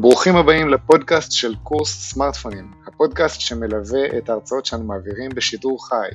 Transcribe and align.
ברוכים 0.00 0.36
הבאים 0.36 0.68
לפודקאסט 0.68 1.32
של 1.32 1.54
קורס 1.62 2.12
סמארטפונים, 2.12 2.70
הפודקאסט 2.86 3.40
שמלווה 3.40 4.18
את 4.18 4.28
ההרצאות 4.28 4.66
שאנו 4.66 4.84
מעבירים 4.84 5.30
בשידור 5.36 5.88
חי. 5.88 6.08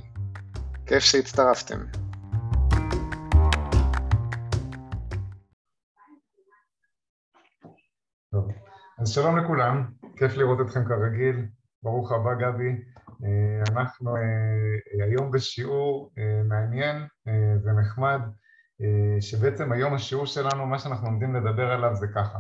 כיף 0.86 1.04
שהצטרפתם. 1.04 1.80
טוב, 8.32 8.48
אז 9.02 9.10
שלום 9.10 9.38
לכולם, 9.38 9.86
כיף 10.16 10.38
לראות 10.38 10.62
אתכם 10.62 10.86
כרגיל, 10.86 11.46
ברוך 11.84 12.12
הבא 12.12 12.34
גבי. 12.34 12.72
אה, 13.24 13.64
אנחנו 13.72 14.16
אה, 14.16 15.06
היום 15.06 15.32
בשיעור 15.32 16.12
אה, 16.18 16.44
מעניין 16.44 17.08
ונחמד, 17.66 18.20
שבעצם 19.20 19.72
היום 19.72 19.94
השיעור 19.94 20.26
שלנו, 20.26 20.66
מה 20.66 20.80
שאנחנו 20.80 21.08
עומדים 21.08 21.36
לדבר 21.36 21.72
עליו 21.72 21.96
זה 21.96 22.08
ככה. 22.16 22.40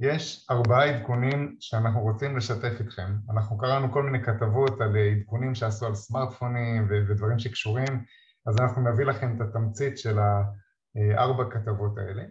יש 0.00 0.46
ארבעה 0.50 0.84
עדכונים 0.84 1.56
שאנחנו 1.60 2.00
רוצים 2.00 2.36
לשתף 2.36 2.80
איתכם. 2.80 3.12
אנחנו 3.30 3.58
קראנו 3.58 3.92
כל 3.92 4.02
מיני 4.02 4.24
כתבות 4.24 4.80
על 4.80 4.96
עדכונים 4.96 5.54
שעשו 5.54 5.86
על 5.86 5.94
סמארטפונים 5.94 6.88
ודברים 6.90 7.38
שקשורים, 7.38 8.04
אז 8.46 8.60
אנחנו 8.60 8.92
נביא 8.92 9.04
לכם 9.04 9.36
את 9.36 9.40
התמצית 9.40 9.98
של 9.98 10.18
הארבע 10.18 11.44
כתבות 11.50 11.98
האלה. 11.98 12.22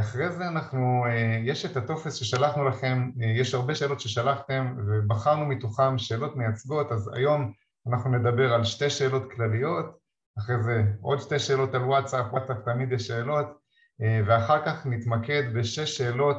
אחרי 0.00 0.30
זה 0.30 0.48
אנחנו, 0.48 1.04
יש 1.44 1.66
את 1.66 1.76
הטופס 1.76 2.14
ששלחנו 2.14 2.64
לכם, 2.64 3.10
יש 3.20 3.54
הרבה 3.54 3.74
שאלות 3.74 4.00
ששלחתם 4.00 4.76
ובחרנו 4.86 5.46
מתוכם 5.46 5.98
שאלות 5.98 6.36
מייצגות, 6.36 6.92
אז 6.92 7.10
היום 7.14 7.52
אנחנו 7.88 8.10
נדבר 8.10 8.54
על 8.54 8.64
שתי 8.64 8.90
שאלות 8.90 9.32
כלליות, 9.32 9.98
אחרי 10.38 10.62
זה 10.62 10.84
עוד 11.00 11.20
שתי 11.20 11.38
שאלות 11.38 11.74
על 11.74 11.82
וואטסאפ, 11.82 12.26
וואטסאפ 12.32 12.56
תמיד 12.64 12.92
יש 12.92 13.06
שאלות, 13.06 13.57
ואחר 14.00 14.64
כך 14.66 14.86
נתמקד 14.86 15.42
בשש 15.54 15.98
שאלות 15.98 16.36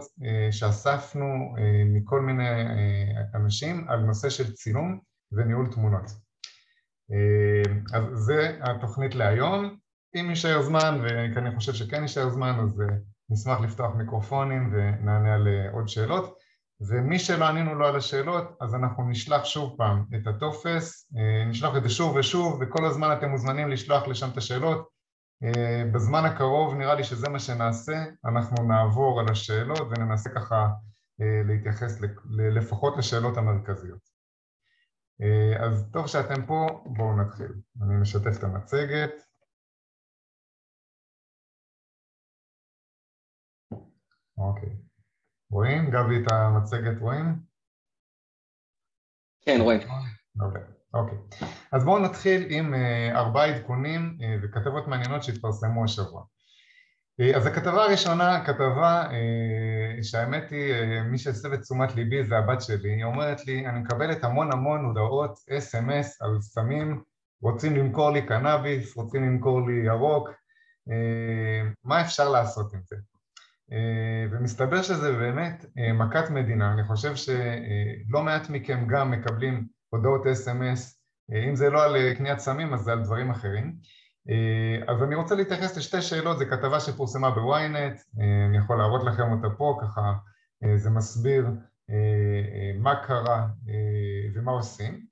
שאספנו 0.52 1.56
מכל 1.86 2.22
מיני 2.22 2.50
אנשים 3.36 3.86
על 3.90 4.00
נושא 4.00 4.30
של 4.30 4.54
צילום 4.54 5.00
וניהול 5.32 5.68
תמונות. 5.68 6.12
אז 7.94 8.04
זה 8.14 8.58
התוכנית 8.62 9.16
להיום. 9.16 9.78
אם 10.16 10.30
יישאר 10.30 10.62
זמן, 10.62 11.02
וכי 11.04 11.40
אני 11.40 11.56
חושב 11.56 11.74
שכן 11.74 12.02
יישאר 12.02 12.30
זמן, 12.30 12.60
אז 12.64 12.82
נשמח 13.30 13.62
לפתוח 13.62 13.96
מיקרופונים 13.96 14.74
ונענה 14.74 15.36
על 15.36 15.48
עוד 15.72 15.88
שאלות. 15.88 16.38
ומי 16.90 17.20
שלא 17.20 17.46
ענינו 17.46 17.76
לו 17.76 17.88
על 17.88 17.96
השאלות, 17.96 18.58
אז 18.62 18.76
אנחנו 18.76 19.10
נשלח 19.10 19.46
שוב 19.46 19.76
פעם 19.78 20.06
את 20.16 20.28
הטופס, 20.28 21.12
נשלח 21.48 21.76
את 21.78 21.84
זה 21.84 21.90
שוב 21.90 22.16
ושוב, 22.16 22.62
וכל 22.62 22.86
הזמן 22.86 23.18
אתם 23.18 23.30
מוזמנים 23.30 23.70
לשלוח 23.70 24.08
לשם 24.08 24.30
את 24.30 24.38
השאלות. 24.38 24.99
בזמן 25.94 26.26
הקרוב 26.26 26.74
נראה 26.74 26.96
לי 26.96 27.04
שזה 27.04 27.30
מה 27.30 27.40
שנעשה, 27.40 28.06
אנחנו 28.26 28.64
נעבור 28.68 29.20
על 29.20 29.26
השאלות 29.32 29.82
וננסה 29.90 30.30
ככה 30.30 30.68
להתייחס 31.20 32.02
לפחות 32.56 32.98
לשאלות 32.98 33.38
המרכזיות. 33.38 34.10
אז 35.60 35.90
טוב 35.94 36.08
שאתם 36.08 36.46
פה, 36.46 36.84
בואו 36.86 37.16
נתחיל. 37.22 37.54
אני 37.82 38.02
משתף 38.02 38.38
את 38.40 38.44
המצגת. 38.44 39.12
אוקיי. 44.38 44.70
רואים? 45.52 45.92
גבי, 45.92 46.24
את 46.24 46.32
המצגת 46.32 47.00
רואים? 47.00 47.26
כן, 49.42 49.58
רואים. 49.62 49.80
אוקיי. 50.42 50.79
אוקיי. 50.94 51.18
אז 51.72 51.86
בואו 51.86 52.00
נתחיל 52.00 52.48
עם 52.50 52.74
ארבעה 53.16 53.46
עדכונים 53.46 54.18
וכתבות 54.44 54.88
מעניינות 54.88 55.24
שהתפרסמו 55.24 55.84
השבוע. 55.84 56.24
אז 57.36 57.46
הכתבה 57.46 57.84
הראשונה, 57.84 58.46
כתבה 58.46 59.08
שהאמת 60.02 60.52
היא, 60.52 60.74
מי 61.02 61.18
שהסב 61.18 61.54
את 61.54 61.62
תשומת 61.62 61.96
ליבי 61.96 62.24
זה 62.24 62.38
הבת 62.38 62.62
שלי, 62.62 62.94
היא 62.94 63.04
אומרת 63.04 63.48
לי, 63.48 63.68
אני 63.68 63.80
מקבלת 63.80 64.24
המון 64.24 64.52
המון 64.52 64.86
הודעות 64.86 65.40
אס.אם.אס 65.58 66.22
על 66.22 66.42
סמים, 66.42 67.02
רוצים 67.42 67.76
למכור 67.76 68.12
לי 68.12 68.22
קנאביס, 68.22 68.96
רוצים 68.96 69.24
למכור 69.24 69.68
לי 69.68 69.86
ירוק, 69.86 70.30
מה 71.84 72.02
אפשר 72.02 72.30
לעשות 72.30 72.74
עם 72.74 72.80
זה? 72.84 72.96
ומסתבר 74.32 74.82
שזה 74.82 75.12
באמת 75.12 75.66
מכת 75.94 76.30
מדינה, 76.30 76.74
אני 76.74 76.84
חושב 76.84 77.16
שלא 77.16 78.24
מעט 78.24 78.50
מכם 78.50 78.88
גם 78.88 79.12
מקבלים 79.12 79.79
הודעות 79.90 80.28
אס.אם.אס, 80.28 81.04
אם 81.50 81.56
זה 81.56 81.70
לא 81.70 81.84
על 81.84 82.14
קניית 82.14 82.40
סמים 82.40 82.74
אז 82.74 82.80
זה 82.80 82.92
על 82.92 83.04
דברים 83.04 83.30
אחרים. 83.30 83.76
אז 84.88 85.04
אני 85.04 85.16
רוצה 85.16 85.36
להתייחס 85.36 85.78
לשתי 85.78 86.02
שאלות, 86.02 86.40
זו 86.40 86.46
כתבה 86.46 86.80
שפורסמה 86.80 87.32
בוויינט, 87.32 88.00
אני 88.50 88.58
יכול 88.58 88.78
להראות 88.78 89.04
לכם 89.04 89.32
אותה 89.32 89.48
פה, 89.58 89.80
ככה 89.82 90.14
זה 90.76 90.90
מסביר 90.90 91.48
מה 92.80 92.96
קרה 92.96 93.48
ומה 94.36 94.52
עושים. 94.52 95.06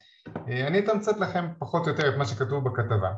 אני 0.47 0.79
אתמצת 0.79 1.17
לכם 1.17 1.45
פחות 1.59 1.83
או 1.87 1.91
יותר 1.91 2.09
את 2.09 2.17
מה 2.17 2.25
שכתוב 2.25 2.69
בכתבה. 2.69 3.13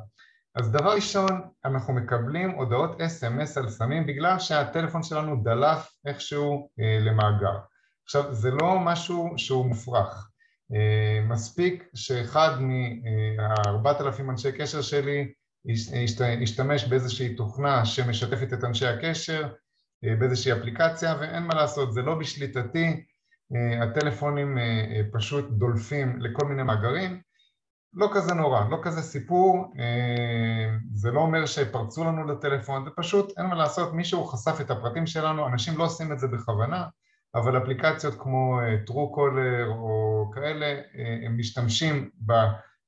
אז 0.55 0.71
דבר 0.71 0.93
ראשון, 0.93 1.41
אנחנו 1.65 1.93
מקבלים 1.93 2.49
הודעות 2.49 3.01
אס.אם.אס 3.01 3.57
על 3.57 3.69
סמים 3.69 4.07
בגלל 4.07 4.39
שהטלפון 4.39 5.03
שלנו 5.03 5.43
דלף 5.43 5.91
איכשהו 6.05 6.69
למאגר. 6.77 7.57
עכשיו, 8.03 8.33
זה 8.33 8.51
לא 8.51 8.79
משהו 8.79 9.33
שהוא 9.37 9.65
מופרך. 9.65 10.28
מספיק 11.27 11.83
שאחד 11.93 12.57
מהארבעת 12.59 14.01
אלפים 14.01 14.29
אנשי 14.29 14.51
קשר 14.51 14.81
שלי 14.81 15.33
ישתמש 16.41 16.83
באיזושהי 16.83 17.35
תוכנה 17.35 17.85
שמשתפת 17.85 18.53
את 18.53 18.63
אנשי 18.63 18.87
הקשר, 18.87 19.47
באיזושהי 20.19 20.53
אפליקציה, 20.53 21.15
ואין 21.19 21.43
מה 21.43 21.55
לעשות, 21.55 21.93
זה 21.93 22.01
לא 22.01 22.15
בשליטתי, 22.19 23.03
הטלפונים 23.81 24.57
פשוט 25.11 25.49
דולפים 25.49 26.21
לכל 26.21 26.45
מיני 26.45 26.63
מאגרים, 26.63 27.21
לא 27.93 28.09
כזה 28.13 28.33
נורא, 28.33 28.65
לא 28.69 28.77
כזה 28.83 29.01
סיפור, 29.01 29.73
זה 30.93 31.11
לא 31.11 31.19
אומר 31.19 31.45
שפרצו 31.45 32.03
לנו 32.03 32.27
לטלפון, 32.27 32.85
זה 32.85 32.89
פשוט, 32.95 33.33
אין 33.37 33.45
מה 33.45 33.55
לעשות, 33.55 33.93
מישהו 33.93 34.25
חשף 34.25 34.61
את 34.61 34.71
הפרטים 34.71 35.07
שלנו, 35.07 35.47
אנשים 35.47 35.77
לא 35.77 35.83
עושים 35.83 36.11
את 36.11 36.19
זה 36.19 36.27
בכוונה, 36.27 36.85
אבל 37.35 37.57
אפליקציות 37.57 38.13
כמו 38.19 38.59
טרו-קולר 38.85 39.67
או 39.69 40.25
כאלה, 40.35 40.81
הם 41.25 41.37
משתמשים 41.37 42.09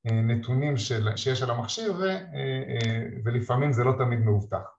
בנתונים 0.05 0.77
של, 0.77 1.15
שיש 1.15 1.43
על 1.43 1.49
המכשיר 1.49 1.93
ו, 1.93 2.03
ולפעמים 3.25 3.73
זה 3.73 3.83
לא 3.83 3.93
תמיד 3.97 4.19
מאובטח. 4.19 4.77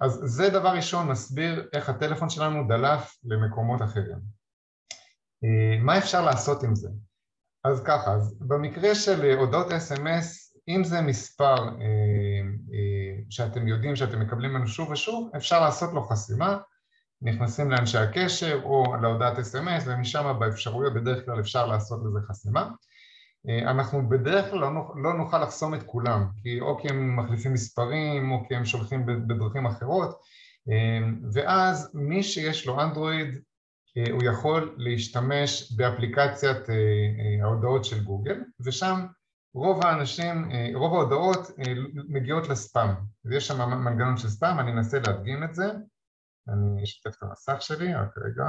אז 0.00 0.20
זה 0.24 0.50
דבר 0.50 0.68
ראשון, 0.68 1.10
נסביר 1.10 1.68
איך 1.72 1.88
הטלפון 1.88 2.30
שלנו 2.30 2.68
דלף 2.68 3.16
למקומות 3.24 3.82
אחרים. 3.82 4.18
מה 5.80 5.98
אפשר 5.98 6.24
לעשות 6.24 6.62
עם 6.62 6.74
זה? 6.74 6.88
אז 7.64 7.82
ככה, 7.84 8.12
אז 8.12 8.38
במקרה 8.40 8.94
של 8.94 9.36
הודעות 9.38 9.72
אס.אם.אס, 9.72 10.56
אם 10.68 10.84
זה 10.84 11.00
מספר 11.00 11.54
שאתם 13.30 13.68
יודעים 13.68 13.96
שאתם 13.96 14.20
מקבלים 14.20 14.50
ממנו 14.50 14.66
שוב 14.66 14.90
ושוב, 14.90 15.30
אפשר 15.36 15.60
לעשות 15.60 15.92
לו 15.94 16.02
חסימה, 16.02 16.58
נכנסים 17.22 17.70
לאנשי 17.70 17.98
הקשר 17.98 18.60
או 18.64 18.96
להודעת 19.02 19.38
אס.אם.אס 19.38 19.84
ומשם 19.86 20.36
באפשרויות 20.40 20.94
בדרך 20.94 21.24
כלל 21.24 21.40
אפשר 21.40 21.66
לעשות 21.66 22.00
לזה 22.04 22.18
חסימה. 22.28 22.68
אנחנו 23.66 24.08
בדרך 24.08 24.50
כלל 24.50 24.60
לא 25.02 25.18
נוכל 25.18 25.42
לחסום 25.42 25.74
את 25.74 25.82
כולם, 25.82 26.26
כי 26.42 26.60
או 26.60 26.78
כי 26.78 26.88
הם 26.88 27.16
מחליפים 27.16 27.52
מספרים 27.52 28.32
או 28.32 28.44
כי 28.48 28.56
הם 28.56 28.64
שולחים 28.64 29.06
בדרכים 29.06 29.66
אחרות, 29.66 30.20
ואז 31.32 31.90
מי 31.94 32.22
שיש 32.22 32.66
לו 32.66 32.80
אנדרואיד 32.80 33.38
הוא 34.10 34.24
יכול 34.24 34.74
להשתמש 34.78 35.72
באפליקציית 35.76 36.58
ההודעות 37.42 37.84
של 37.84 38.04
גוגל, 38.04 38.40
ושם 38.60 39.06
רוב 39.54 39.86
האנשים, 39.86 40.50
רוב 40.74 40.94
ההודעות 40.94 41.50
מגיעות 42.08 42.48
לספאם, 42.48 42.90
ויש 43.24 43.48
שם 43.48 43.70
מנגנון 43.70 44.16
של 44.16 44.28
ספאם, 44.28 44.58
אני 44.58 44.72
אנסה 44.72 44.98
להדגים 45.06 45.44
את 45.44 45.54
זה, 45.54 45.72
אני 46.48 46.84
אשתף 46.84 47.16
את 47.18 47.22
המסך 47.22 47.56
שלי, 47.60 47.94
רק 47.94 48.18
רגע. 48.18 48.44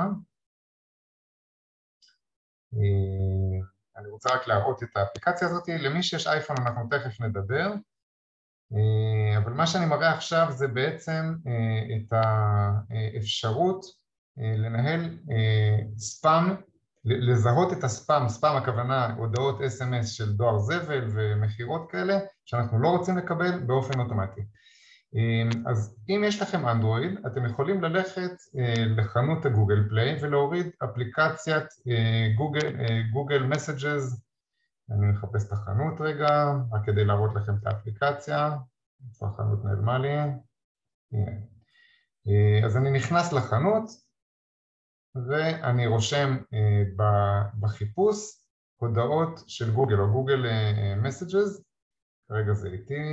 אני 3.97 4.09
רוצה 4.09 4.29
רק 4.33 4.47
להראות 4.47 4.83
את 4.83 4.97
האפליקציה 4.97 5.47
הזאת, 5.47 5.67
למי 5.67 6.03
שיש 6.03 6.27
אייפון 6.27 6.55
אנחנו 6.59 6.89
תכף 6.89 7.21
נדבר, 7.21 7.73
אבל 9.37 9.53
מה 9.53 9.67
שאני 9.67 9.85
מראה 9.85 10.13
עכשיו 10.13 10.47
זה 10.49 10.67
בעצם 10.67 11.35
את 11.97 12.13
האפשרות 12.13 13.85
לנהל 14.37 15.19
ספאם, 15.97 16.55
לזהות 17.05 17.73
את 17.73 17.83
הספאם, 17.83 18.29
ספאם 18.29 18.55
הכוונה 18.55 19.13
הודעות 19.13 19.61
אס.אם.אס 19.61 20.09
של 20.09 20.33
דואר 20.33 20.59
זבל 20.59 21.07
ומכירות 21.13 21.91
כאלה 21.91 22.19
שאנחנו 22.45 22.81
לא 22.81 22.89
רוצים 22.89 23.17
לקבל 23.17 23.59
באופן 23.59 23.99
אוטומטי. 23.99 24.41
אז 25.67 25.97
אם 26.09 26.23
יש 26.25 26.41
לכם 26.41 26.67
אנדרואיד, 26.67 27.25
אתם 27.25 27.45
יכולים 27.45 27.83
ללכת 27.83 28.31
לחנות 28.97 29.45
הגוגל 29.45 29.89
פליי 29.89 30.17
ולהוריד 30.21 30.67
אפליקציית 30.83 31.65
גוגל, 32.37 32.73
גוגל 33.13 33.43
מסג'ז, 33.43 34.23
אני 34.91 35.07
מחפש 35.07 35.47
את 35.47 35.51
החנות 35.51 36.01
רגע, 36.01 36.53
רק 36.71 36.85
כדי 36.85 37.05
להראות 37.05 37.35
לכם 37.35 37.55
את 37.55 37.67
האפליקציה, 37.67 38.57
איפה 39.09 39.27
החנות 39.27 39.65
נעלמה 39.65 39.97
לי, 39.99 40.17
אז 42.65 42.77
אני 42.77 42.91
נכנס 42.91 43.33
לחנות, 43.33 43.89
ואני 45.27 45.87
רושם 45.87 46.37
בחיפוש 47.59 48.17
הודעות 48.77 49.43
של 49.47 49.73
גוגל 49.73 49.99
או 49.99 50.11
גוגל 50.11 50.45
מסג'ז, 51.01 51.63
כרגע 52.29 52.53
זה 52.53 52.67
איתי, 52.67 53.03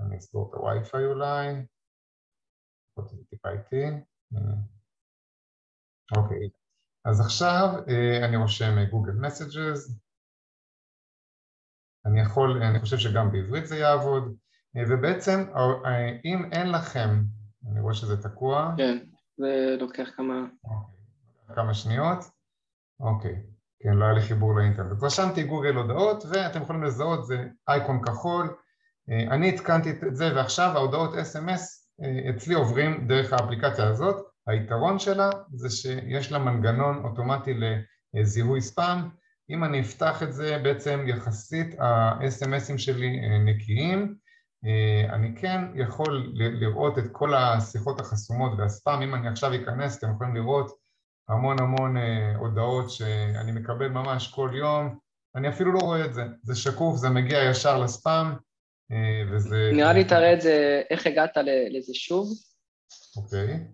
אני 0.00 0.18
אסגור 0.18 0.50
את 0.50 0.54
הווי-פיי 0.54 1.06
אולי, 1.06 1.66
לפחות 2.90 3.10
זה 3.10 3.16
טיפה 3.30 3.48
איתי, 3.48 3.84
אוקיי, 6.16 6.50
אז 7.04 7.20
עכשיו 7.20 7.68
אני 8.28 8.36
רושם 8.36 8.84
גוגל 8.90 9.12
מסג'ז, 9.12 10.00
אני 12.06 12.20
יכול, 12.20 12.62
אני 12.62 12.80
חושב 12.80 12.98
שגם 12.98 13.32
בעברית 13.32 13.66
זה 13.66 13.76
יעבוד, 13.76 14.36
ובעצם 14.88 15.40
אם 16.24 16.52
אין 16.52 16.72
לכם, 16.72 17.08
אני 17.70 17.80
רואה 17.80 17.94
שזה 17.94 18.22
תקוע. 18.22 18.74
כן, 18.76 19.06
זה 19.36 19.76
לוקח 19.80 20.08
כמה... 20.16 20.34
אוקיי, 20.64 21.54
כמה 21.54 21.74
שניות. 21.74 22.18
אוקיי, 23.00 23.46
כן, 23.80 23.92
לא 23.92 24.04
היה 24.04 24.14
לי 24.14 24.20
חיבור 24.20 24.54
לאינטרנט. 24.56 25.02
רשמתי 25.02 25.44
גוגל 25.44 25.74
הודעות, 25.74 26.24
ואתם 26.30 26.62
יכולים 26.62 26.82
לזהות, 26.82 27.26
זה 27.26 27.48
אייקון 27.68 28.02
כחול. 28.04 28.56
אני 29.08 29.48
התקנתי 29.48 29.90
את 29.90 30.16
זה, 30.16 30.36
ועכשיו 30.36 30.70
ההודעות 30.74 31.14
SMS 31.14 31.60
אצלי 32.30 32.54
עוברים 32.54 33.08
דרך 33.08 33.32
האפליקציה 33.32 33.88
הזאת. 33.88 34.16
היתרון 34.46 34.98
שלה 34.98 35.30
זה 35.54 35.70
שיש 35.70 36.32
לה 36.32 36.38
מנגנון 36.38 37.04
אוטומטי 37.04 37.54
לזיהוי 38.14 38.60
ספאם. 38.60 38.98
אם 39.50 39.64
אני 39.64 39.80
אפתח 39.80 40.22
את 40.22 40.32
זה, 40.32 40.58
בעצם 40.62 41.04
יחסית 41.08 41.80
ה-SMSים 41.80 42.78
שלי 42.78 43.20
נקיים. 43.44 44.14
אני 45.10 45.36
כן 45.36 45.64
יכול 45.74 46.32
לראות 46.34 46.98
את 46.98 47.04
כל 47.12 47.34
השיחות 47.34 48.00
החסומות 48.00 48.52
והספאם, 48.58 49.02
אם 49.02 49.14
אני 49.14 49.28
עכשיו 49.28 49.54
אכנס, 49.54 49.98
אתם 49.98 50.12
יכולים 50.14 50.34
לראות 50.34 50.70
המון 51.28 51.60
המון 51.60 51.96
הודעות 52.36 52.90
שאני 52.90 53.52
מקבל 53.52 53.88
ממש 53.88 54.32
כל 54.34 54.50
יום, 54.54 54.98
אני 55.36 55.48
אפילו 55.48 55.72
לא 55.72 55.78
רואה 55.78 56.04
את 56.04 56.14
זה, 56.14 56.24
זה 56.42 56.54
שקוף, 56.54 56.96
זה 56.96 57.10
מגיע 57.10 57.50
ישר 57.50 57.78
לספאם, 57.78 58.26
וזה... 59.32 59.70
נראה 59.72 59.92
לי 59.92 60.04
תראה 60.04 60.32
את 60.32 60.40
זה, 60.40 60.82
איך 60.90 61.06
הגעת 61.06 61.36
לזה 61.70 61.94
שוב. 61.94 62.28
אוקיי, 63.16 63.66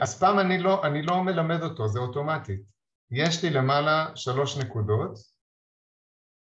הספאם 0.00 0.38
אני 0.38 0.58
לא, 0.58 0.86
אני 0.86 1.02
לא 1.02 1.24
מלמד 1.24 1.62
אותו, 1.62 1.88
זה 1.88 1.98
אוטומטית. 1.98 2.60
יש 3.10 3.44
לי 3.44 3.50
למעלה 3.50 4.06
שלוש 4.14 4.58
נקודות, 4.58 5.18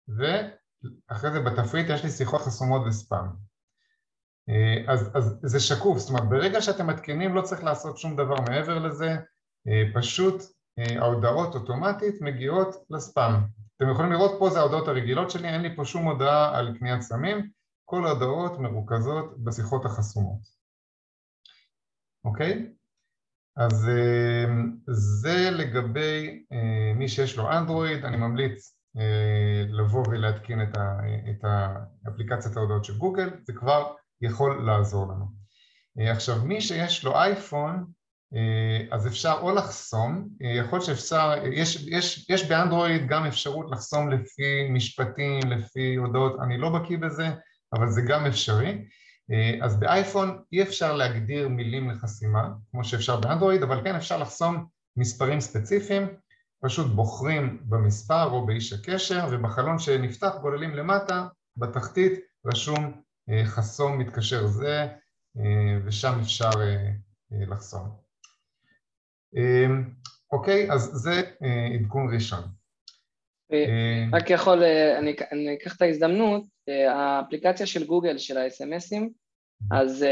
ואחרי 0.08 1.30
זה 1.30 1.40
בתפריט 1.40 1.86
יש 1.90 2.04
לי 2.04 2.10
שיחות 2.10 2.40
חסומות 2.40 2.82
וספאם. 2.86 3.26
אז, 4.88 5.10
אז 5.14 5.38
זה 5.42 5.60
שקוף, 5.60 5.98
זאת 5.98 6.10
אומרת 6.10 6.28
ברגע 6.28 6.62
שאתם 6.62 6.86
מתקינים 6.86 7.34
לא 7.34 7.42
צריך 7.42 7.64
לעשות 7.64 7.98
שום 7.98 8.16
דבר 8.16 8.34
מעבר 8.48 8.78
לזה, 8.78 9.16
פשוט 9.94 10.42
ההודעות 10.78 11.54
אוטומטית 11.54 12.20
מגיעות 12.20 12.84
לספאם. 12.90 13.32
אתם 13.76 13.90
יכולים 13.90 14.12
לראות 14.12 14.36
פה 14.38 14.50
זה 14.50 14.58
ההודעות 14.58 14.88
הרגילות 14.88 15.30
שלי, 15.30 15.48
אין 15.48 15.62
לי 15.62 15.76
פה 15.76 15.84
שום 15.84 16.04
הודעה 16.04 16.58
על 16.58 16.78
קניית 16.78 17.02
סמים, 17.02 17.50
כל 17.84 18.06
ההודעות 18.06 18.58
מרוכזות 18.58 19.44
בשיחות 19.44 19.84
החסומות. 19.84 20.40
אוקיי? 22.24 22.72
אז 23.56 23.90
זה 24.88 25.50
לגבי 25.50 26.44
מי 26.94 27.08
שיש 27.08 27.36
לו 27.36 27.52
אנדרואיד, 27.52 28.04
אני 28.04 28.16
ממליץ 28.16 28.76
לבוא 29.68 30.04
ולהתקין 30.08 30.62
את 31.30 31.44
האפליקציית 32.06 32.56
ההודעות 32.56 32.84
של 32.84 32.98
גוגל, 32.98 33.30
זה 33.42 33.52
כבר 33.52 33.94
יכול 34.20 34.66
לעזור 34.66 35.12
לנו. 35.12 35.26
עכשיו 36.10 36.44
מי 36.44 36.60
שיש 36.60 37.04
לו 37.04 37.14
אייפון 37.14 37.84
אז 38.90 39.06
אפשר 39.06 39.38
או 39.40 39.54
לחסום, 39.54 40.28
יכול 40.40 40.80
שאפשר, 40.80 41.32
יש, 41.52 41.86
יש, 41.86 42.30
יש 42.30 42.48
באנדרואיד 42.48 43.08
גם 43.08 43.24
אפשרות 43.24 43.70
לחסום 43.70 44.10
לפי 44.10 44.68
משפטים, 44.70 45.40
לפי 45.50 45.94
הודעות, 45.94 46.40
אני 46.42 46.58
לא 46.58 46.78
בקיא 46.78 46.98
בזה, 46.98 47.28
אבל 47.74 47.88
זה 47.88 48.02
גם 48.08 48.26
אפשרי. 48.26 48.84
אז 49.62 49.80
באייפון 49.80 50.42
אי 50.52 50.62
אפשר 50.62 50.96
להגדיר 50.96 51.48
מילים 51.48 51.90
לחסימה, 51.90 52.48
כמו 52.70 52.84
שאפשר 52.84 53.20
באנדרואיד, 53.20 53.62
אבל 53.62 53.84
כן 53.84 53.94
אפשר 53.94 54.18
לחסום 54.18 54.66
מספרים 54.96 55.40
ספציפיים, 55.40 56.16
פשוט 56.62 56.86
בוחרים 56.86 57.60
במספר 57.64 58.30
או 58.30 58.46
באיש 58.46 58.72
הקשר, 58.72 59.26
ובחלון 59.30 59.78
שנפתח 59.78 60.34
גוללים 60.40 60.74
למטה, 60.74 61.26
בתחתית 61.56 62.12
רשום 62.46 63.02
חסום 63.44 63.98
מתקשר 63.98 64.46
זה, 64.46 64.86
ושם 65.84 66.18
אפשר 66.22 66.50
לחסום. 67.30 67.88
אוקיי, 70.32 70.72
אז 70.72 70.82
זה 70.82 71.22
עדכון 71.74 72.14
ראשון. 72.14 72.40
רק 74.12 74.30
יכול, 74.30 74.62
אני, 74.98 75.16
אני 75.32 75.54
אקח 75.54 75.76
את 75.76 75.82
ההזדמנות, 75.82 76.53
האפליקציה 76.68 77.66
של 77.66 77.86
גוגל 77.86 78.18
של 78.18 78.38
ה-SMSים, 78.38 79.08
אז 79.70 80.04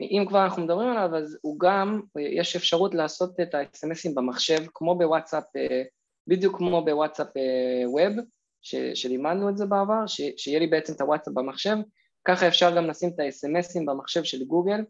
אם 0.00 0.24
כבר 0.28 0.44
אנחנו 0.44 0.64
מדברים 0.64 0.88
עליו, 0.88 1.16
אז 1.16 1.38
הוא 1.42 1.60
גם, 1.60 2.00
יש 2.18 2.56
אפשרות 2.56 2.94
לעשות 2.94 3.40
את 3.40 3.54
ה-SMSים 3.54 4.10
במחשב, 4.14 4.64
כמו 4.74 4.98
בוואטסאפ, 4.98 5.44
בדיוק 6.26 6.56
כמו 6.56 6.84
בוואטסאפ 6.84 7.28
ווב, 7.86 8.12
שלימדנו 8.94 9.48
את 9.48 9.56
זה 9.56 9.66
בעבר, 9.66 10.06
ש, 10.06 10.20
שיהיה 10.36 10.58
לי 10.58 10.66
בעצם 10.66 10.92
את 10.92 11.00
הוואטסאפ 11.00 11.34
במחשב, 11.34 11.76
ככה 12.24 12.48
אפשר 12.48 12.76
גם 12.76 12.86
לשים 12.86 13.10
את 13.14 13.20
ה-SMSים 13.20 13.82
במחשב 13.86 14.24
של 14.24 14.44
גוגל, 14.44 14.80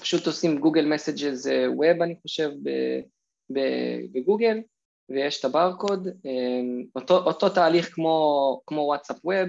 פשוט 0.00 0.26
עושים 0.26 0.58
גוגל 0.58 0.84
מסג'ז 0.84 1.50
ווב 1.76 2.02
אני 2.02 2.14
חושב 2.22 2.50
בגוגל 4.12 4.60
ויש 5.10 5.40
את 5.40 5.44
הברקוד, 5.44 6.08
אותו, 6.96 7.16
אותו 7.16 7.48
תהליך 7.48 7.94
כמו, 7.94 8.60
כמו 8.66 8.80
וואטסאפ 8.80 9.16
ווב, 9.24 9.48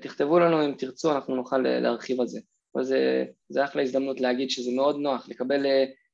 תכתבו 0.00 0.38
לנו 0.38 0.64
אם 0.64 0.74
תרצו 0.78 1.12
אנחנו 1.12 1.36
נוכל 1.36 1.58
להרחיב 1.58 2.20
על 2.20 2.26
זה, 2.26 2.40
אבל 2.74 2.84
זה, 2.84 3.24
זה 3.48 3.64
אחלה 3.64 3.82
הזדמנות 3.82 4.20
להגיד 4.20 4.50
שזה 4.50 4.70
מאוד 4.76 4.96
נוח 4.96 5.28
לקבל 5.28 5.66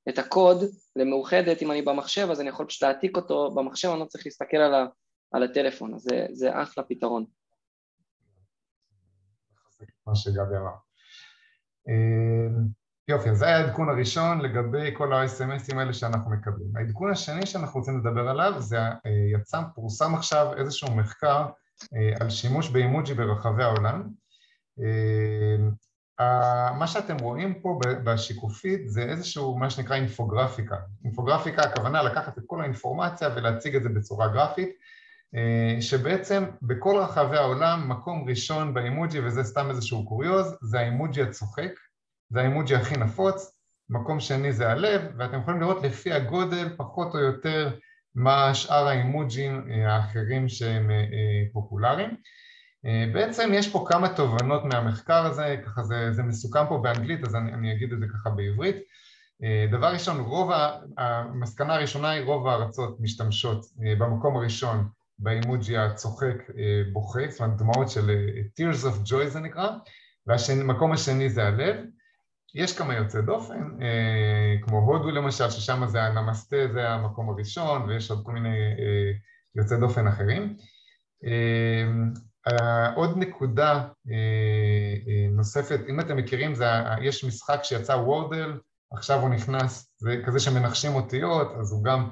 את 0.08 0.18
הקוד 0.18 0.58
למאוחדת, 0.96 1.62
אם 1.62 1.70
אני 1.70 1.82
במחשב 1.82 2.28
אז 2.30 2.40
אני 2.40 2.48
יכול 2.48 2.66
פשוט 2.66 2.82
להעתיק 2.82 3.16
אותו 3.16 3.50
במחשב, 3.50 3.88
אני 3.88 4.00
לא 4.00 4.04
צריך 4.04 4.26
להסתכל 4.26 4.56
על, 4.56 4.74
ה, 4.74 4.86
על 5.32 5.42
הטלפון, 5.42 5.94
אז 5.94 6.00
זה, 6.00 6.26
זה 6.32 6.62
אחלה 6.62 6.84
פתרון. 6.84 7.24
מה 10.06 10.14
שגבי 10.14 10.56
אמר. 10.56 10.76
יופי, 13.08 13.30
אז 13.30 13.38
זה 13.38 13.46
היה 13.46 13.56
העדכון 13.56 13.88
הראשון 13.88 14.40
לגבי 14.40 14.90
כל 14.94 15.12
ה-SMSים 15.12 15.76
האלה 15.76 15.92
שאנחנו 15.92 16.30
מקבלים. 16.30 16.76
העדכון 16.76 17.10
השני 17.10 17.46
שאנחנו 17.46 17.80
רוצים 17.80 17.98
לדבר 17.98 18.28
עליו 18.28 18.52
זה 18.58 18.78
יצא, 19.34 19.60
פורסם 19.74 20.14
עכשיו 20.14 20.52
איזשהו 20.56 20.96
מחקר 20.96 21.46
על 22.20 22.30
שימוש 22.30 22.70
באימוג'י 22.70 23.14
ברחבי 23.14 23.62
העולם. 23.62 24.08
מה 26.78 26.86
שאתם 26.86 27.16
רואים 27.16 27.60
פה 27.60 27.80
בשיקופית 28.04 28.88
זה 28.88 29.02
איזשהו 29.02 29.58
מה 29.58 29.70
שנקרא 29.70 29.96
אינפוגרפיקה. 29.96 30.76
אינפוגרפיקה 31.04 31.62
הכוונה 31.62 32.02
לקחת 32.02 32.38
את 32.38 32.42
כל 32.46 32.60
האינפורמציה 32.60 33.28
ולהציג 33.36 33.76
את 33.76 33.82
זה 33.82 33.88
בצורה 33.88 34.28
גרפית, 34.28 34.68
שבעצם 35.80 36.44
בכל 36.62 36.98
רחבי 36.98 37.36
העולם 37.36 37.88
מקום 37.88 38.28
ראשון 38.28 38.74
באימוג'י, 38.74 39.20
וזה 39.20 39.44
סתם 39.44 39.70
איזשהו 39.70 40.08
קוריוז, 40.08 40.56
זה 40.62 40.80
האימוג'י 40.80 41.22
הצוחק. 41.22 41.70
זה 42.30 42.40
האימוג'י 42.40 42.74
הכי 42.74 42.96
נפוץ, 42.96 43.52
מקום 43.90 44.20
שני 44.20 44.52
זה 44.52 44.70
הלב, 44.70 45.02
ואתם 45.18 45.40
יכולים 45.40 45.60
לראות 45.60 45.82
לפי 45.82 46.12
הגודל 46.12 46.68
פחות 46.76 47.14
או 47.14 47.18
יותר 47.18 47.76
מה 48.14 48.54
שאר 48.54 48.88
האימוג'ים 48.88 49.68
האחרים 49.86 50.48
שהם 50.48 50.90
פופולריים. 51.52 52.16
בעצם 53.12 53.50
יש 53.54 53.72
פה 53.72 53.84
כמה 53.88 54.08
תובנות 54.08 54.64
מהמחקר 54.64 55.26
הזה, 55.26 55.56
ככה 55.66 55.82
זה, 55.82 56.12
זה 56.12 56.22
מסוכם 56.22 56.66
פה 56.68 56.78
באנגלית 56.82 57.24
אז 57.24 57.34
אני, 57.34 57.52
אני 57.52 57.72
אגיד 57.72 57.92
את 57.92 58.00
זה 58.00 58.06
ככה 58.14 58.30
בעברית. 58.30 58.76
דבר 59.70 59.92
ראשון, 59.92 60.20
רוב, 60.20 60.50
המסקנה 60.98 61.74
הראשונה 61.74 62.10
היא 62.10 62.24
רוב 62.24 62.48
הארצות 62.48 62.96
משתמשות 63.00 63.66
במקום 63.98 64.36
הראשון 64.36 64.88
באימוג'י 65.18 65.76
הצוחק 65.76 66.36
בוכה, 66.92 67.20
זאת 67.28 67.40
אומרת 67.40 67.56
דמעות 67.56 67.90
של 67.90 68.10
tears 68.60 68.84
of 68.84 69.10
joy 69.10 69.26
זה 69.26 69.40
נקרא, 69.40 69.68
והמקום 70.26 70.92
השני 70.92 71.30
זה 71.30 71.46
הלב. 71.46 71.76
יש 72.56 72.78
כמה 72.78 72.94
יוצאי 72.94 73.22
דופן, 73.22 73.70
כמו 74.62 74.78
הודו 74.78 75.10
למשל, 75.10 75.50
ששם 75.50 75.86
זה 75.86 76.02
הנמסטה, 76.02 76.56
זה 76.72 76.88
המקום 76.88 77.28
הראשון, 77.30 77.82
ויש 77.82 78.10
עוד 78.10 78.22
כל 78.24 78.32
מיני 78.32 78.58
יוצאי 79.54 79.78
דופן 79.80 80.06
אחרים. 80.06 80.56
עוד 82.94 83.18
נקודה 83.18 83.88
נוספת, 85.30 85.80
אם 85.88 86.00
אתם 86.00 86.16
מכירים, 86.16 86.54
זה, 86.54 86.66
יש 87.02 87.24
משחק 87.24 87.60
שיצא 87.62 87.92
וורדל, 87.92 88.60
עכשיו 88.92 89.20
הוא 89.20 89.30
נכנס, 89.30 89.94
זה 89.98 90.22
כזה 90.26 90.40
שמנחשים 90.40 90.94
אותיות, 90.94 91.52
אז 91.60 91.72
הוא 91.72 91.84
גם, 91.84 92.10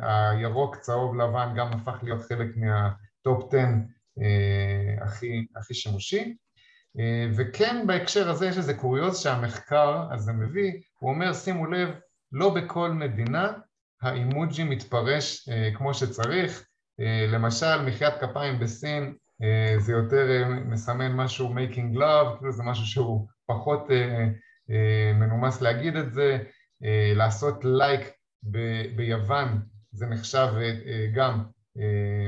הירוק, 0.00 0.76
צהוב, 0.76 1.16
לבן, 1.16 1.54
גם 1.56 1.68
הפך 1.72 1.98
להיות 2.02 2.22
חלק 2.22 2.48
מהטופ 2.56 3.54
10 3.54 3.58
הכי, 5.04 5.46
הכי 5.56 5.74
שימושי. 5.74 6.36
וכן 7.36 7.86
בהקשר 7.86 8.30
הזה 8.30 8.46
יש 8.46 8.56
איזה 8.58 8.74
קוריוז 8.74 9.18
שהמחקר 9.18 10.06
הזה 10.12 10.32
מביא, 10.32 10.72
הוא 10.98 11.10
אומר 11.10 11.32
שימו 11.32 11.66
לב 11.66 11.88
לא 12.32 12.54
בכל 12.54 12.90
מדינה 12.90 13.52
האימוג'י 14.02 14.64
מתפרש 14.64 15.48
כמו 15.74 15.94
שצריך, 15.94 16.64
למשל 17.28 17.82
מחיית 17.82 18.14
כפיים 18.20 18.58
בסין 18.58 19.14
זה 19.78 19.92
יותר 19.92 20.44
מסמן 20.66 21.12
משהו 21.12 21.54
making 21.54 21.96
love, 21.98 22.36
כאילו 22.38 22.52
זה 22.52 22.62
משהו 22.62 22.86
שהוא 22.86 23.28
פחות 23.46 23.88
מנומס 25.14 25.60
להגיד 25.60 25.96
את 25.96 26.12
זה, 26.12 26.38
לעשות 27.16 27.64
לייק 27.64 28.00
ביוון 28.96 29.62
זה 29.92 30.06
נחשב 30.06 30.48
גם 31.14 31.44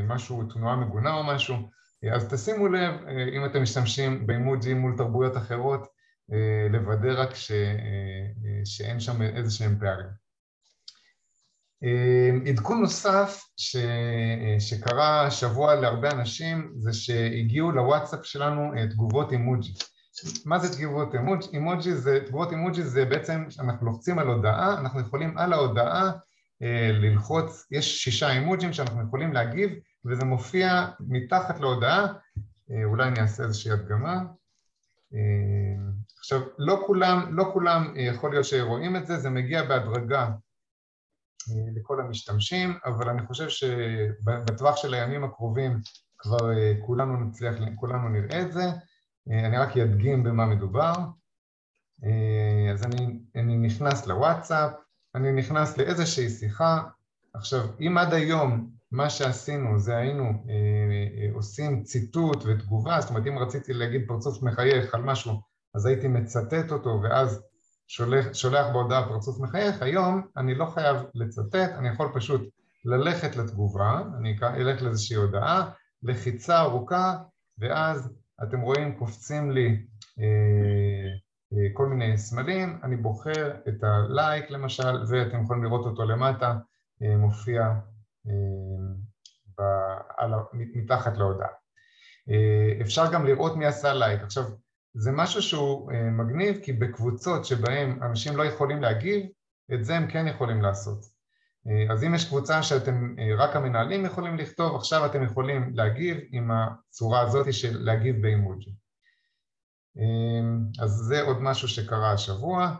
משהו, 0.08 0.42
תנועה 0.42 0.76
מגונה 0.76 1.14
או 1.14 1.24
משהו, 1.24 1.56
אז 2.12 2.28
תשימו 2.28 2.68
לב, 2.68 2.94
אם 3.32 3.44
אתם 3.44 3.62
משתמשים 3.62 4.26
באימוג'י 4.26 4.74
מול 4.74 4.94
תרבויות 4.96 5.36
אחרות, 5.36 5.86
לוודא 6.70 7.22
רק 7.22 7.34
ש... 7.34 7.52
שאין 8.64 9.00
שם 9.00 9.22
איזה 9.22 9.50
שהם 9.50 9.78
פערים. 9.80 10.26
עדכון 12.46 12.80
נוסף 12.80 13.44
ש... 13.56 13.76
שקרה 14.58 15.30
שבוע 15.30 15.74
להרבה 15.74 16.10
אנשים 16.10 16.72
זה 16.76 16.92
שהגיעו 16.92 17.72
לוואטסאפ 17.72 18.20
שלנו 18.26 18.70
תגובות 18.90 19.32
אימוג'י. 19.32 19.72
מה 20.46 20.58
זה 20.58 20.76
תגובות 20.76 21.14
אימוג'י? 21.52 21.94
זה, 21.94 22.20
תגובות 22.26 22.52
אימוג'י 22.52 22.82
זה 22.82 23.04
בעצם, 23.04 23.44
אנחנו 23.60 23.86
לוחצים 23.86 24.18
על 24.18 24.26
הודעה, 24.26 24.80
אנחנו 24.80 25.00
יכולים 25.00 25.38
על 25.38 25.52
ההודעה 25.52 26.12
ללחוץ, 27.00 27.66
יש 27.70 28.04
שישה 28.04 28.32
אימוג'ים 28.32 28.72
שאנחנו 28.72 29.02
יכולים 29.02 29.32
להגיב 29.32 29.70
וזה 30.08 30.24
מופיע 30.24 30.86
מתחת 31.00 31.60
להודעה, 31.60 32.06
אולי 32.84 33.08
אני 33.08 33.20
אעשה 33.20 33.42
איזושהי 33.42 33.72
הדגמה. 33.72 34.22
עכשיו, 36.18 36.40
לא 36.58 36.82
כולם, 36.86 37.36
לא 37.36 37.50
כולם 37.52 37.92
יכול 37.96 38.30
להיות 38.30 38.44
שרואים 38.44 38.96
את 38.96 39.06
זה, 39.06 39.18
זה 39.18 39.30
מגיע 39.30 39.62
בהדרגה 39.62 40.30
לכל 41.76 42.00
המשתמשים, 42.00 42.78
אבל 42.84 43.08
אני 43.08 43.26
חושב 43.26 43.48
שבטווח 43.48 44.76
של 44.76 44.94
הימים 44.94 45.24
הקרובים 45.24 45.80
כבר 46.18 46.50
כולנו 46.86 47.24
נצליח, 47.24 47.54
כולנו 47.74 48.08
נראה 48.08 48.42
את 48.42 48.52
זה. 48.52 48.64
אני 49.28 49.58
רק 49.58 49.76
אדגים 49.76 50.22
במה 50.22 50.46
מדובר. 50.46 50.92
אז 52.72 52.84
אני, 52.84 53.18
אני 53.36 53.56
נכנס 53.56 54.06
לוואטסאפ, 54.06 54.72
אני 55.14 55.32
נכנס 55.32 55.78
לאיזושהי 55.78 56.28
שיחה. 56.28 56.82
עכשיו, 57.34 57.60
אם 57.80 57.98
עד 57.98 58.12
היום 58.14 58.75
מה 58.92 59.10
שעשינו 59.10 59.78
זה 59.78 59.96
היינו 59.96 60.24
אה, 60.24 61.34
עושים 61.34 61.82
ציטוט 61.82 62.44
ותגובה, 62.46 63.00
זאת 63.00 63.10
אומרת 63.10 63.26
אם 63.26 63.38
רציתי 63.38 63.72
להגיד 63.72 64.04
פרצוף 64.08 64.42
מחייך 64.42 64.94
על 64.94 65.02
משהו 65.02 65.40
אז 65.74 65.86
הייתי 65.86 66.08
מצטט 66.08 66.72
אותו 66.72 67.00
ואז 67.02 67.42
שולח, 67.88 68.32
שולח 68.32 68.66
בהודעה 68.72 69.08
פרצוף 69.08 69.40
מחייך, 69.40 69.82
היום 69.82 70.22
אני 70.36 70.54
לא 70.54 70.66
חייב 70.66 70.96
לצטט, 71.14 71.70
אני 71.78 71.88
יכול 71.88 72.08
פשוט 72.14 72.48
ללכת 72.84 73.36
לתגובה, 73.36 74.02
אני 74.18 74.36
אלך 74.42 74.82
לאיזושהי 74.82 75.16
הודעה, 75.16 75.70
לחיצה 76.02 76.60
ארוכה 76.60 77.16
ואז 77.58 78.12
אתם 78.42 78.60
רואים 78.60 78.98
קופצים 78.98 79.50
לי 79.50 79.86
אה, 80.20 80.24
אה, 81.52 81.68
כל 81.72 81.86
מיני 81.86 82.18
סמלים, 82.18 82.78
אני 82.82 82.96
בוחר 82.96 83.56
את 83.68 83.84
הלייק 83.84 84.50
למשל 84.50 85.04
ואתם 85.08 85.42
יכולים 85.42 85.64
לראות 85.64 85.86
אותו 85.86 86.04
למטה, 86.04 86.54
אה, 87.02 87.16
מופיע 87.16 87.72
אה, 88.28 88.34
מתחת 90.52 91.16
להודעה. 91.16 91.48
אה, 92.30 92.80
אפשר 92.80 93.12
גם 93.12 93.26
לראות 93.26 93.56
מי 93.56 93.66
עשה 93.66 93.94
לייק. 93.94 94.22
עכשיו, 94.22 94.44
זה 94.94 95.12
משהו 95.12 95.42
שהוא 95.42 95.92
אה, 95.92 96.10
מגניב 96.10 96.58
כי 96.62 96.72
בקבוצות 96.72 97.44
שבהן 97.44 98.02
אנשים 98.02 98.36
לא 98.36 98.44
יכולים 98.44 98.82
להגיב, 98.82 99.26
את 99.74 99.84
זה 99.84 99.96
הם 99.96 100.10
כן 100.10 100.28
יכולים 100.28 100.62
לעשות. 100.62 101.16
אז 101.90 102.04
אם 102.04 102.14
יש 102.14 102.28
קבוצה 102.28 102.62
שאתם, 102.62 103.14
רק 103.38 103.56
המנהלים 103.56 104.04
יכולים 104.04 104.36
לכתוב, 104.36 104.76
עכשיו 104.76 105.06
אתם 105.06 105.22
יכולים 105.22 105.70
להגיב 105.74 106.16
עם 106.32 106.50
הצורה 106.50 107.20
הזאת 107.20 107.52
של 107.52 107.78
להגיב 107.78 108.22
באימוג'י. 108.22 108.74
אז 110.82 110.90
זה 110.90 111.22
עוד 111.22 111.42
משהו 111.42 111.68
שקרה 111.68 112.12
השבוע, 112.12 112.76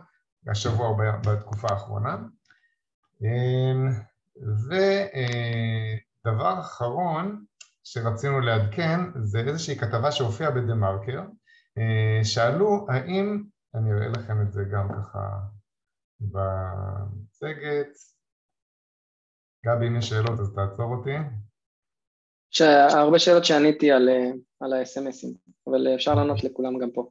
השבוע 0.47 0.97
בתקופה 1.27 1.67
האחרונה. 1.71 2.17
ודבר 6.25 6.59
אחרון 6.59 7.45
שרצינו 7.83 8.39
לעדכן 8.39 8.99
זה 9.23 9.39
איזושהי 9.39 9.75
כתבה 9.75 10.11
שהופיעה 10.11 10.51
בדה 10.51 10.75
מרקר 10.75 11.21
שאלו 12.23 12.85
האם, 12.89 13.43
אני 13.75 13.91
אראה 13.91 14.07
לכם 14.07 14.41
את 14.41 14.51
זה 14.53 14.63
גם 14.71 14.89
ככה 14.89 15.39
במצגת. 16.19 17.87
גבי 19.65 19.87
אם 19.87 19.97
יש 19.97 20.09
שאלות 20.09 20.39
אז 20.39 20.53
תעצור 20.55 20.95
אותי. 20.95 21.15
הרבה 22.95 23.19
שאלות 23.19 23.45
שעניתי 23.45 23.91
על, 23.91 24.09
על 24.59 24.73
ה-SMSים 24.73 25.51
אבל 25.67 25.95
אפשר 25.95 26.15
לענות 26.15 26.43
לכולם 26.43 26.79
גם 26.79 26.91
פה. 26.91 27.09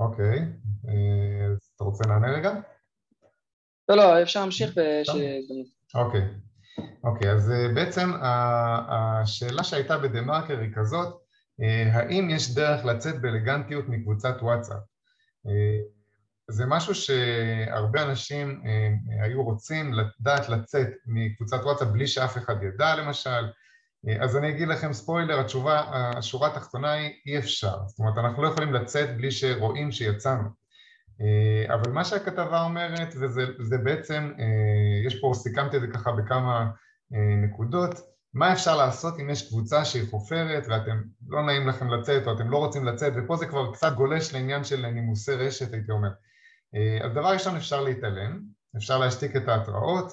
אוקיי, 0.00 0.38
אז 1.52 1.70
אתה 1.76 1.84
רוצה 1.84 2.04
לענה 2.08 2.32
רגע? 2.38 2.50
לא, 3.88 3.96
לא, 3.96 4.22
אפשר 4.22 4.40
להמשיך 4.40 4.70
ושיהיה 4.70 5.38
הזדמנות 5.38 5.75
אוקיי, 5.94 6.28
אוקיי, 7.04 7.30
אז 7.32 7.50
אה, 7.50 7.68
בעצם 7.74 8.12
השאלה 8.88 9.64
שהייתה 9.64 9.98
בדה 9.98 10.20
מרקר 10.20 10.58
היא 10.58 10.74
כזאת, 10.74 11.14
אה, 11.62 11.90
האם 11.92 12.30
יש 12.30 12.54
דרך 12.54 12.84
לצאת 12.84 13.20
באלגנטיות 13.20 13.88
מקבוצת 13.88 14.36
וואטסאפ? 14.42 14.82
אה, 15.46 15.78
זה 16.50 16.66
משהו 16.66 16.94
שהרבה 16.94 18.02
אנשים 18.02 18.62
היו 19.22 19.42
רוצים 19.42 19.92
לדעת 19.92 20.48
לצאת 20.48 20.88
מקבוצת 21.06 21.60
וואטסאפ 21.62 21.88
בלי 21.88 22.06
שאף 22.06 22.38
אחד 22.38 22.62
ידע 22.62 22.96
למשל, 22.96 23.50
אז 24.20 24.36
אני 24.36 24.48
אגיד 24.48 24.68
לכם 24.68 24.92
ספוילר, 24.92 25.40
התשובה, 25.40 25.80
השורה 26.16 26.48
התחתונה 26.48 26.92
היא 26.92 27.10
אי 27.26 27.38
אפשר, 27.38 27.76
זאת 27.86 27.98
אומרת 27.98 28.18
אנחנו 28.18 28.42
לא 28.42 28.48
יכולים 28.48 28.72
לצאת 28.72 29.16
בלי 29.16 29.30
שרואים 29.30 29.92
שיצאנו 29.92 30.48
אבל 31.74 31.92
מה 31.92 32.04
שהכתבה 32.04 32.62
אומרת, 32.62 33.14
וזה 33.20 33.78
בעצם, 33.78 34.32
אה, 34.38 35.06
יש 35.06 35.20
פה, 35.20 35.32
סיכמתי 35.34 35.76
את 35.76 35.80
זה 35.80 35.86
ככה 35.86 36.12
בכמה 36.12 36.70
אה, 37.14 37.36
נקודות, 37.36 37.94
מה 38.34 38.52
אפשר 38.52 38.76
לעשות 38.76 39.20
אם 39.20 39.30
יש 39.30 39.48
קבוצה 39.48 39.84
שהיא 39.84 40.10
חופרת 40.10 40.66
ואתם 40.68 41.02
לא 41.28 41.42
נעים 41.42 41.68
לכם 41.68 41.90
לצאת 41.90 42.26
או 42.26 42.32
אתם 42.32 42.50
לא 42.50 42.56
רוצים 42.56 42.84
לצאת 42.84 43.12
ופה 43.16 43.36
זה 43.36 43.46
כבר 43.46 43.72
קצת 43.72 43.92
גולש 43.94 44.34
לעניין 44.34 44.64
של 44.64 44.86
נימוסי 44.86 45.32
רשת 45.32 45.72
הייתי 45.72 45.92
אומר. 45.92 46.08
אז 47.04 47.12
דבר 47.12 47.32
ראשון 47.32 47.56
אפשר 47.56 47.80
להתעלם, 47.80 48.40
אפשר 48.76 48.98
להשתיק 48.98 49.36
את 49.36 49.48
ההתראות, 49.48 50.12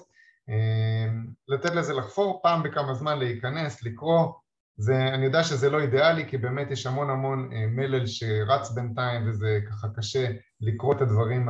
לתת 1.48 1.76
לזה 1.76 1.94
לחפור, 1.94 2.40
פעם 2.44 2.64
בכמה 2.64 2.94
זמן 2.94 3.20
להיכנס, 3.20 3.84
לקרוא, 3.84 4.34
זה, 4.78 5.08
אני 5.08 5.26
יודע 5.26 5.44
שזה 5.44 5.70
לא 5.70 5.80
אידיאלי 5.80 6.26
כי 6.30 6.38
באמת 6.38 6.72
יש 6.72 6.86
המון 6.88 7.10
המון 7.10 7.50
אה, 7.54 7.66
מלל 7.68 8.08
שרץ 8.08 8.72
בינתיים 8.72 9.30
וזה 9.30 9.60
ככה 9.70 9.88
קשה 9.96 10.28
לקרוא 10.62 10.94
את 10.94 11.02
הדברים 11.02 11.50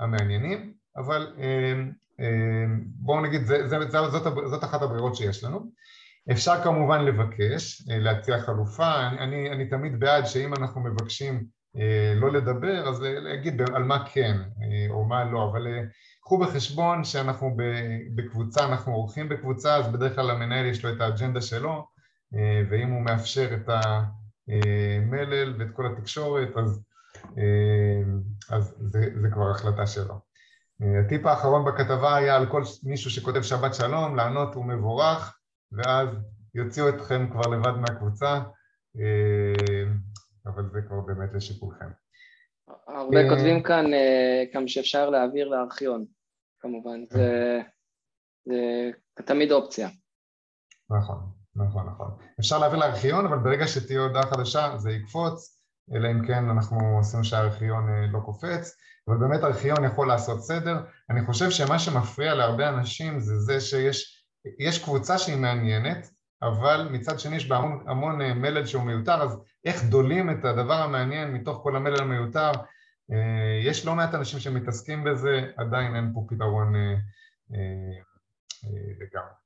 המעניינים, 0.00 0.72
אבל 0.96 1.34
אה, 1.38 1.74
אה, 2.20 2.64
בואו 2.84 3.20
נגיד, 3.20 3.44
זה, 3.44 3.68
זה, 3.68 3.76
זאת, 3.90 4.22
זאת 4.50 4.64
אחת 4.64 4.82
הברירות 4.82 5.16
שיש 5.16 5.44
לנו. 5.44 5.70
אפשר 6.32 6.62
כמובן 6.62 7.04
לבקש, 7.04 7.82
להציע 7.86 8.40
חלופה, 8.40 9.08
אני, 9.08 9.18
אני, 9.18 9.50
אני 9.50 9.68
תמיד 9.68 10.00
בעד 10.00 10.26
שאם 10.26 10.54
אנחנו 10.54 10.80
מבקשים 10.80 11.44
לא 12.16 12.32
לדבר 12.32 12.88
אז 12.88 13.00
להגיד 13.00 13.62
על 13.74 13.82
מה 13.82 14.04
כן 14.12 14.36
או 14.90 15.04
מה 15.04 15.24
לא, 15.24 15.50
אבל 15.50 15.66
קחו 16.20 16.38
בחשבון 16.38 17.04
שאנחנו 17.04 17.56
בקבוצה, 18.14 18.64
אנחנו 18.64 18.92
עורכים 18.92 19.28
בקבוצה 19.28 19.76
אז 19.76 19.92
בדרך 19.92 20.14
כלל 20.14 20.30
למנהל 20.30 20.66
יש 20.66 20.84
לו 20.84 20.92
את 20.92 21.00
האג'נדה 21.00 21.40
שלו 21.40 21.86
ואם 22.70 22.90
הוא 22.90 23.02
מאפשר 23.02 23.54
את 23.54 23.68
המלל 23.68 25.54
ואת 25.58 25.68
כל 25.72 25.86
התקשורת 25.86 26.56
אז, 26.56 26.82
אה, 27.38 28.02
אז 28.56 28.76
זה, 28.80 29.00
זה 29.22 29.28
כבר 29.32 29.50
החלטה 29.50 29.86
שלו. 29.86 30.14
אה, 30.82 31.00
הטיפ 31.00 31.26
האחרון 31.26 31.64
בכתבה 31.64 32.16
היה 32.16 32.36
על 32.36 32.46
כל 32.46 32.62
מישהו 32.82 33.10
שכותב 33.10 33.42
שבת 33.42 33.74
שלום, 33.74 34.16
לענות 34.16 34.54
הוא 34.54 34.64
מבורך 34.64 35.38
ואז 35.72 36.08
יוציאו 36.54 36.88
אתכם 36.88 37.30
כבר 37.30 37.50
לבד 37.50 37.72
מהקבוצה, 37.80 38.40
אבל 40.46 40.70
זה 40.72 40.82
כבר 40.82 41.00
באמת 41.00 41.34
לשיקולכם. 41.34 41.88
הרבה 42.88 43.28
כותבים 43.28 43.62
כאן 43.62 43.84
כמה 44.52 44.68
שאפשר 44.68 45.10
להעביר 45.10 45.48
לארכיון, 45.48 46.04
כמובן, 46.60 47.04
זה, 47.06 47.60
זה 48.46 48.90
תמיד 49.24 49.52
אופציה. 49.52 49.88
נכון. 50.90 51.33
נכון, 51.56 51.86
נכון. 51.86 52.10
אפשר 52.40 52.58
להעביר 52.58 52.78
לארכיון, 52.78 53.26
אבל 53.26 53.38
ברגע 53.38 53.66
שתהיה 53.66 54.00
הודעה 54.00 54.22
חדשה 54.22 54.76
זה 54.76 54.90
יקפוץ, 54.90 55.60
אלא 55.94 56.10
אם 56.10 56.26
כן 56.26 56.50
אנחנו 56.50 56.96
עושים 56.96 57.24
שהארכיון 57.24 57.88
אה, 57.88 58.06
לא 58.06 58.20
קופץ, 58.20 58.76
אבל 59.08 59.16
באמת 59.16 59.44
ארכיון 59.44 59.84
יכול 59.84 60.08
לעשות 60.08 60.40
סדר. 60.40 60.84
אני 61.10 61.26
חושב 61.26 61.50
שמה 61.50 61.78
שמפריע 61.78 62.34
להרבה 62.34 62.68
אנשים 62.68 63.20
זה 63.20 63.38
זה 63.38 63.60
שיש 63.60 64.84
קבוצה 64.84 65.18
שהיא 65.18 65.36
מעניינת, 65.36 66.10
אבל 66.42 66.88
מצד 66.92 67.18
שני 67.18 67.36
יש 67.36 67.48
בה 67.48 67.56
המון, 67.56 67.84
המון 67.88 68.20
אה, 68.20 68.34
מלל 68.34 68.66
שהוא 68.66 68.82
מיותר, 68.82 69.22
אז 69.22 69.38
איך 69.64 69.84
דולים 69.84 70.30
את 70.30 70.44
הדבר 70.44 70.74
המעניין 70.74 71.32
מתוך 71.32 71.60
כל 71.62 71.76
המלל 71.76 72.00
המיותר, 72.00 72.50
יש 73.62 73.86
לא 73.86 73.94
מעט 73.94 74.14
אנשים 74.14 74.40
שמתעסקים 74.40 75.04
בזה, 75.04 75.50
עדיין 75.56 75.96
אין 75.96 76.10
פה 76.14 76.26
פתרון 76.28 76.72
לגמרי. 79.00 79.43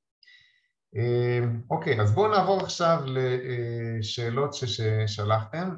אוקיי, 1.70 2.00
אז 2.00 2.12
בואו 2.12 2.28
נעבור 2.30 2.60
עכשיו 2.60 3.02
לשאלות 3.06 4.54
ששלחתם. 4.54 5.70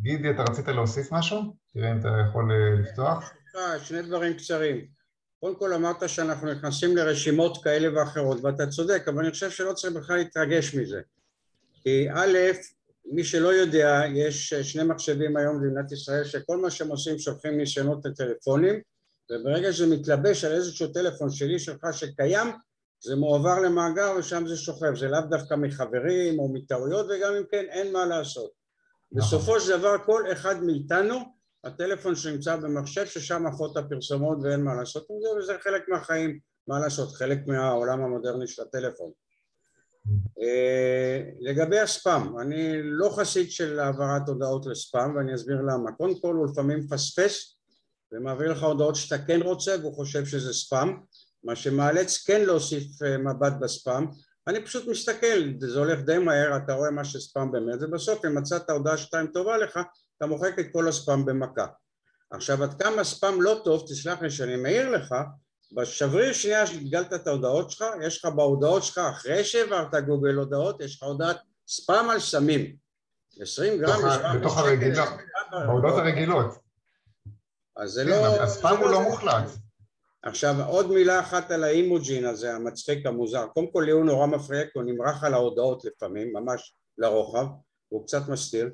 גידי, 0.00 0.30
אתה 0.30 0.42
רצית 0.42 0.68
להוסיף 0.68 1.12
משהו? 1.12 1.56
תראה 1.74 1.92
אם 1.92 2.00
אתה 2.00 2.08
יכול 2.28 2.52
לפתוח. 2.80 3.32
שני 3.82 4.02
דברים 4.02 4.34
קצרים. 4.34 4.86
קודם 5.40 5.56
כל 5.56 5.72
אמרת 5.72 6.08
שאנחנו 6.08 6.52
נכנסים 6.52 6.96
לרשימות 6.96 7.64
כאלה 7.64 7.98
ואחרות, 7.98 8.44
ואתה 8.44 8.66
צודק, 8.66 9.02
אבל 9.08 9.22
אני 9.22 9.30
חושב 9.30 9.50
שלא 9.50 9.72
צריך 9.72 9.92
בכלל 9.92 10.16
להתרגש 10.16 10.74
מזה. 10.74 11.00
כי 11.82 12.10
א', 12.10 12.38
מי 13.12 13.24
שלא 13.24 13.48
יודע, 13.48 14.02
יש 14.14 14.54
שני 14.54 14.82
מחשבים 14.82 15.36
היום 15.36 15.60
במדינת 15.60 15.92
ישראל 15.92 16.24
שכל 16.24 16.56
מה 16.56 16.70
שהם 16.70 16.88
עושים 16.88 17.18
שולחים 17.18 17.56
ניסיונות 17.56 18.04
לטלפונים 18.04 18.80
וברגע 19.30 19.72
שזה 19.72 19.96
מתלבש 19.96 20.44
על 20.44 20.52
איזשהו 20.52 20.88
טלפון 20.88 21.30
שלי 21.30 21.58
שלך 21.58 21.86
שקיים 21.92 22.46
זה 23.04 23.16
מועבר 23.16 23.60
למאגר 23.60 24.12
ושם 24.18 24.46
זה 24.46 24.56
שוכב, 24.56 24.94
זה 24.94 25.08
לאו 25.08 25.20
דווקא 25.20 25.54
מחברים 25.54 26.38
או 26.38 26.52
מטעויות 26.52 27.06
וגם 27.06 27.34
אם 27.34 27.44
כן 27.50 27.64
אין 27.70 27.92
מה 27.92 28.06
לעשות. 28.06 28.50
נכון. 29.12 29.28
בסופו 29.28 29.60
של 29.60 29.78
דבר 29.78 29.98
כל 30.06 30.32
אחד 30.32 30.62
מאיתנו 30.62 31.16
הטלפון 31.64 32.16
שנמצא 32.16 32.56
במחשב 32.56 33.06
ששם 33.06 33.46
עפות 33.46 33.76
הפרסומות 33.76 34.38
ואין 34.42 34.62
מה 34.62 34.74
לעשות 34.74 35.06
עם 35.10 35.16
זה 35.22 35.28
וזה 35.38 35.58
חלק 35.60 35.88
מהחיים, 35.88 36.38
מה 36.68 36.80
לעשות, 36.80 37.08
חלק 37.12 37.38
מהעולם 37.46 38.02
המודרני 38.02 38.46
של 38.46 38.62
הטלפון. 38.62 39.10
אה, 40.42 41.22
לגבי 41.40 41.78
הספאם, 41.78 42.38
אני 42.40 42.82
לא 42.82 43.10
חסיד 43.16 43.50
של 43.50 43.80
העברת 43.80 44.28
הודעות 44.28 44.66
לספאם 44.66 45.16
ואני 45.16 45.34
אסביר 45.34 45.56
למה. 45.56 45.92
קודם 45.92 46.20
כל 46.20 46.34
הוא 46.34 46.46
לפעמים 46.46 46.78
מפספס 46.78 47.56
ומעביר 48.12 48.52
לך 48.52 48.62
הודעות 48.62 48.96
שאתה 48.96 49.24
כן 49.24 49.42
רוצה 49.42 49.76
והוא 49.80 49.94
חושב 49.94 50.26
שזה 50.26 50.52
ספאם, 50.52 50.88
מה 51.44 51.56
שמאלץ 51.56 52.24
כן 52.26 52.44
להוסיף 52.44 53.02
אה, 53.02 53.18
מבט 53.18 53.52
בספאם. 53.60 54.06
אני 54.48 54.64
פשוט 54.64 54.88
מסתכל, 54.88 55.42
זה 55.58 55.78
הולך 55.78 56.00
די 56.00 56.18
מהר, 56.18 56.56
אתה 56.56 56.72
רואה 56.72 56.90
מה 56.90 57.04
שספאם 57.04 57.52
באמת, 57.52 57.78
ובסוף 57.80 58.24
אם 58.24 58.38
מצאת 58.38 58.70
הודעה 58.70 58.96
שתיים 58.96 59.26
טובה 59.26 59.58
לך, 59.58 59.80
אתה 60.16 60.26
מוחק 60.26 60.58
את 60.58 60.66
כל 60.72 60.88
הספאם 60.88 61.24
במכה. 61.24 61.66
עכשיו 62.30 62.62
עד 62.62 62.82
כמה 62.82 63.04
ספאם 63.04 63.42
לא 63.42 63.60
טוב, 63.64 63.86
תסלח 63.88 64.22
לי 64.22 64.30
שאני 64.30 64.56
מעיר 64.56 64.90
לך, 64.90 65.14
בשבריר 65.76 66.32
שנייה 66.32 66.66
שגלגלת 66.66 67.12
את 67.12 67.26
ההודעות 67.26 67.70
שלך, 67.70 67.84
יש 68.02 68.24
לך 68.24 68.32
בהודעות 68.32 68.82
שלך, 68.82 68.98
אחרי 68.98 69.44
שהעברת 69.44 69.94
גוגל 69.94 70.34
הודעות, 70.34 70.80
יש 70.80 70.96
לך 70.96 71.02
הודעת 71.02 71.36
ספאם 71.68 72.10
על 72.10 72.20
סמים. 72.20 72.76
20 73.40 73.80
גרם 73.80 74.00
בתוך 74.40 74.58
הרגילות, 74.58 75.08
בהודעות 75.50 75.98
הרגילות. 75.98 76.58
אז 77.76 77.90
זה 77.90 78.04
כן, 78.04 78.10
לא... 78.10 78.42
הספאם 78.42 78.76
הוא 78.76 78.90
לא 78.90 79.02
מוחלט. 79.02 79.50
עכשיו 80.22 80.54
עוד 80.66 80.90
מילה 80.90 81.20
אחת 81.20 81.50
על 81.50 81.64
האימוג'ין 81.64 82.24
הזה, 82.24 82.54
המצחיק 82.54 83.06
המוזר. 83.06 83.46
קודם 83.46 83.72
כל 83.72 83.82
לי 83.86 83.92
הוא 83.92 84.04
נורא 84.04 84.26
מפריע, 84.26 84.64
כי 84.64 84.70
הוא 84.74 84.84
נמרח 84.84 85.24
על 85.24 85.34
ההודעות 85.34 85.84
לפעמים, 85.84 86.32
ממש 86.32 86.74
לרוחב, 86.98 87.46
הוא 87.88 88.06
קצת 88.06 88.28
מסתיר. 88.28 88.70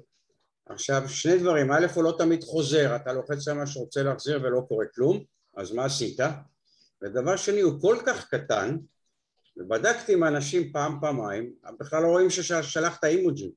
עכשיו 0.66 1.08
שני 1.08 1.38
דברים, 1.38 1.72
א' 1.72 1.86
הוא 1.94 2.04
לא 2.04 2.14
תמיד 2.18 2.44
חוזר, 2.44 2.96
אתה 2.96 3.12
לוחץ 3.12 3.48
על 3.48 3.56
מה 3.56 3.66
שרוצה 3.66 4.02
להחזיר 4.02 4.40
ולא 4.42 4.60
קורה 4.68 4.86
כלום, 4.94 5.24
אז 5.56 5.72
מה 5.72 5.84
עשית? 5.84 6.20
ודבר 7.02 7.36
שני 7.36 7.60
הוא 7.60 7.80
כל 7.80 7.96
כך 8.06 8.28
קטן 8.28 8.76
ובדקתי 9.56 10.12
עם 10.12 10.24
אנשים 10.24 10.72
פעם 10.72 10.98
פעמיים 11.00 11.52
בכלל 11.80 12.02
לא 12.02 12.08
רואים 12.08 12.30
ששלחת 12.30 13.04
אימוג'ים 13.04 13.50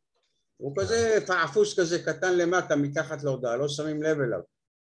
הוא 0.58 0.76
כזה 0.80 1.18
פעפוס 1.28 1.80
כזה 1.80 2.04
קטן 2.04 2.38
למטה 2.38 2.76
מתחת 2.76 3.24
להודעה 3.24 3.56
לא 3.56 3.68
שמים 3.68 4.04
לב 4.04 4.20
אליו 4.20 4.40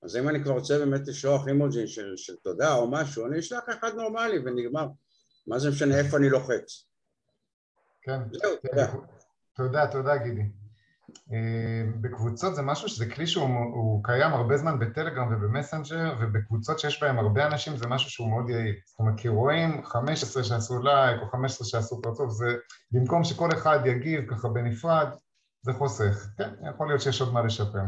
אז 0.03 0.15
אם 0.15 0.29
אני 0.29 0.43
כבר 0.43 0.53
רוצה 0.53 0.79
באמת 0.79 1.07
לשלוח 1.07 1.47
אימוג'ים 1.47 1.87
של, 1.87 2.13
של 2.15 2.35
תודה 2.35 2.75
או 2.75 2.91
משהו 2.91 3.27
אני 3.27 3.39
אשלח 3.39 3.63
אחד 3.69 3.95
נורמלי 3.95 4.39
ונגמר. 4.39 4.87
מה 5.47 5.59
זה 5.59 5.69
משנה 5.69 5.99
איפה 5.99 6.17
אני 6.17 6.29
לוחץ? 6.29 6.87
כן, 8.01 8.19
זהו, 8.31 8.51
תודה. 8.61 8.87
תודה, 9.55 9.87
תודה 9.87 10.17
גידי. 10.17 10.49
אה, 11.33 11.83
בקבוצות 12.01 12.55
זה 12.55 12.61
משהו 12.61 12.89
שזה 12.89 13.05
כלי 13.05 13.27
שהוא 13.27 14.03
קיים 14.03 14.33
הרבה 14.33 14.57
זמן 14.57 14.79
בטלגרם 14.79 15.33
ובמסנג'ר 15.33 16.15
ובקבוצות 16.19 16.79
שיש 16.79 17.03
בהם 17.03 17.19
הרבה 17.19 17.47
אנשים 17.47 17.77
זה 17.77 17.87
משהו 17.87 18.09
שהוא 18.09 18.29
מאוד 18.29 18.49
יעיל. 18.49 18.75
זאת 18.85 18.99
אומרת 18.99 19.19
כי 19.19 19.27
רואים 19.27 19.85
15 19.85 20.43
שעשו 20.43 20.83
לייק 20.83 21.21
או 21.21 21.27
15 21.27 21.67
שעשו 21.67 22.01
פרצוף 22.01 22.31
זה 22.31 22.55
במקום 22.91 23.23
שכל 23.23 23.49
אחד 23.53 23.79
יגיב 23.85 24.29
ככה 24.29 24.47
בנפרד 24.49 25.07
זה 25.61 25.73
חוסך. 25.73 26.27
כן 26.37 26.49
יכול 26.73 26.87
להיות 26.87 27.01
שיש 27.01 27.21
עוד 27.21 27.33
מה 27.33 27.41
לשפר 27.41 27.83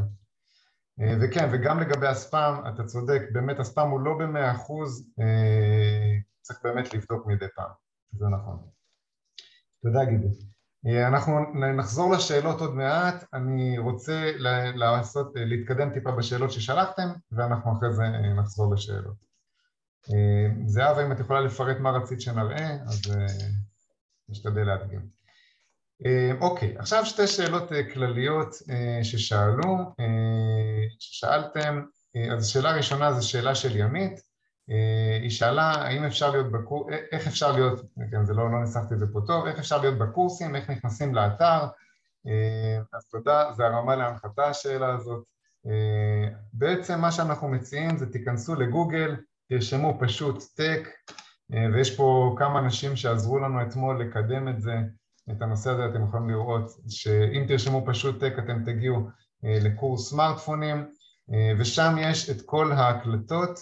וכן 1.21 1.49
וגם 1.51 1.79
לגבי 1.79 2.07
הספאם 2.07 2.67
אתה 2.73 2.83
צודק 2.83 3.21
באמת 3.31 3.59
הספאם 3.59 3.89
הוא 3.89 3.99
לא 3.99 4.17
במאה 4.19 4.51
אחוז 4.51 5.09
אה, 5.19 6.17
צריך 6.41 6.59
באמת 6.63 6.93
לבדוק 6.93 7.27
מדי 7.27 7.45
פעם 7.55 7.71
זה 8.11 8.25
נכון 8.27 8.57
תודה 9.81 10.05
גידי 10.05 10.49
אה, 10.87 11.07
אנחנו 11.07 11.39
נחזור 11.77 12.13
לשאלות 12.13 12.61
עוד 12.61 12.75
מעט, 12.75 13.23
אני 13.33 13.77
רוצה 13.77 14.31
לעשות, 14.75 15.31
להתקדם 15.35 15.93
טיפה 15.93 16.11
בשאלות 16.11 16.51
ששלחתם 16.51 17.09
ואנחנו 17.31 17.77
אחרי 17.77 17.93
זה 17.93 18.03
אה, 18.03 18.33
נחזור 18.33 18.73
לשאלות. 18.73 19.15
אה, 20.09 20.49
זהבה, 20.65 21.05
אם 21.05 21.11
את 21.11 21.19
יכולה 21.19 21.41
לפרט 21.41 21.77
מה 21.79 21.91
רצית 21.91 22.21
שנראה, 22.21 22.77
אז 22.87 23.01
נשתדל 24.29 24.63
להדגים. 24.63 25.18
אוקיי, 26.41 26.77
עכשיו 26.77 27.05
שתי 27.05 27.27
שאלות 27.27 27.69
כלליות 27.93 28.55
ששאלו, 29.03 29.77
ששאלתם, 30.99 31.81
אז 32.31 32.45
השאלה 32.45 32.69
הראשונה 32.69 33.13
זו 33.13 33.29
שאלה 33.29 33.55
של 33.55 33.75
ימית, 33.75 34.29
אה, 34.71 35.19
היא 35.21 35.29
שאלה 35.29 35.71
האם 35.71 36.03
אפשר 36.03 36.31
להיות 36.31 36.51
בקורס, 36.51 36.93
אה, 36.93 36.97
איך 37.11 37.27
אפשר 37.27 37.51
להיות, 37.51 37.81
כן 38.11 38.25
זה 38.25 38.33
לא, 38.33 38.51
לא 38.51 38.61
ניסחתי 38.61 38.93
את 38.93 38.99
זה 38.99 39.05
פה 39.13 39.19
טוב, 39.27 39.45
איך 39.45 39.59
אפשר 39.59 39.81
להיות 39.81 39.97
בקורסים, 39.97 40.55
איך 40.55 40.69
נכנסים 40.69 41.15
לאתר, 41.15 41.59
אה, 42.27 42.79
אז 42.93 43.05
תודה, 43.11 43.51
זה 43.51 43.65
הרמה 43.65 43.95
להנחתה 43.95 44.45
השאלה 44.45 44.93
הזאת. 44.93 45.23
בעצם 46.53 47.01
מה 47.01 47.11
שאנחנו 47.11 47.47
מציעים 47.47 47.97
זה 47.97 48.11
תיכנסו 48.11 48.55
לגוגל, 48.55 49.15
תרשמו 49.49 49.97
פשוט 49.99 50.43
טק, 50.55 50.89
ויש 51.73 51.97
פה 51.97 52.35
כמה 52.37 52.59
אנשים 52.59 52.95
שעזרו 52.95 53.39
לנו 53.39 53.61
אתמול 53.61 54.01
לקדם 54.01 54.47
את 54.47 54.61
זה, 54.61 54.73
את 55.31 55.41
הנושא 55.41 55.69
הזה 55.69 55.85
אתם 55.85 56.03
יכולים 56.03 56.29
לראות 56.29 56.71
שאם 56.89 57.45
תרשמו 57.47 57.85
פשוט 57.85 58.19
טק 58.19 58.33
אתם 58.39 58.63
תגיעו 58.65 59.09
לקורס 59.43 60.09
סמארטפונים 60.09 60.89
ושם 61.57 61.95
יש 61.99 62.29
את 62.29 62.41
כל 62.45 62.71
ההקלטות 62.71 63.59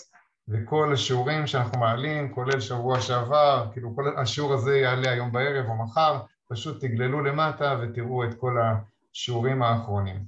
וכל 0.47 0.93
השיעורים 0.93 1.47
שאנחנו 1.47 1.79
מעלים, 1.79 2.33
כולל 2.33 2.59
שבוע 2.59 3.01
שעבר, 3.01 3.67
כאילו 3.73 3.95
כל 3.95 4.17
השיעור 4.17 4.53
הזה 4.53 4.77
יעלה 4.77 5.11
היום 5.11 5.31
בערב 5.31 5.65
או 5.69 5.83
מחר, 5.83 6.19
פשוט 6.47 6.85
תגללו 6.85 7.21
למטה 7.21 7.79
ותראו 7.81 8.23
את 8.23 8.33
כל 8.39 8.57
השיעורים 8.61 9.63
האחרונים. 9.63 10.25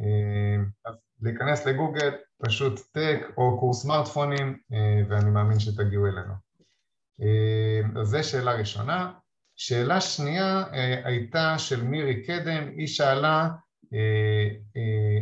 אה, 0.00 0.64
אז 0.84 0.94
להיכנס 1.20 1.66
לגוגל, 1.66 2.10
פשוט 2.38 2.80
טק 2.92 3.20
או 3.36 3.60
קורס 3.60 3.82
סמארטפונים, 3.82 4.58
אה, 4.72 5.02
ואני 5.08 5.30
מאמין 5.30 5.60
שתגיעו 5.60 6.06
אלינו. 6.06 6.34
אה, 7.22 8.00
אז 8.00 8.08
זו 8.08 8.24
שאלה 8.24 8.52
ראשונה. 8.52 9.12
שאלה 9.64 10.00
שנייה 10.00 10.64
הייתה 11.04 11.58
של 11.58 11.82
מירי 11.82 12.22
קדם, 12.22 12.68
היא 12.76 12.86
שאלה 12.86 13.48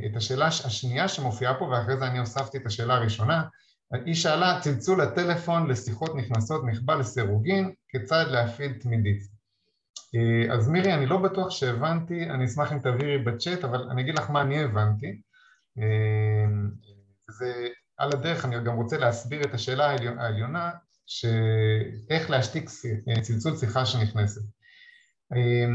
את 0.06 0.16
השאלה 0.16 0.46
השנייה 0.46 1.08
שמופיעה 1.08 1.58
פה 1.58 1.64
ואחרי 1.64 1.96
זה 1.96 2.06
אני 2.06 2.18
הוספתי 2.18 2.58
את 2.58 2.66
השאלה 2.66 2.94
הראשונה 2.94 3.42
היא 3.92 4.14
שאלה, 4.14 4.60
צלצול 4.60 5.00
הטלפון 5.00 5.70
לשיחות 5.70 6.16
נכנסות 6.16 6.62
נחבא 6.64 6.94
לסירוגין, 6.94 7.74
כיצד 7.88 8.24
להפעיל 8.28 8.72
תמידית. 8.72 9.22
אה, 10.14 10.54
אז 10.54 10.68
מירי, 10.68 10.94
אני 10.94 11.06
לא 11.06 11.16
בטוח 11.16 11.50
שהבנתי, 11.50 12.30
אני 12.30 12.44
אשמח 12.44 12.72
אם 12.72 12.78
תעבירי 12.78 13.18
בצ'אט, 13.18 13.64
אבל 13.64 13.88
אני 13.90 14.02
אגיד 14.02 14.14
לך 14.14 14.30
מה 14.30 14.40
אני 14.40 14.64
הבנתי. 14.64 15.20
אה, 15.78 16.46
זה 17.28 17.68
על 17.98 18.12
הדרך, 18.12 18.44
אני 18.44 18.64
גם 18.64 18.76
רוצה 18.76 18.98
להסביר 18.98 19.42
את 19.42 19.54
השאלה 19.54 19.96
העליונה, 20.18 20.70
שאיך 21.10 22.30
להשתיק 22.30 22.70
צלצול 23.22 23.56
שיחה 23.56 23.86
שנכנסת. 23.86 24.42
אה, 25.32 25.66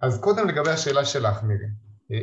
אז 0.00 0.20
קודם 0.20 0.48
לגבי 0.48 0.70
השאלה 0.70 1.04
שלך, 1.04 1.42
מירי. 1.42 1.66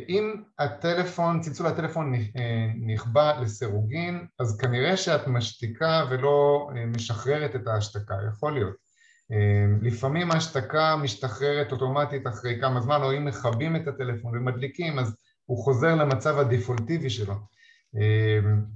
אם 0.09 0.41
הטלפון, 0.59 1.41
צלצול 1.41 1.67
הטלפון 1.67 2.13
אה, 2.15 2.67
נכבה 2.85 3.41
לסירוגין, 3.41 4.27
אז 4.39 4.57
כנראה 4.57 4.97
שאת 4.97 5.27
משתיקה 5.27 6.05
ולא 6.09 6.69
אה, 6.75 6.85
משחררת 6.85 7.55
את 7.55 7.67
ההשתקה, 7.67 8.15
יכול 8.33 8.53
להיות. 8.53 8.75
אה, 9.31 9.65
לפעמים 9.81 10.31
ההשתקה 10.31 10.95
משתחררת 10.95 11.71
אוטומטית 11.71 12.27
אחרי 12.27 12.57
כמה 12.61 12.81
זמן, 12.81 13.01
או 13.01 13.17
אם 13.17 13.25
מכבים 13.25 13.75
את 13.75 13.87
הטלפון 13.87 14.37
ומדליקים, 14.37 14.99
אז 14.99 15.15
הוא 15.45 15.63
חוזר 15.63 15.95
למצב 15.95 16.39
הדפולטיבי 16.39 17.09
שלו. 17.09 17.35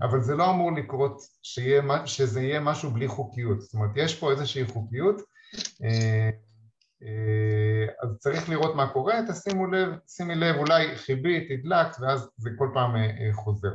אבל 0.02 0.22
זה 0.22 0.36
לא 0.36 0.50
אמור 0.50 0.72
לקרות 0.72 1.22
שיהיה, 1.44 2.08
שזה 2.08 2.42
יהיה 2.42 2.60
משהו 2.60 2.92
בלי 2.92 3.08
חוקיות, 3.08 3.62
זאת 3.62 3.74
אומרת 3.74 3.92
יש 3.96 4.20
פה 4.20 4.32
איזושהי 4.32 4.66
חוקיות 4.66 5.22
אה, 7.04 7.86
אז 8.04 8.18
צריך 8.20 8.50
לראות 8.50 8.76
מה 8.76 8.94
קורה, 8.94 9.16
תשימו 9.28 9.68
לב, 9.68 9.90
שימי 10.08 10.36
לב, 10.36 10.56
אולי 10.56 10.98
חיבית, 10.98 11.48
הדלקת, 11.52 11.98
ואז 12.02 12.30
זה 12.38 12.50
כל 12.58 12.70
פעם 12.74 12.96
אה, 12.96 13.02
אה, 13.02 13.34
חוזר. 13.34 13.74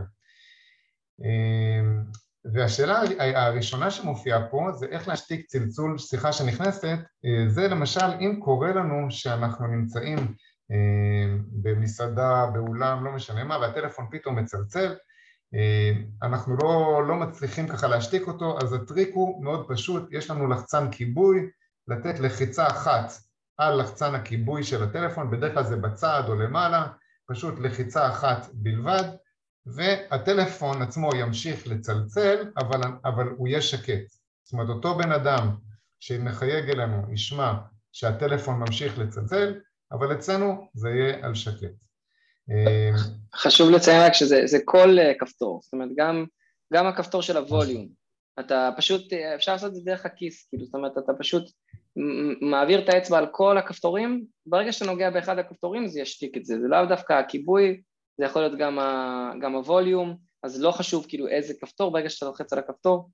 והשאלה 2.54 3.00
הראשונה 3.18 3.90
שמופיעה 3.90 4.48
פה 4.50 4.68
זה 4.72 4.86
איך 4.86 5.08
להשתיק 5.08 5.46
צלצול 5.46 5.98
שיחה 5.98 6.32
שנכנסת, 6.32 6.98
זה 7.48 7.68
למשל 7.68 8.06
אם 8.20 8.40
קורה 8.40 8.72
לנו 8.72 9.10
שאנחנו 9.10 9.66
נמצאים 9.66 10.18
במסעדה, 11.62 12.46
באולם, 12.54 13.04
לא 13.04 13.12
משנה 13.12 13.44
מה, 13.44 13.58
והטלפון 13.58 14.06
פתאום 14.10 14.38
מצלצל, 14.38 14.94
אנחנו 16.22 16.56
לא, 16.56 17.02
לא 17.08 17.14
מצליחים 17.14 17.68
ככה 17.68 17.86
להשתיק 17.86 18.26
אותו, 18.26 18.58
אז 18.62 18.72
הטריק 18.72 19.10
הוא 19.14 19.44
מאוד 19.44 19.68
פשוט, 19.68 20.08
יש 20.10 20.30
לנו 20.30 20.48
לחצן 20.48 20.90
כיבוי, 20.90 21.50
לתת 21.88 22.20
לחיצה 22.20 22.66
אחת 22.66 23.12
על 23.58 23.80
לחצן 23.80 24.14
הכיבוי 24.14 24.64
של 24.64 24.82
הטלפון, 24.82 25.30
בדרך 25.30 25.54
כלל 25.54 25.64
זה 25.64 25.76
בצד 25.76 26.22
או 26.28 26.34
למעלה, 26.34 26.86
פשוט 27.28 27.58
לחיצה 27.58 28.08
אחת 28.08 28.46
בלבד, 28.52 29.04
והטלפון 29.66 30.82
עצמו 30.82 31.10
ימשיך 31.16 31.66
לצלצל, 31.66 32.50
אבל, 32.58 32.80
אבל 33.04 33.28
הוא 33.28 33.48
יהיה 33.48 33.62
שקט. 33.62 34.10
זאת 34.44 34.52
אומרת, 34.52 34.68
אותו 34.68 34.98
בן 34.98 35.12
אדם 35.12 35.56
שמחייג 36.00 36.70
אלינו 36.70 37.12
ישמע 37.12 37.52
שהטלפון 37.92 38.58
ממשיך 38.58 38.98
לצלצל, 38.98 39.54
אבל 39.92 40.12
אצלנו 40.12 40.68
זה 40.74 40.90
יהיה 40.90 41.26
על 41.26 41.34
שקט. 41.34 41.87
חשוב 43.34 43.70
לציין 43.70 44.02
רק 44.02 44.12
שזה 44.12 44.58
כל 44.64 44.98
אה, 44.98 45.12
כפתור, 45.18 45.60
זאת 45.62 45.72
אומרת 45.72 45.88
גם, 45.96 46.24
גם 46.72 46.86
הכפתור 46.86 47.22
של 47.22 47.36
הווליום, 47.36 47.88
אתה 48.40 48.70
פשוט, 48.76 49.12
אה, 49.12 49.34
אפשר 49.34 49.52
לעשות 49.52 49.70
את 49.70 49.74
זה 49.74 49.80
דרך 49.84 50.06
הכיס, 50.06 50.48
כאילו, 50.48 50.64
זאת 50.64 50.74
אומרת 50.74 50.98
אתה 50.98 51.12
פשוט 51.18 51.50
מעביר 52.40 52.84
את 52.84 52.88
האצבע 52.88 53.18
על 53.18 53.26
כל 53.26 53.58
הכפתורים, 53.58 54.24
ברגע 54.46 54.72
שאתה 54.72 54.90
נוגע 54.90 55.10
באחד 55.10 55.38
הכפתורים 55.38 55.88
זה 55.88 56.00
ישתיק 56.00 56.36
את 56.36 56.44
זה, 56.44 56.60
זה 56.60 56.68
לאו 56.68 56.86
דווקא 56.86 57.12
הכיבוי, 57.12 57.80
זה 58.18 58.24
יכול 58.24 58.42
להיות 58.42 58.58
גם, 58.58 58.78
ה, 58.78 59.32
גם 59.40 59.54
הווליום, 59.54 60.16
אז 60.42 60.62
לא 60.62 60.70
חשוב 60.70 61.06
כאילו 61.08 61.28
איזה 61.28 61.54
כפתור, 61.60 61.92
ברגע 61.92 62.08
שאתה 62.08 62.26
לוחץ 62.26 62.52
על 62.52 62.58
הכפתור 62.58 63.10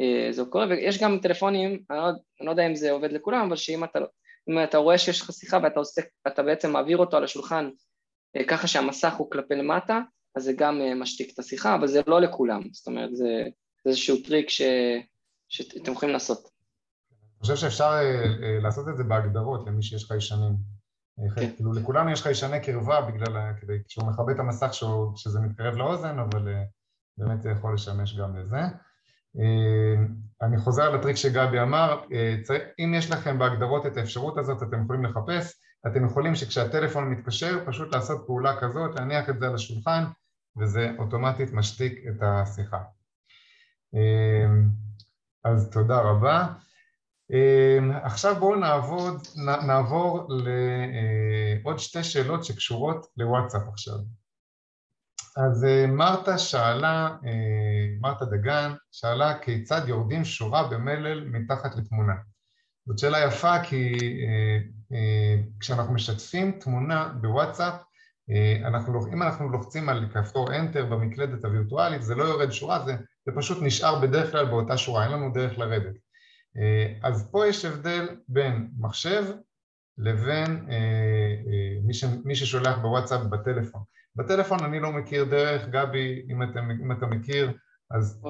אה, 0.00 0.28
זה 0.32 0.42
קורה, 0.44 0.66
ויש 0.70 1.02
גם 1.02 1.18
טלפונים, 1.22 1.82
אני 1.90 1.98
לא, 1.98 2.08
אני 2.08 2.46
לא 2.46 2.50
יודע 2.50 2.66
אם 2.66 2.74
זה 2.74 2.90
עובד 2.90 3.12
לכולם, 3.12 3.46
אבל 3.46 3.56
שאם 3.56 3.84
אתה, 3.84 3.98
אתה 4.64 4.78
רואה 4.78 4.98
שיש 4.98 5.20
לך 5.20 5.32
שיחה 5.32 5.58
ואתה 5.62 5.80
עושה, 5.80 6.02
בעצם 6.36 6.72
מעביר 6.72 6.98
אותו 6.98 7.16
על 7.16 7.24
השולחן 7.24 7.70
ככה 8.48 8.66
שהמסך 8.66 9.14
הוא 9.14 9.30
כלפי 9.30 9.54
למטה, 9.54 10.00
אז 10.36 10.44
זה 10.44 10.52
גם 10.52 10.80
אה, 10.80 10.94
משתיק 10.94 11.34
את 11.34 11.38
השיחה, 11.38 11.74
אבל 11.74 11.86
זה 11.86 12.00
לא 12.06 12.20
לכולם, 12.20 12.62
זאת 12.72 12.86
אומרת 12.86 13.16
זה, 13.16 13.24
זה 13.84 13.90
איזשהו 13.90 14.16
טריק 14.22 14.50
ש, 14.50 14.62
שאתם 15.48 15.92
יכולים 15.92 16.12
לעשות. 16.12 16.38
אני 16.38 17.40
חושב 17.40 17.56
שאפשר 17.56 17.90
לעשות 18.62 18.88
את 18.88 18.96
זה 18.96 19.04
בהגדרות 19.04 19.66
למי 19.66 19.82
שיש 19.82 20.04
חיישנים. 20.04 20.74
כן. 21.36 21.50
כאילו 21.56 21.72
לכולם 21.72 22.08
יש 22.08 22.22
חיישני 22.22 22.60
קרבה 22.60 23.00
בגלל, 23.00 23.52
כדי, 23.60 23.78
כשהוא 23.88 24.06
מכבה 24.06 24.32
את 24.32 24.38
המסך 24.38 24.74
שהוא, 24.74 25.16
שזה 25.16 25.40
מתקרב 25.40 25.74
לאוזן, 25.74 26.18
אבל 26.18 26.48
אה, 26.48 26.62
באמת 27.18 27.42
זה 27.42 27.50
יכול 27.50 27.74
לשמש 27.74 28.16
גם 28.16 28.36
לזה. 28.36 28.56
אה, 29.38 30.04
אני 30.42 30.58
חוזר 30.58 30.90
לטריק 30.90 31.16
שגבי 31.16 31.60
אמר, 31.60 32.04
אה, 32.12 32.36
אם 32.78 32.94
יש 32.94 33.10
לכם 33.10 33.38
בהגדרות 33.38 33.86
את 33.86 33.96
האפשרות 33.96 34.38
הזאת, 34.38 34.62
אתם 34.62 34.82
יכולים 34.84 35.04
לחפש, 35.04 35.60
אתם 35.86 36.06
יכולים 36.06 36.34
שכשהטלפון 36.34 37.10
מתקשר, 37.10 37.64
פשוט 37.66 37.94
לעשות 37.94 38.24
פעולה 38.26 38.60
כזאת, 38.60 38.94
להניח 38.94 39.28
את 39.28 39.38
זה 39.38 39.46
על 39.46 39.54
השולחן, 39.54 40.04
וזה 40.60 40.90
אוטומטית 40.98 41.52
משתיק 41.52 41.92
את 42.08 42.22
השיחה. 42.22 42.78
אז 45.44 45.70
תודה 45.70 46.00
רבה. 46.00 46.46
אמ, 47.30 47.90
עכשיו 48.02 48.36
בואו 48.40 48.56
נעבוד, 48.56 49.26
נעבור 49.66 50.28
לעוד 50.28 51.78
שתי 51.78 52.04
שאלות 52.04 52.44
שקשורות 52.44 53.06
לוואטסאפ 53.16 53.62
עכשיו. 53.68 53.98
אז 55.36 55.64
אה, 55.64 55.86
מרתה 55.86 56.38
שאלה, 56.38 57.08
אה, 57.26 57.86
מרתה 58.00 58.24
דגן, 58.24 58.72
שאלה 58.92 59.38
כיצד 59.38 59.82
יורדים 59.86 60.24
שורה 60.24 60.68
במלל 60.68 61.24
מתחת 61.24 61.76
לתמונה. 61.76 62.14
זאת 62.86 62.98
שאלה 62.98 63.24
יפה 63.24 63.62
כי 63.62 63.92
אה, 64.26 64.58
כשאנחנו 65.60 65.94
משתפים 65.94 66.52
תמונה 66.52 67.12
בוואטסאפ, 67.20 67.74
אנחנו, 68.64 69.06
אם 69.12 69.22
אנחנו 69.22 69.48
לוחצים 69.48 69.88
על 69.88 70.08
כפתור 70.14 70.48
Enter 70.48 70.82
במקלדת 70.82 71.44
הווירטואלית, 71.44 72.02
זה 72.02 72.14
לא 72.14 72.24
יורד 72.24 72.50
שורה, 72.50 72.84
זה, 72.84 72.94
זה 73.26 73.32
פשוט 73.36 73.58
נשאר 73.62 74.00
בדרך 74.00 74.30
כלל 74.30 74.46
באותה 74.46 74.76
שורה, 74.76 75.04
אין 75.04 75.12
לנו 75.12 75.32
דרך 75.32 75.58
לרדת. 75.58 75.94
אה, 76.58 77.08
אז 77.08 77.28
פה 77.30 77.46
יש 77.46 77.64
הבדל 77.64 78.08
בין 78.28 78.68
מחשב 78.78 79.24
לבין 79.98 80.66
אה, 80.70 80.74
אה, 80.76 81.80
מי, 81.84 81.94
ש, 81.94 82.04
מי 82.24 82.34
ששולח 82.34 82.78
בוואטסאפ 82.78 83.20
בטלפון. 83.20 83.82
בטלפון 84.16 84.64
אני 84.64 84.80
לא 84.80 84.92
מכיר 84.92 85.24
דרך, 85.24 85.68
גבי, 85.68 86.26
אם 86.30 86.42
אתה, 86.42 86.60
אם 86.82 86.92
אתה 86.92 87.06
מכיר, 87.06 87.52
אז... 87.90 88.22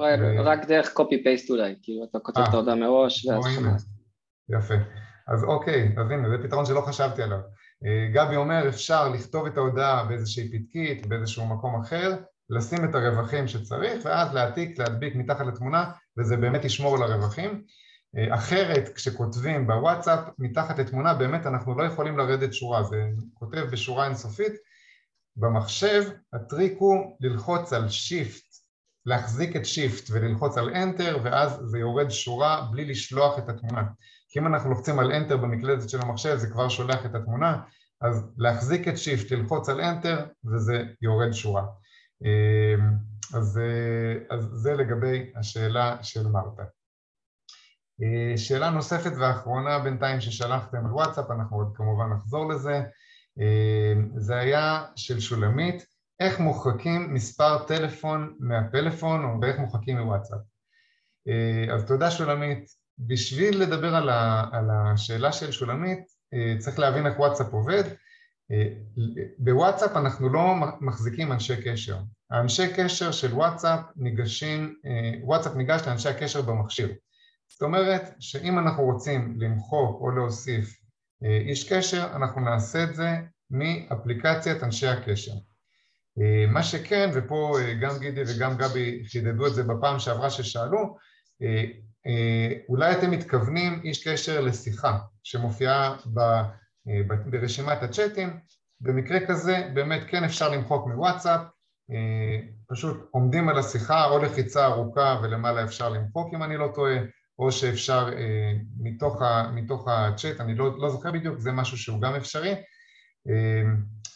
רק 0.43 0.65
דרך 0.65 0.93
copy-paste 0.99 1.49
אולי, 1.49 1.75
כאילו 1.81 2.03
אתה 2.03 2.19
כותב 2.19 2.41
את 2.49 2.53
ההודעה 2.53 2.75
מראש 2.75 3.25
ואז... 3.25 3.85
יפה. 4.49 4.75
אז 5.27 5.43
אוקיי, 5.43 5.95
אז 5.97 6.11
הנה, 6.11 6.29
זה 6.29 6.43
פתרון 6.43 6.65
שלא 6.65 6.81
חשבתי 6.81 7.21
עליו. 7.21 7.39
גבי 8.13 8.35
אומר, 8.35 8.69
אפשר 8.69 9.09
לכתוב 9.09 9.45
את 9.45 9.57
ההודעה 9.57 10.05
באיזושהי 10.05 10.51
פתקית, 10.51 11.07
באיזשהו 11.07 11.45
מקום 11.45 11.81
אחר, 11.81 12.15
לשים 12.49 12.89
את 12.89 12.95
הרווחים 12.95 13.47
שצריך, 13.47 14.05
ואז 14.05 14.33
להעתיק, 14.33 14.79
להדביק 14.79 15.15
מתחת 15.15 15.45
לתמונה, 15.45 15.91
וזה 16.17 16.37
באמת 16.37 16.65
ישמור 16.65 16.95
על 16.95 17.03
הרווחים. 17.03 17.63
אה, 18.17 18.35
אחרת 18.35 18.89
כשכותבים 18.95 19.67
בוואטסאפ 19.67 20.19
מתחת 20.39 20.79
לתמונה 20.79 21.13
באמת 21.13 21.45
אנחנו 21.45 21.77
לא 21.77 21.83
יכולים 21.83 22.17
לרדת 22.17 22.53
שורה, 22.53 22.83
זה 22.83 23.03
כותב 23.33 23.65
בשורה 23.71 24.05
אינסופית 24.05 24.53
במחשב 25.35 26.03
הטריק 26.33 26.73
הוא 26.77 27.17
ללחוץ 27.21 27.73
על 27.73 27.89
שיפט, 27.89 28.43
להחזיק 29.05 29.55
את 29.55 29.65
שיפט 29.65 30.09
וללחוץ 30.11 30.57
על 30.57 30.69
אנטר 30.69 31.17
ואז 31.23 31.59
זה 31.63 31.79
יורד 31.79 32.09
שורה 32.09 32.67
בלי 32.71 32.85
לשלוח 32.85 33.39
את 33.39 33.49
התמונה 33.49 33.83
כי 34.35 34.39
אם 34.39 34.47
אנחנו 34.47 34.69
לוחצים 34.69 34.99
על 34.99 35.11
אנטר 35.11 35.37
במקלדת 35.37 35.89
של 35.89 36.01
המחשב 36.01 36.35
זה 36.35 36.49
כבר 36.49 36.69
שולח 36.69 37.05
את 37.05 37.15
התמונה 37.15 37.61
אז 38.01 38.33
להחזיק 38.37 38.87
את 38.87 38.97
שיפט, 38.97 39.31
ללחוץ 39.31 39.69
על 39.69 39.81
אנטר 39.81 40.25
וזה 40.45 40.83
יורד 41.01 41.31
שורה. 41.31 41.65
אה, 42.25 42.75
אז, 43.33 43.57
אה, 43.57 44.35
אז 44.35 44.49
זה 44.53 44.73
לגבי 44.73 45.31
השאלה 45.35 46.03
של 46.03 46.27
מרתה. 46.27 46.63
אה, 48.03 48.37
שאלה 48.37 48.69
נוספת 48.69 49.11
ואחרונה 49.19 49.79
בינתיים 49.79 50.21
ששלחתם 50.21 50.87
לוואטסאפ, 50.87 51.31
אנחנו 51.31 51.57
עוד 51.57 51.71
כמובן 51.75 52.13
נחזור 52.13 52.49
לזה, 52.49 52.81
אה, 53.39 53.93
זה 54.15 54.35
היה 54.35 54.85
של 54.95 55.19
שולמית, 55.19 55.85
איך 56.19 56.39
מוחקים 56.39 57.13
מספר 57.13 57.63
טלפון 57.63 58.35
מהפלאפון 58.39 59.23
או 59.23 59.41
ואיך 59.41 59.59
מוחקים 59.59 59.97
מוואטסאפ. 59.97 60.39
אז 61.73 61.85
תודה 61.85 62.11
שולמית, 62.11 62.84
בשביל 62.99 63.61
לדבר 63.61 63.95
על, 63.95 64.09
ה, 64.09 64.45
על 64.51 64.65
השאלה 64.71 65.31
של 65.31 65.51
שולמית 65.51 65.99
צריך 66.57 66.79
להבין 66.79 67.07
איך 67.07 67.19
וואטסאפ 67.19 67.53
עובד. 67.53 67.83
בוואטסאפ 69.37 69.91
אנחנו 69.95 70.29
לא 70.29 70.55
מחזיקים 70.81 71.31
אנשי 71.31 71.53
קשר. 71.65 71.97
האנשי 72.31 72.73
קשר 72.75 73.11
של 73.11 73.33
וואטסאפ 73.33 73.79
ניגשים, 73.95 74.73
וואטסאפ 75.23 75.55
ניגש 75.55 75.81
לאנשי 75.87 76.09
הקשר 76.09 76.41
במכשיר. 76.41 76.89
זאת 77.47 77.61
אומרת 77.61 78.15
שאם 78.19 78.59
אנחנו 78.59 78.83
רוצים 78.83 79.37
למחוק 79.39 80.01
או 80.01 80.11
להוסיף 80.11 80.79
אה, 81.23 81.37
איש 81.37 81.73
קשר, 81.73 82.07
אנחנו 82.15 82.41
נעשה 82.41 82.83
את 82.83 82.95
זה 82.95 83.09
מאפליקציית 83.51 84.63
אנשי 84.63 84.87
הקשר. 84.87 85.33
אה, 86.21 86.45
מה 86.51 86.63
שכן, 86.63 87.09
ופה 87.13 87.57
אה, 87.59 87.73
גם 87.73 87.99
גידי 87.99 88.21
וגם 88.27 88.57
גבי 88.57 89.03
חידדו 89.11 89.47
את 89.47 89.53
זה 89.53 89.63
בפעם 89.63 89.99
שעברה 89.99 90.29
ששאלו, 90.29 90.97
אולי 92.69 92.91
אתם 92.91 93.11
מתכוונים 93.11 93.81
איש 93.83 94.07
קשר 94.07 94.41
לשיחה 94.41 94.97
שמופיעה 95.23 95.95
ברשימת 97.25 97.83
הצ'אטים, 97.83 98.39
במקרה 98.81 99.19
כזה 99.27 99.69
באמת 99.73 100.01
כן 100.07 100.23
אפשר 100.23 100.49
למחוק 100.49 100.87
מוואטסאפ, 100.87 101.41
פשוט 102.67 103.07
עומדים 103.11 103.49
על 103.49 103.59
השיחה 103.59 104.05
או 104.05 104.19
לחיצה 104.19 104.65
ארוכה 104.65 105.19
ולמעלה 105.23 105.63
אפשר 105.63 105.89
למחוק 105.89 106.33
אם 106.33 106.43
אני 106.43 106.57
לא 106.57 106.71
טועה, 106.75 106.97
או 107.39 107.51
שאפשר 107.51 108.09
אה, 108.17 108.53
מתוך, 108.79 109.21
ה, 109.21 109.51
מתוך 109.53 109.87
הצ'אט, 109.87 110.41
אני 110.41 110.55
לא, 110.55 110.79
לא 110.79 110.89
זוכר 110.89 111.11
בדיוק, 111.11 111.39
זה 111.39 111.51
משהו 111.51 111.77
שהוא 111.77 112.01
גם 112.01 112.15
אפשרי, 112.15 112.51
אה, 113.29 113.63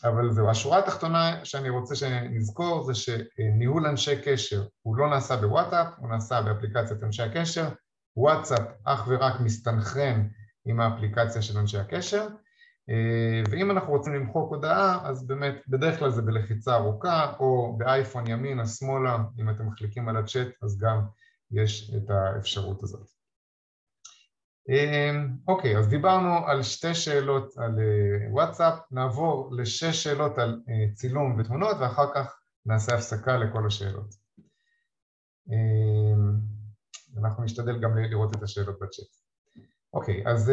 אבל 0.03 0.31
זהו. 0.31 0.49
השורה 0.49 0.79
התחתונה 0.79 1.45
שאני 1.45 1.69
רוצה 1.69 1.95
שנזכור 1.95 2.83
זה 2.83 2.93
שניהול 2.95 3.87
אנשי 3.87 4.21
קשר 4.21 4.63
הוא 4.81 4.97
לא 4.97 5.09
נעשה 5.09 5.37
בוואטאפ, 5.37 5.87
הוא 5.97 6.09
נעשה 6.09 6.41
באפליקציית 6.41 7.03
אנשי 7.03 7.23
הקשר, 7.23 7.69
וואטסאפ 8.17 8.67
אך 8.83 9.05
ורק 9.07 9.39
מסתנכרן 9.39 10.27
עם 10.65 10.79
האפליקציה 10.79 11.41
של 11.41 11.57
אנשי 11.57 11.77
הקשר, 11.77 12.27
ואם 13.51 13.71
אנחנו 13.71 13.93
רוצים 13.93 14.13
למחוק 14.13 14.49
הודעה, 14.49 14.99
אז 15.09 15.27
באמת 15.27 15.55
בדרך 15.67 15.99
כלל 15.99 16.11
זה 16.11 16.21
בלחיצה 16.21 16.75
ארוכה, 16.75 17.33
או 17.39 17.75
באייפון 17.77 18.27
ימינה, 18.27 18.65
שמאלה, 18.65 19.17
אם 19.39 19.49
אתם 19.49 19.67
מחליקים 19.67 20.09
על 20.09 20.17
הצ'אט 20.17 20.47
אז 20.63 20.77
גם 20.77 21.01
יש 21.51 21.91
את 21.97 22.09
האפשרות 22.09 22.83
הזאת. 22.83 23.18
אמ, 24.69 25.29
אוקיי, 25.47 25.77
אז 25.77 25.87
דיברנו 25.89 26.47
על 26.47 26.63
שתי 26.63 26.95
שאלות 26.95 27.57
על 27.57 27.79
אה, 27.79 28.31
וואטסאפ, 28.31 28.73
נעבור 28.91 29.49
לשש 29.57 30.03
שאלות 30.03 30.37
על 30.37 30.61
אה, 30.69 30.93
צילום 30.93 31.39
ותמונות 31.39 31.77
ואחר 31.79 32.13
כך 32.15 32.39
נעשה 32.65 32.95
הפסקה 32.95 33.37
לכל 33.37 33.67
השאלות. 33.67 34.29
אנחנו 37.17 37.43
נשתדל 37.43 37.79
גם 37.79 37.97
לראות 37.97 38.35
את 38.35 38.43
השאלות 38.43 38.79
בצ'אט. 38.81 39.05
אוקיי, 39.93 40.23
אז, 40.25 40.51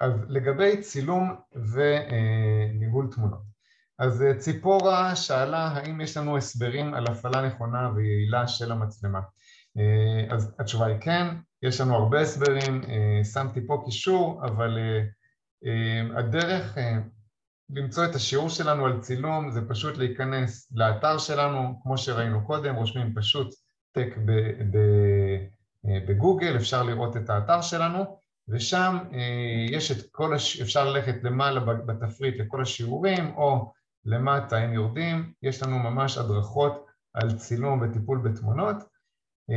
אז 0.00 0.12
לגבי 0.28 0.80
צילום 0.80 1.36
וניהול 1.72 3.08
תמונות. 3.14 3.42
אז 3.98 4.24
ציפורה 4.38 5.16
שאלה 5.16 5.68
האם 5.68 6.00
יש 6.00 6.16
לנו 6.16 6.36
הסברים 6.36 6.94
על 6.94 7.06
הפעלה 7.06 7.46
נכונה 7.46 7.90
ויעילה 7.94 8.48
של 8.48 8.72
המצלמה. 8.72 9.20
אז 10.30 10.54
התשובה 10.58 10.86
היא 10.86 11.00
כן, 11.00 11.26
יש 11.62 11.80
לנו 11.80 11.94
הרבה 11.94 12.20
הסברים, 12.20 12.80
שמתי 13.32 13.66
פה 13.66 13.82
קישור, 13.84 14.42
אבל 14.44 14.78
הדרך 16.16 16.78
למצוא 17.70 18.04
את 18.04 18.14
השיעור 18.14 18.48
שלנו 18.48 18.86
על 18.86 19.00
צילום 19.00 19.50
זה 19.50 19.68
פשוט 19.68 19.96
להיכנס 19.96 20.72
לאתר 20.74 21.18
שלנו, 21.18 21.80
כמו 21.82 21.98
שראינו 21.98 22.46
קודם, 22.46 22.74
רושמים 22.74 23.14
פשוט 23.14 23.54
טק 23.92 24.14
בגוגל, 25.84 26.56
אפשר 26.56 26.82
לראות 26.82 27.16
את 27.16 27.30
האתר 27.30 27.60
שלנו, 27.60 28.18
ושם 28.48 28.98
יש 29.70 29.92
את 29.92 30.10
כל, 30.12 30.34
הש... 30.34 30.60
אפשר 30.60 30.90
ללכת 30.90 31.14
למעלה 31.22 31.60
בתפריט 31.60 32.40
לכל 32.40 32.62
השיעורים, 32.62 33.36
או 33.36 33.72
למטה 34.04 34.56
הם 34.56 34.72
יורדים, 34.72 35.32
יש 35.42 35.62
לנו 35.62 35.78
ממש 35.78 36.18
הדרכות 36.18 36.86
על 37.14 37.38
צילום 37.38 37.82
וטיפול 37.82 38.18
בתמונות, 38.18 38.76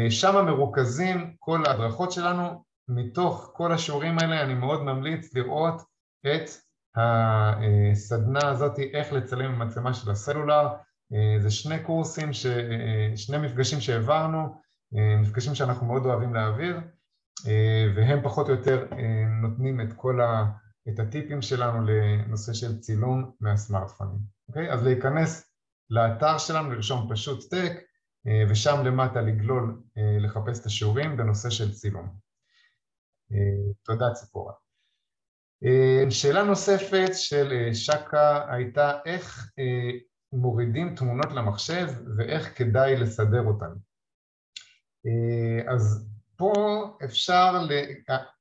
שם 0.09 0.45
מרוכזים 0.45 1.35
כל 1.39 1.65
ההדרכות 1.65 2.11
שלנו, 2.11 2.63
מתוך 2.87 3.51
כל 3.53 3.71
השיעורים 3.71 4.19
האלה 4.19 4.41
אני 4.41 4.53
מאוד 4.53 4.83
ממליץ 4.83 5.35
לראות 5.35 5.81
את 6.21 6.49
הסדנה 6.95 8.47
הזאת, 8.49 8.79
איך 8.79 9.13
לצלם 9.13 9.45
עם 9.45 9.59
מצלמה 9.59 9.93
של 9.93 10.11
הסלולר, 10.11 10.67
זה 11.39 11.51
שני 11.51 11.79
קורסים, 11.79 12.33
ש... 12.33 12.45
שני 13.15 13.37
מפגשים 13.37 13.79
שהעברנו, 13.79 14.61
מפגשים 15.21 15.55
שאנחנו 15.55 15.87
מאוד 15.87 16.05
אוהבים 16.05 16.33
להעביר, 16.33 16.79
והם 17.95 18.23
פחות 18.23 18.49
או 18.49 18.53
יותר 18.53 18.87
נותנים 19.41 19.81
את 19.81 19.93
כל 19.93 20.21
ה... 20.21 20.45
את 20.89 20.99
הטיפים 20.99 21.41
שלנו 21.41 21.85
לנושא 21.87 22.53
של 22.53 22.79
צילום 22.79 23.31
מהסמארטפונים, 23.41 24.19
אוקיי? 24.49 24.71
אז 24.71 24.83
להיכנס 24.83 25.51
לאתר 25.89 26.37
שלנו, 26.37 26.71
לרשום 26.71 27.07
פשוט 27.13 27.49
טק, 27.51 27.71
ושם 28.49 28.85
למטה 28.85 29.21
לגלול, 29.21 29.81
לחפש 29.95 30.59
את 30.59 30.65
השיעורים 30.65 31.17
בנושא 31.17 31.49
של 31.49 31.71
צילום. 31.73 32.09
תודה 33.83 34.13
ציפורה. 34.13 34.53
שאלה 36.09 36.43
נוספת 36.43 37.11
של 37.13 37.69
שקה 37.73 38.45
הייתה 38.53 38.99
איך 39.05 39.51
מורידים 40.33 40.95
תמונות 40.95 41.31
למחשב 41.31 41.87
ואיך 42.17 42.57
כדאי 42.57 42.95
לסדר 42.95 43.41
אותן. 43.41 43.71
אז 45.67 46.09
פה 46.35 46.53
אפשר, 47.05 47.67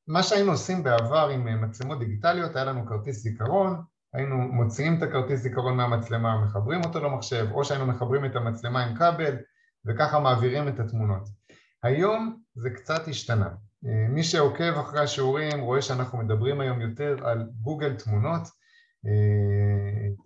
מה 0.06 0.22
שהיינו 0.22 0.50
עושים 0.50 0.82
בעבר 0.82 1.28
עם 1.28 1.62
מצלמות 1.62 1.98
דיגיטליות, 1.98 2.56
היה 2.56 2.64
לנו 2.64 2.86
כרטיס 2.86 3.16
זיכרון, 3.16 3.82
היינו 4.14 4.36
מוציאים 4.36 4.98
את 4.98 5.02
הכרטיס 5.02 5.40
זיכרון 5.40 5.76
מהמצלמה, 5.76 6.44
מחברים 6.44 6.80
אותו 6.84 7.00
למחשב, 7.00 7.46
או 7.52 7.64
שהיינו 7.64 7.86
מחברים 7.86 8.24
את 8.24 8.36
המצלמה 8.36 8.84
עם 8.84 8.96
כבל, 8.96 9.36
וככה 9.86 10.20
מעבירים 10.20 10.68
את 10.68 10.80
התמונות. 10.80 11.28
היום 11.82 12.40
זה 12.54 12.70
קצת 12.70 13.08
השתנה. 13.08 13.48
מי 14.08 14.22
שעוקב 14.22 14.78
אחרי 14.78 15.00
השיעורים 15.00 15.60
רואה 15.60 15.82
שאנחנו 15.82 16.18
מדברים 16.18 16.60
היום 16.60 16.80
יותר 16.80 17.16
על 17.22 17.46
גוגל 17.60 17.96
תמונות. 17.96 18.42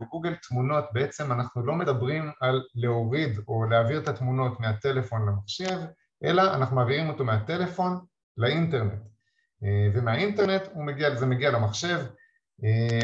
בגוגל 0.00 0.34
תמונות 0.48 0.84
בעצם 0.92 1.32
אנחנו 1.32 1.66
לא 1.66 1.74
מדברים 1.74 2.30
על 2.40 2.62
להוריד 2.74 3.38
או 3.48 3.64
להעביר 3.64 4.00
את 4.00 4.08
התמונות 4.08 4.60
מהטלפון 4.60 5.28
למחשב, 5.28 5.78
אלא 6.24 6.54
אנחנו 6.54 6.76
מעבירים 6.76 7.08
אותו 7.08 7.24
מהטלפון 7.24 7.98
לאינטרנט. 8.36 9.02
ומהאינטרנט 9.94 10.62
הוא 10.72 10.84
מגיע, 10.84 11.14
זה 11.14 11.26
מגיע 11.26 11.50
למחשב, 11.50 11.98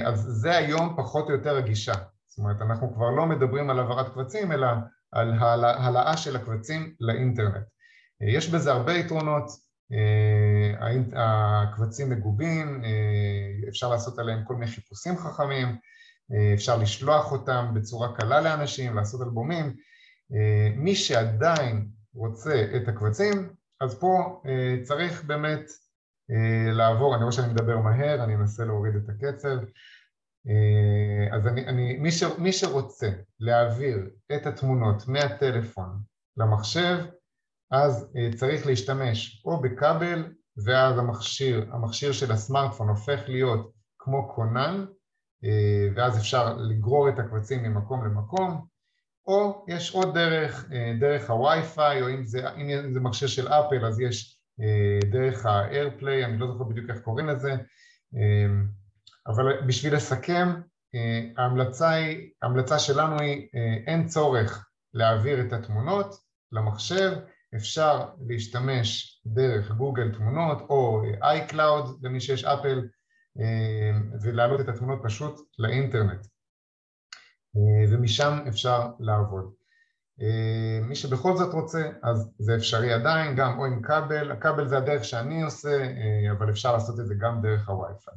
אז 0.06 0.20
זה 0.20 0.56
היום 0.56 0.94
פחות 0.96 1.28
או 1.28 1.32
יותר 1.32 1.56
הגישה. 1.56 1.94
זאת 2.26 2.38
אומרת, 2.38 2.62
אנחנו 2.62 2.94
כבר 2.94 3.10
לא 3.10 3.26
מדברים 3.26 3.70
על 3.70 3.78
העברת 3.78 4.14
קבצים, 4.14 4.52
אלא 4.52 4.66
על 5.14 5.64
העלאה 5.64 6.16
של 6.16 6.36
הקבצים 6.36 6.94
לאינטרנט. 7.00 7.64
יש 8.20 8.50
בזה 8.50 8.72
הרבה 8.72 8.92
יתרונות, 8.92 9.44
הקבצים 11.16 12.10
מגובים, 12.10 12.82
אפשר 13.68 13.88
לעשות 13.90 14.18
עליהם 14.18 14.44
כל 14.44 14.54
מיני 14.54 14.70
חיפושים 14.70 15.16
חכמים, 15.18 15.76
אפשר 16.54 16.76
לשלוח 16.76 17.32
אותם 17.32 17.70
בצורה 17.74 18.16
קלה 18.16 18.40
לאנשים, 18.40 18.96
לעשות 18.96 19.22
אלבומים. 19.22 19.76
מי 20.76 20.94
שעדיין 20.94 21.88
רוצה 22.14 22.66
את 22.76 22.88
הקבצים, 22.88 23.48
אז 23.80 23.98
פה 23.98 24.42
צריך 24.82 25.24
באמת 25.24 25.70
לעבור, 26.72 27.14
אני 27.14 27.22
רואה 27.22 27.32
שאני 27.32 27.52
מדבר 27.52 27.78
מהר, 27.78 28.24
אני 28.24 28.34
אנסה 28.34 28.64
להוריד 28.64 28.94
את 28.96 29.08
הקצב. 29.08 29.56
אז 31.32 31.46
אני, 31.46 31.66
אני, 31.66 31.96
מי, 31.98 32.10
ש, 32.10 32.22
מי 32.38 32.52
שרוצה 32.52 33.08
להעביר 33.40 34.10
את 34.36 34.46
התמונות 34.46 35.08
מהטלפון 35.08 36.00
למחשב, 36.36 36.98
אז 37.70 38.12
צריך 38.36 38.66
להשתמש 38.66 39.42
או 39.44 39.60
בכבל, 39.60 40.32
ואז 40.64 40.98
המכשיר, 40.98 41.68
המכשיר 41.72 42.12
של 42.12 42.32
הסמארטפון 42.32 42.88
הופך 42.88 43.20
להיות 43.28 43.72
כמו 43.98 44.32
כונן, 44.34 44.84
ואז 45.96 46.18
אפשר 46.18 46.56
לגרור 46.56 47.08
את 47.08 47.18
הקבצים 47.18 47.62
ממקום 47.62 48.04
למקום, 48.04 48.66
או 49.26 49.64
יש 49.68 49.94
עוד 49.94 50.14
דרך, 50.14 50.68
דרך 51.00 51.30
הווי-פיי, 51.30 52.02
או 52.02 52.08
אם 52.08 52.24
זה, 52.24 52.50
אם 52.50 52.92
זה 52.92 53.00
מכשיר 53.00 53.28
של 53.28 53.48
אפל 53.48 53.86
אז 53.86 54.00
יש 54.00 54.40
דרך 55.10 55.46
ה-AirPlay, 55.46 56.24
אני 56.24 56.38
לא 56.38 56.46
זוכר 56.46 56.64
בדיוק 56.64 56.90
איך 56.90 56.98
קוראים 56.98 57.26
לזה, 57.26 57.52
אבל 59.26 59.60
בשביל 59.66 59.94
לסכם, 59.94 60.48
ההמלצה, 61.36 61.90
היא, 61.90 62.30
ההמלצה 62.42 62.78
שלנו 62.78 63.20
היא 63.20 63.48
אין 63.86 64.06
צורך 64.06 64.68
להעביר 64.94 65.40
את 65.40 65.52
התמונות 65.52 66.14
למחשב, 66.52 67.12
אפשר 67.56 68.08
להשתמש 68.28 69.20
דרך 69.26 69.70
גוגל 69.70 70.12
תמונות 70.12 70.60
או 70.60 71.02
iCloud 71.22 71.88
למי 72.02 72.20
שיש 72.20 72.44
אפל 72.44 72.88
ולהעלות 74.22 74.60
את 74.60 74.68
התמונות 74.68 75.00
פשוט 75.04 75.40
לאינטרנט 75.58 76.26
ומשם 77.90 78.38
אפשר 78.48 78.90
לעבוד. 79.00 79.52
מי 80.82 80.94
שבכל 80.94 81.36
זאת 81.36 81.54
רוצה, 81.54 81.90
אז 82.02 82.32
זה 82.38 82.56
אפשרי 82.56 82.92
עדיין, 82.92 83.36
גם 83.36 83.58
או 83.58 83.64
עם 83.64 83.82
כבל, 83.82 84.32
הכבל 84.32 84.68
זה 84.68 84.78
הדרך 84.78 85.04
שאני 85.04 85.42
עושה, 85.42 85.86
אבל 86.32 86.50
אפשר 86.50 86.72
לעשות 86.72 87.00
את 87.00 87.06
זה 87.06 87.14
גם 87.20 87.42
דרך 87.42 87.68
הווי-פיי. 87.68 88.14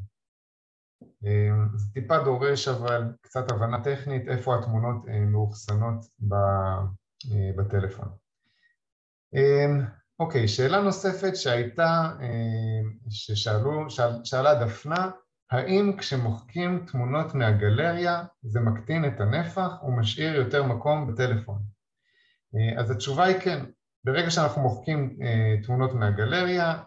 זה 1.75 1.93
טיפה 1.93 2.17
דורש 2.17 2.67
אבל 2.67 3.03
קצת 3.21 3.51
הבנה 3.51 3.84
טכנית 3.84 4.27
איפה 4.27 4.60
התמונות 4.60 5.06
מאוחסנות 5.32 6.06
בטלפון. 7.58 8.08
אוקיי, 10.19 10.47
שאלה 10.47 10.82
נוספת 10.82 11.36
שהייתה, 11.36 12.12
ששאלו, 13.10 13.88
שאלה 14.23 14.65
דפנה, 14.65 15.10
האם 15.51 15.95
כשמוחקים 15.97 16.86
תמונות 16.91 17.36
מהגלריה 17.36 18.23
זה 18.43 18.60
מקטין 18.60 19.06
את 19.06 19.21
הנפח 19.21 19.84
ומשאיר 19.84 20.36
יותר 20.36 20.63
מקום 20.63 21.13
בטלפון? 21.13 21.62
אז 22.77 22.91
התשובה 22.91 23.25
היא 23.25 23.39
כן, 23.39 23.65
ברגע 24.06 24.32
שאנחנו 24.32 24.62
מוחקים 24.62 25.17
תמונות 25.63 25.93
מהגלריה 25.93 26.84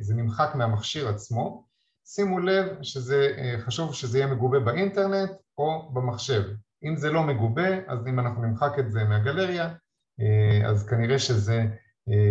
זה 0.00 0.14
נמחק 0.14 0.54
מהמכשיר 0.54 1.08
עצמו, 1.08 1.64
שימו 2.06 2.38
לב 2.38 2.82
שזה 2.82 3.36
חשוב 3.58 3.94
שזה 3.94 4.18
יהיה 4.18 4.34
מגובה 4.34 4.60
באינטרנט 4.60 5.30
או 5.58 5.90
במחשב, 5.94 6.42
אם 6.84 6.96
זה 6.96 7.10
לא 7.10 7.22
מגובה 7.22 7.68
אז 7.86 8.06
אם 8.06 8.20
אנחנו 8.20 8.42
נמחק 8.42 8.72
את 8.78 8.92
זה 8.92 9.04
מהגלריה 9.04 9.74
אז 10.66 10.88
כנראה 10.88 11.18
שזה 11.18 11.62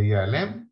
ייעלם. 0.04 0.64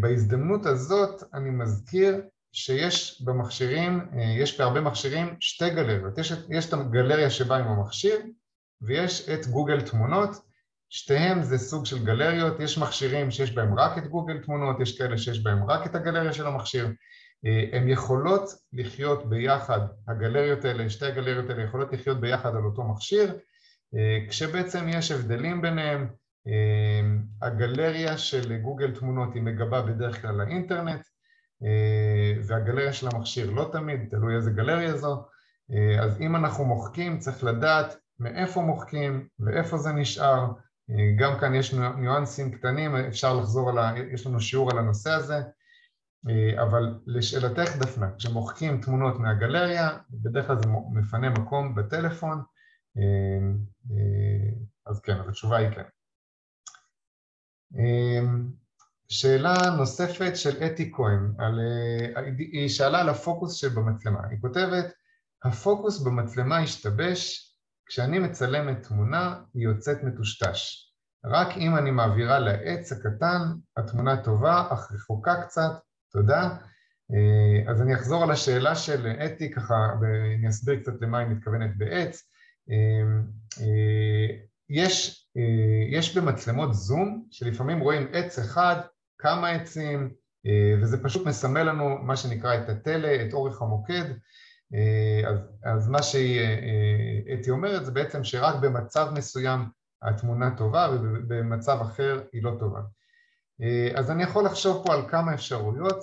בהזדמנות 0.00 0.66
הזאת 0.66 1.22
אני 1.34 1.50
מזכיר 1.50 2.20
שיש 2.52 3.22
במכשירים, 3.24 4.08
יש 4.38 4.60
בהרבה 4.60 4.80
מכשירים 4.80 5.36
שתי 5.40 5.70
גלריות, 5.70 6.18
יש, 6.18 6.32
יש 6.50 6.68
את 6.68 6.72
הגלריה 6.72 7.30
שבאה 7.30 7.58
עם 7.58 7.66
המכשיר 7.66 8.16
ויש 8.82 9.28
את 9.28 9.46
גוגל 9.46 9.80
תמונות, 9.80 10.30
שתיהם 10.90 11.42
זה 11.42 11.58
סוג 11.58 11.86
של 11.86 12.04
גלריות, 12.04 12.60
יש 12.60 12.78
מכשירים 12.78 13.30
שיש 13.30 13.54
בהם 13.54 13.78
רק 13.78 13.98
את 13.98 14.06
גוגל 14.06 14.38
תמונות, 14.38 14.80
יש 14.80 14.98
כאלה 14.98 15.18
שיש 15.18 15.42
בהם 15.42 15.70
רק 15.70 15.86
את 15.86 15.94
הגלריה 15.94 16.32
של 16.32 16.46
המכשיר, 16.46 16.88
הן 17.72 17.88
יכולות 17.88 18.50
לחיות 18.72 19.28
ביחד, 19.28 19.80
הגלריות 20.08 20.64
האלה, 20.64 20.90
שתי 20.90 21.06
הגלריות 21.06 21.50
האלה 21.50 21.62
יכולות 21.62 21.92
לחיות 21.92 22.20
ביחד 22.20 22.56
על 22.56 22.64
אותו 22.64 22.84
מכשיר, 22.84 23.34
כשבעצם 24.28 24.88
יש 24.88 25.10
הבדלים 25.10 25.62
ביניהם, 25.62 26.08
הגלריה 27.42 28.18
של 28.18 28.56
גוגל 28.56 28.94
תמונות 28.94 29.34
היא 29.34 29.42
מגבה 29.42 29.82
בדרך 29.82 30.22
כלל 30.22 30.34
לאינטרנט 30.34 31.06
והגלריה 32.46 32.92
של 32.92 33.08
המכשיר 33.12 33.50
לא 33.50 33.68
תמיד, 33.72 34.00
תלוי 34.10 34.36
איזה 34.36 34.50
גלריה 34.50 34.96
זו, 34.96 35.24
אז 36.00 36.20
אם 36.20 36.36
אנחנו 36.36 36.64
מוחקים 36.64 37.18
צריך 37.18 37.44
לדעת 37.44 37.96
מאיפה 38.18 38.60
מוחקים 38.60 39.26
ואיפה 39.40 39.78
זה 39.78 39.92
נשאר 39.92 40.46
גם 41.18 41.38
כאן 41.40 41.54
יש 41.54 41.74
ניואנסים 41.74 42.50
קטנים, 42.50 42.96
אפשר 42.96 43.34
לחזור 43.34 43.70
על 43.70 43.78
ה... 43.78 43.92
יש 44.12 44.26
לנו 44.26 44.40
שיעור 44.40 44.70
על 44.70 44.78
הנושא 44.78 45.10
הזה, 45.10 45.40
אבל 46.62 47.00
לשאלתך 47.06 47.76
דפנה, 47.76 48.10
כשמוחקים 48.18 48.80
תמונות 48.80 49.20
מהגלריה, 49.20 49.98
בדרך 50.10 50.46
כלל 50.46 50.56
זה 50.62 50.68
מפנה 50.92 51.30
מקום 51.30 51.74
בטלפון, 51.74 52.42
אז 54.86 55.00
כן, 55.00 55.20
אז 55.20 55.28
התשובה 55.28 55.56
היא 55.56 55.68
כן. 55.70 55.82
שאלה 59.08 59.54
נוספת 59.78 60.36
של 60.36 60.64
אתי 60.64 60.92
כהן, 60.94 61.34
על, 61.38 61.60
היא 62.38 62.68
שאלה 62.68 63.00
על 63.00 63.08
הפוקוס 63.08 63.54
שבמצלמה, 63.54 64.20
היא 64.30 64.38
כותבת, 64.40 64.92
הפוקוס 65.44 66.02
במצלמה 66.02 66.58
השתבש, 66.58 67.48
כשאני 67.86 68.18
מצלמת 68.18 68.82
תמונה 68.82 69.42
היא 69.54 69.64
יוצאת 69.64 70.02
מטושטש. 70.02 70.88
רק 71.24 71.48
אם 71.56 71.76
אני 71.76 71.90
מעבירה 71.90 72.38
לעץ 72.38 72.92
הקטן, 72.92 73.42
התמונה 73.76 74.24
טובה, 74.24 74.68
אך 74.72 74.92
רחוקה 74.92 75.42
קצת, 75.42 75.72
תודה. 76.12 76.48
אז 77.66 77.82
אני 77.82 77.94
אחזור 77.94 78.22
על 78.22 78.30
השאלה 78.30 78.76
של 78.76 79.06
אתי 79.06 79.50
ככה, 79.50 79.88
ואני 80.00 80.48
אסביר 80.48 80.80
קצת 80.80 80.92
למה 81.00 81.18
היא 81.18 81.28
מתכוונת 81.28 81.76
בעץ. 81.76 82.22
יש, 84.68 85.26
יש 85.90 86.16
במצלמות 86.16 86.74
זום, 86.74 87.26
שלפעמים 87.30 87.80
רואים 87.80 88.06
עץ 88.12 88.38
אחד, 88.38 88.76
כמה 89.18 89.50
עצים, 89.50 90.14
וזה 90.82 91.02
פשוט 91.02 91.26
מסמל 91.26 91.62
לנו 91.62 91.98
מה 91.98 92.16
שנקרא 92.16 92.54
את 92.54 92.68
הטלה, 92.68 93.26
את 93.26 93.32
אורך 93.32 93.62
המוקד, 93.62 94.04
אז, 95.26 95.38
אז 95.64 95.88
מה 95.88 96.02
שאתי 96.02 97.50
אומרת 97.50 97.84
זה 97.84 97.92
בעצם 97.92 98.24
שרק 98.24 98.54
במצב 98.62 99.08
מסוים 99.16 99.60
התמונה 100.02 100.56
טובה 100.56 100.88
ובמצב 100.92 101.78
אחר 101.82 102.22
היא 102.32 102.42
לא 102.42 102.56
טובה. 102.58 102.80
אז 103.94 104.10
אני 104.10 104.22
יכול 104.22 104.44
לחשוב 104.44 104.82
פה 104.86 104.94
על 104.94 105.08
כמה 105.08 105.34
אפשרויות. 105.34 105.98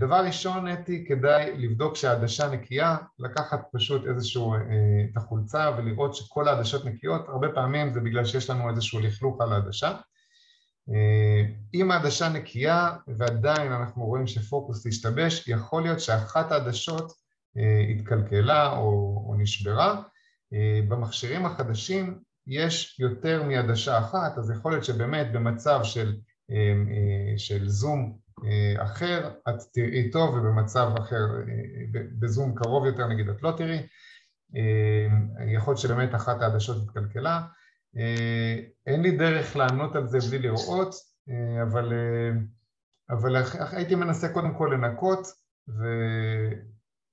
דבר 0.00 0.24
ראשון, 0.26 0.68
אתי, 0.68 1.04
כדאי 1.08 1.58
לבדוק 1.58 1.96
שהעדשה 1.96 2.48
נקייה, 2.48 2.96
לקחת 3.18 3.60
פשוט 3.72 4.06
איזשהו, 4.06 4.54
את 4.54 5.16
החולצה 5.16 5.70
ולראות 5.78 6.14
שכל 6.14 6.48
העדשות 6.48 6.84
נקיות, 6.84 7.28
הרבה 7.28 7.48
פעמים 7.54 7.92
זה 7.92 8.00
בגלל 8.00 8.24
שיש 8.24 8.50
לנו 8.50 8.70
איזשהו 8.70 9.00
לכלוך 9.00 9.40
על 9.40 9.52
העדשה. 9.52 9.96
אם 11.74 11.90
העדשה 11.90 12.28
נקייה 12.28 12.90
ועדיין 13.18 13.72
אנחנו 13.72 14.04
רואים 14.04 14.26
שפוקוס 14.26 14.86
השתבש, 14.86 15.48
יכול 15.48 15.82
להיות 15.82 16.00
שאחת 16.00 16.52
העדשות 16.52 17.12
התקלקלה 17.96 18.72
או, 18.72 19.24
או 19.28 19.34
נשברה. 19.38 20.02
במכשירים 20.88 21.46
החדשים 21.46 22.18
יש 22.46 23.00
יותר 23.00 23.42
מעדשה 23.42 23.98
אחת, 23.98 24.38
אז 24.38 24.50
יכול 24.50 24.72
להיות 24.72 24.84
שבאמת 24.84 25.32
במצב 25.32 25.80
של, 25.82 26.16
של 27.36 27.68
זום 27.68 28.18
אחר 28.78 29.30
את 29.48 29.54
תראי 29.72 30.10
טוב 30.10 30.34
ובמצב 30.34 30.90
אחר, 30.98 31.26
בזום 31.92 32.54
קרוב 32.54 32.86
יותר 32.86 33.06
נגיד 33.08 33.28
את 33.28 33.42
לא 33.42 33.52
תראי. 33.56 33.86
יכול 35.54 35.72
להיות 35.72 35.80
שבאמת 35.80 36.14
אחת 36.14 36.42
העדשות 36.42 36.76
התקלקלה. 36.82 37.40
אין 38.86 39.02
לי 39.02 39.16
דרך 39.16 39.56
לענות 39.56 39.96
על 39.96 40.06
זה 40.08 40.18
בלי 40.30 40.38
לראות, 40.38 40.94
אבל, 41.62 41.92
אבל 43.10 43.36
הייתי 43.72 43.94
מנסה 43.94 44.28
קודם 44.28 44.54
כל 44.58 44.70
לנקות 44.74 45.26
ו... 45.68 45.84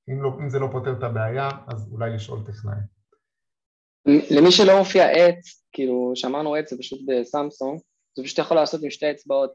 אם, 0.09 0.21
לא, 0.21 0.37
זה 0.47 0.59
לא 0.59 0.69
פותר 0.71 0.93
את 0.97 1.03
הבעיה, 1.03 1.49
אז 1.67 1.89
אולי 1.91 2.09
לשאול 2.09 2.39
טכנאי. 2.45 2.79
למי 4.07 4.51
שלא 4.51 4.79
מופיע 4.79 5.09
עץ, 5.09 5.65
כאילו 5.71 6.11
שאמרנו 6.15 6.55
עץ 6.55 6.69
זה 6.69 6.77
פשוט 6.79 6.99
בסמסונג, 7.07 7.79
זה 8.19 8.23
פשוט 8.23 8.39
יכול 8.39 8.57
לעשות 8.57 8.83
עם 8.83 8.89
שתי 8.89 9.11
אצבעות 9.11 9.53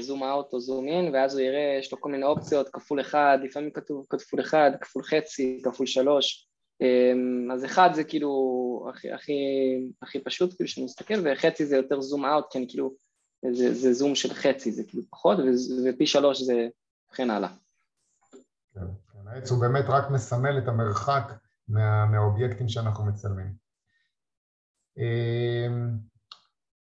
זום 0.00 0.22
אאוט 0.22 0.52
או 0.52 0.60
זום 0.60 0.88
אין, 0.88 1.14
ואז 1.14 1.34
הוא 1.34 1.40
יראה, 1.40 1.76
יש 1.80 1.92
לו 1.92 2.00
כל 2.00 2.10
מיני 2.10 2.24
אופציות, 2.24 2.68
כפול 2.68 3.00
אחד, 3.00 3.38
לפעמים 3.42 3.70
כתוב 3.70 4.06
כפול 4.10 4.40
אחד, 4.40 4.70
כפול 4.80 5.02
חצי, 5.02 5.60
כפול 5.64 5.86
שלוש, 5.86 6.48
אמ, 6.80 7.50
אז 7.52 7.64
אחד 7.64 7.90
זה 7.94 8.04
כאילו 8.04 8.86
הכי, 8.90 9.12
הכי, 9.12 9.32
הכי 10.02 10.20
פשוט 10.20 10.54
כאילו 10.56 10.68
שאני 10.68 10.84
מסתכל, 10.84 11.14
וחצי 11.24 11.66
זה 11.66 11.76
יותר 11.76 12.00
זום 12.00 12.24
אאוט, 12.24 12.56
אני 12.56 12.66
כאילו, 12.68 12.94
זה, 13.52 13.74
זה 13.74 13.92
זום 13.92 14.14
של 14.14 14.34
חצי, 14.34 14.72
זה 14.72 14.84
כאילו 14.84 15.02
פחות, 15.10 15.38
ופי 15.86 16.06
שלוש 16.06 16.42
זה 16.42 16.68
וכן 17.12 17.30
הלאה. 17.30 17.48
כן. 18.74 18.80
העץ 19.26 19.50
הוא 19.50 19.60
באמת 19.60 19.84
רק 19.88 20.10
מסמל 20.10 20.58
את 20.58 20.68
המרחק 20.68 21.32
מה, 21.68 22.06
מהאובייקטים 22.06 22.68
שאנחנו 22.68 23.04
מצלמים. 23.04 23.52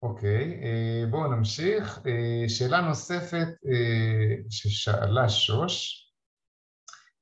אוקיי, 0.04 0.60
אה, 0.64 1.04
בואו 1.10 1.32
נמשיך. 1.32 2.00
אה, 2.08 2.50
שאלה 2.50 2.82
נוספת 2.82 3.48
אה, 3.66 4.36
ששאלה 4.50 5.30
שוש, 5.30 6.06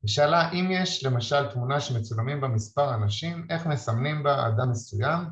היא 0.03 0.09
שאלה 0.09 0.51
אם 0.51 0.69
יש 0.71 1.05
למשל 1.05 1.51
תמונה 1.53 1.79
שמצולמים 1.79 2.41
בה 2.41 2.47
מספר 2.47 2.95
אנשים, 2.95 3.47
איך 3.49 3.65
מסמנים 3.65 4.23
בה 4.23 4.47
אדם 4.47 4.71
מסוים? 4.71 5.23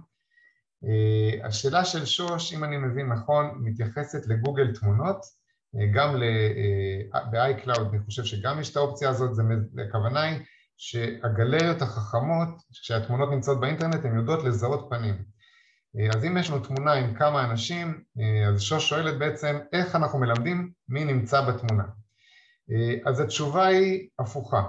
השאלה 1.44 1.86
של 1.86 2.06
שוש, 2.06 2.54
אם 2.54 2.64
אני 2.64 2.78
מבין 2.78 3.08
נכון, 3.14 3.62
מתייחסת 3.64 4.28
לגוגל 4.28 4.74
תמונות, 4.74 5.18
גם 5.94 6.16
ב-iCloud 7.32 7.90
אני 7.90 8.00
חושב 8.06 8.24
שגם 8.24 8.60
יש 8.60 8.72
את 8.72 8.78
האופציה 8.78 9.10
הזאת, 9.10 9.32
הכוונה 9.90 10.22
היא 10.22 10.40
שהגלריות 10.78 11.82
החכמות, 11.82 12.50
כשהתמונות 12.72 13.30
נמצאות 13.32 13.60
באינטרנט, 13.60 14.06
הן 14.06 14.16
יודעות 14.16 14.44
לזהות 14.44 14.88
פנים. 14.90 15.35
אה, 16.00 16.10
אז 16.16 16.26
אם 16.26 16.38
יש 16.38 16.50
לנו 16.50 16.60
תמונה 16.60 16.94
עם 16.94 17.14
כמה 17.14 17.46
אנשים, 17.46 18.04
אה, 18.20 18.48
אז 18.48 18.62
שוש 18.62 18.90
שואלת 18.90 19.20
בעצם 19.20 19.60
איך 19.74 19.96
אנחנו 19.96 20.20
מלמדים 20.20 20.72
מי 20.90 21.06
נמצא 21.06 21.42
בתמונה. 21.42 21.84
אז 23.06 23.20
התשובה 23.20 23.66
היא 23.66 24.10
הפוכה. 24.20 24.64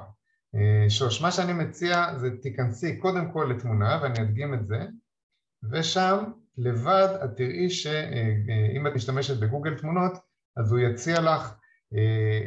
שוש, 0.88 1.22
מה 1.22 1.30
שאני 1.30 1.52
מציע 1.52 2.18
זה 2.18 2.30
תיכנסי 2.42 2.96
קודם 2.96 3.32
כל 3.32 3.52
לתמונה, 3.56 4.00
ואני 4.02 4.20
אדגים 4.22 4.54
את 4.54 4.66
זה, 4.66 4.86
ושם 5.70 6.24
לבד 6.58 7.08
את 7.24 7.30
תראי 7.36 7.70
שאם 7.70 8.86
את 8.86 8.92
משתמשת 8.94 9.40
בגוגל 9.40 9.78
תמונות, 9.78 10.12
אז 10.56 10.72
הוא 10.72 10.80
יציע 10.80 11.20
לך, 11.20 11.54
אה, 11.94 12.00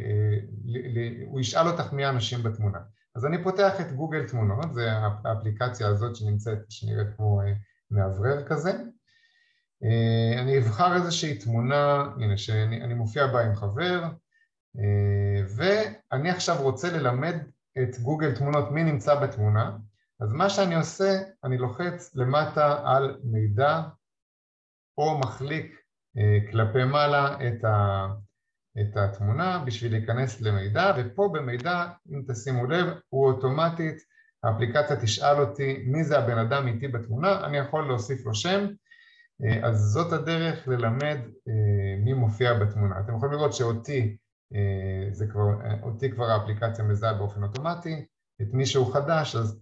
אה, 0.05 1.25
הוא 1.25 1.39
ישאל 1.39 1.67
אותך 1.67 1.93
מי 1.93 2.05
האנשים 2.05 2.43
בתמונה. 2.43 2.79
אז 3.15 3.25
אני 3.25 3.43
פותח 3.43 3.81
את 3.81 3.91
גוגל 3.91 4.27
תמונות, 4.27 4.73
זה 4.73 4.91
האפליקציה 5.23 5.87
הזאת 5.87 6.15
שנמצאת, 6.15 6.59
שנראית 6.69 7.07
כמו 7.17 7.41
אה, 7.41 7.53
מאוורר 7.91 8.47
כזה. 8.47 8.71
אני 10.41 10.57
אבחר 10.57 10.95
איזושהי 10.95 11.37
תמונה, 11.37 12.13
הנה, 12.21 12.37
שאני 12.37 12.93
מופיע 12.93 13.27
בה 13.27 13.45
עם 13.45 13.55
חבר, 13.55 14.03
ואני 15.55 16.29
עכשיו 16.29 16.61
רוצה 16.61 16.91
ללמד 16.91 17.35
את 17.83 17.99
גוגל 17.99 18.35
תמונות 18.35 18.71
מי 18.71 18.83
נמצא 18.83 19.15
בתמונה, 19.15 19.77
אז 20.19 20.29
מה 20.31 20.49
שאני 20.49 20.75
עושה, 20.75 21.19
אני 21.43 21.57
לוחץ 21.57 22.15
למטה 22.15 22.81
על 22.85 23.19
מידע 23.23 23.81
או 24.97 25.19
מחליק 25.19 25.81
כלפי 26.51 26.83
מעלה 26.83 27.47
את, 27.47 27.63
ה, 27.63 28.07
את 28.81 28.97
התמונה 28.97 29.63
בשביל 29.65 29.91
להיכנס 29.91 30.41
למידע, 30.41 30.93
ופה 30.97 31.29
במידע, 31.33 31.85
אם 32.11 32.21
תשימו 32.27 32.65
לב, 32.65 32.87
הוא 33.09 33.31
אוטומטית, 33.31 33.97
האפליקציה 34.43 35.01
תשאל 35.01 35.39
אותי 35.41 35.83
מי 35.87 36.03
זה 36.03 36.19
הבן 36.19 36.37
אדם 36.37 36.67
איתי 36.67 36.87
בתמונה, 36.87 37.45
אני 37.45 37.57
יכול 37.57 37.87
להוסיף 37.87 38.25
לו 38.25 38.35
שם, 38.35 38.67
אז 39.63 39.77
זאת 39.77 40.13
הדרך 40.13 40.67
ללמד 40.67 41.17
מי 42.03 42.13
מופיע 42.13 42.53
בתמונה. 42.53 42.99
אתם 42.99 43.15
יכולים 43.15 43.33
לראות 43.33 43.53
שאותי, 43.53 44.17
זה 45.11 45.27
כבר, 45.27 45.41
אותי 45.83 46.11
כבר 46.11 46.25
האפליקציה 46.25 46.85
מזהה 46.85 47.13
באופן 47.13 47.43
אוטומטי, 47.43 48.05
את 48.41 48.53
מי 48.53 48.65
שהוא 48.65 48.93
חדש, 48.93 49.35
אז 49.35 49.61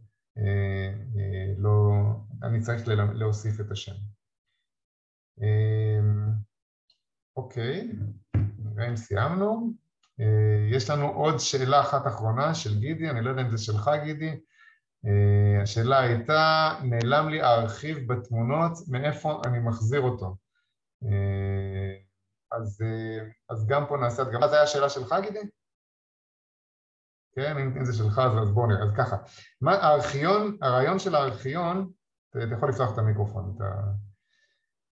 לא, 1.57 1.93
אני 2.43 2.59
צריך 2.61 2.87
להוסיף 3.13 3.59
את 3.59 3.71
השם. 3.71 3.95
אוקיי, 7.37 7.91
נראה 8.59 8.89
אם 8.89 8.95
סיימנו. 8.95 9.73
אה, 10.19 10.67
יש 10.71 10.89
לנו 10.89 11.07
עוד 11.07 11.39
שאלה 11.39 11.81
אחת 11.81 12.07
אחרונה 12.07 12.55
של 12.55 12.79
גידי, 12.79 13.09
אני 13.09 13.21
לא 13.21 13.29
יודע 13.29 13.41
אם 13.41 13.49
זה 13.49 13.57
שלך 13.57 13.91
גידי. 14.03 14.39
אה, 15.07 15.61
השאלה 15.63 15.99
הייתה, 15.99 16.73
נעלם 16.83 17.29
לי 17.29 17.41
הארכיב 17.41 18.13
בתמונות, 18.13 18.71
מאיפה 18.87 19.41
אני 19.45 19.59
מחזיר 19.59 20.01
אותו? 20.01 20.35
אה, 21.03 21.97
אז, 22.51 22.83
אז 23.49 23.67
גם 23.67 23.85
פה 23.89 23.97
נעשה 23.97 24.21
הדגמה, 24.21 24.47
זו 24.47 24.53
הייתה 24.53 24.63
השאלה 24.63 24.89
שלך 24.89 25.15
גידי? 25.21 25.39
כן, 27.35 27.57
אם, 27.57 27.85
זה 27.85 27.97
שלך 27.97 28.21
אז 28.41 28.51
בואו 28.51 28.67
נראה, 28.67 28.83
אז 28.83 28.91
ככה. 28.97 29.15
מה, 29.61 29.73
הארכיון, 29.73 30.57
הרעיון 30.61 30.99
של 30.99 31.15
הארכיון, 31.15 31.91
אתה 32.29 32.39
יכול 32.57 32.69
לפתוח 32.69 32.93
את 32.93 32.97
המיקרופון, 32.97 33.53
אתה... 33.55 33.63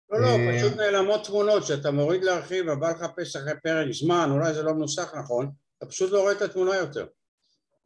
לא, 0.09 0.19
לא, 0.21 0.27
אה, 0.27 0.57
פשוט 0.57 0.77
נעלמות 0.77 1.25
תמונות, 1.25 1.65
שאתה 1.65 1.91
מוריד 1.91 2.23
להרחיב 2.23 2.65
ובא 2.67 2.89
לחפש 2.89 3.35
אחרי 3.35 3.59
פרק 3.63 3.91
זמן, 3.91 4.29
אולי 4.31 4.53
זה 4.53 4.63
לא 4.63 4.73
מנוסח 4.73 5.15
נכון, 5.15 5.51
אתה 5.77 5.85
פשוט 5.85 6.11
לא 6.11 6.21
רואה 6.21 6.31
את 6.31 6.41
התמונה 6.41 6.75
יותר. 6.75 7.05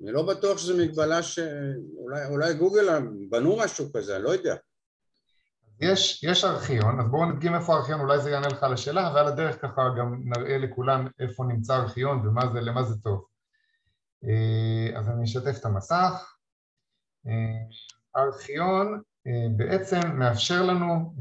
אני 0.04 0.12
לא 0.12 0.28
בטוח 0.28 0.58
שזו 0.58 0.78
מגבלה 0.78 1.24
ש... 1.24 1.39
אולי, 1.97 2.26
אולי 2.26 2.54
גוגל 2.54 2.88
בנו 3.30 3.58
משהו 3.58 3.86
כזה, 3.93 4.16
אני 4.16 4.24
לא 4.24 4.30
יודע. 4.30 4.56
יש, 5.80 6.24
יש 6.24 6.45
ארכיון, 6.45 6.99
אז 6.99 7.08
בואו 7.08 7.26
נדגים 7.26 7.56
איפה 7.56 7.76
הארכיון, 7.76 7.99
אולי 7.99 8.20
זה 8.20 8.32
יענה 8.32 8.47
לך 8.47 8.64
על 8.64 8.74
השאלה, 8.74 9.12
ועל 9.16 9.28
הדרך 9.28 9.62
ככה 9.62 9.82
גם 9.97 10.22
נראה 10.26 10.58
לכולם 10.58 11.08
איפה 11.20 11.43
נמצא 11.43 11.74
הארכיון 11.74 12.28
ולמה 12.28 12.84
זה 12.84 12.95
טוב. 13.04 13.26
אה, 14.26 14.99
אז 14.99 15.10
אני 15.10 15.24
אשתף 15.24 15.58
את 15.60 15.66
המסך. 15.66 16.36
אה, 17.28 17.34
הארכיון 18.16 19.01
אה, 19.28 19.47
בעצם 19.56 19.99
מאפשר 20.14 20.64
לנו 20.64 21.16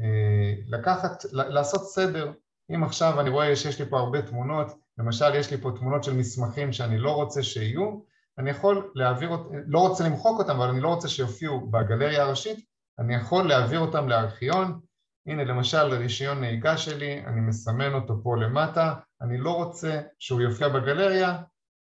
לקחת, 0.67 1.23
לעשות 1.31 1.81
סדר. 1.83 2.31
אם 2.75 2.83
עכשיו 2.83 3.19
אני 3.19 3.29
רואה 3.29 3.55
שיש 3.55 3.81
לי 3.81 3.89
פה 3.89 3.99
הרבה 3.99 4.21
תמונות, 4.21 4.67
למשל 4.97 5.35
יש 5.35 5.51
לי 5.51 5.57
פה 5.57 5.71
תמונות 5.79 6.03
של 6.03 6.13
מסמכים 6.13 6.71
שאני 6.71 6.97
לא 6.97 7.11
רוצה 7.11 7.43
שיהיו, 7.43 8.12
אני 8.37 8.49
יכול 8.49 8.91
להעביר, 8.95 9.29
לא 9.67 9.79
רוצה 9.79 10.03
למחוק 10.03 10.39
אותם, 10.39 10.55
אבל 10.55 10.69
אני 10.69 10.81
לא 10.81 10.87
רוצה 10.87 11.07
שיופיעו 11.07 11.71
בגלריה 11.71 12.23
הראשית, 12.23 12.65
אני 12.99 13.15
יכול 13.15 13.47
להעביר 13.47 13.79
אותם 13.79 14.09
לארכיון. 14.09 14.79
הנה 15.27 15.43
למשל 15.43 15.77
רישיון 15.77 16.39
נהיגה 16.39 16.77
שלי, 16.77 17.25
אני 17.25 17.41
מסמן 17.41 17.93
אותו 17.93 18.23
פה 18.23 18.37
למטה, 18.37 18.93
אני 19.21 19.37
לא 19.37 19.55
רוצה 19.55 20.01
שהוא 20.19 20.41
יופיע 20.41 20.69
בגלריה, 20.69 21.37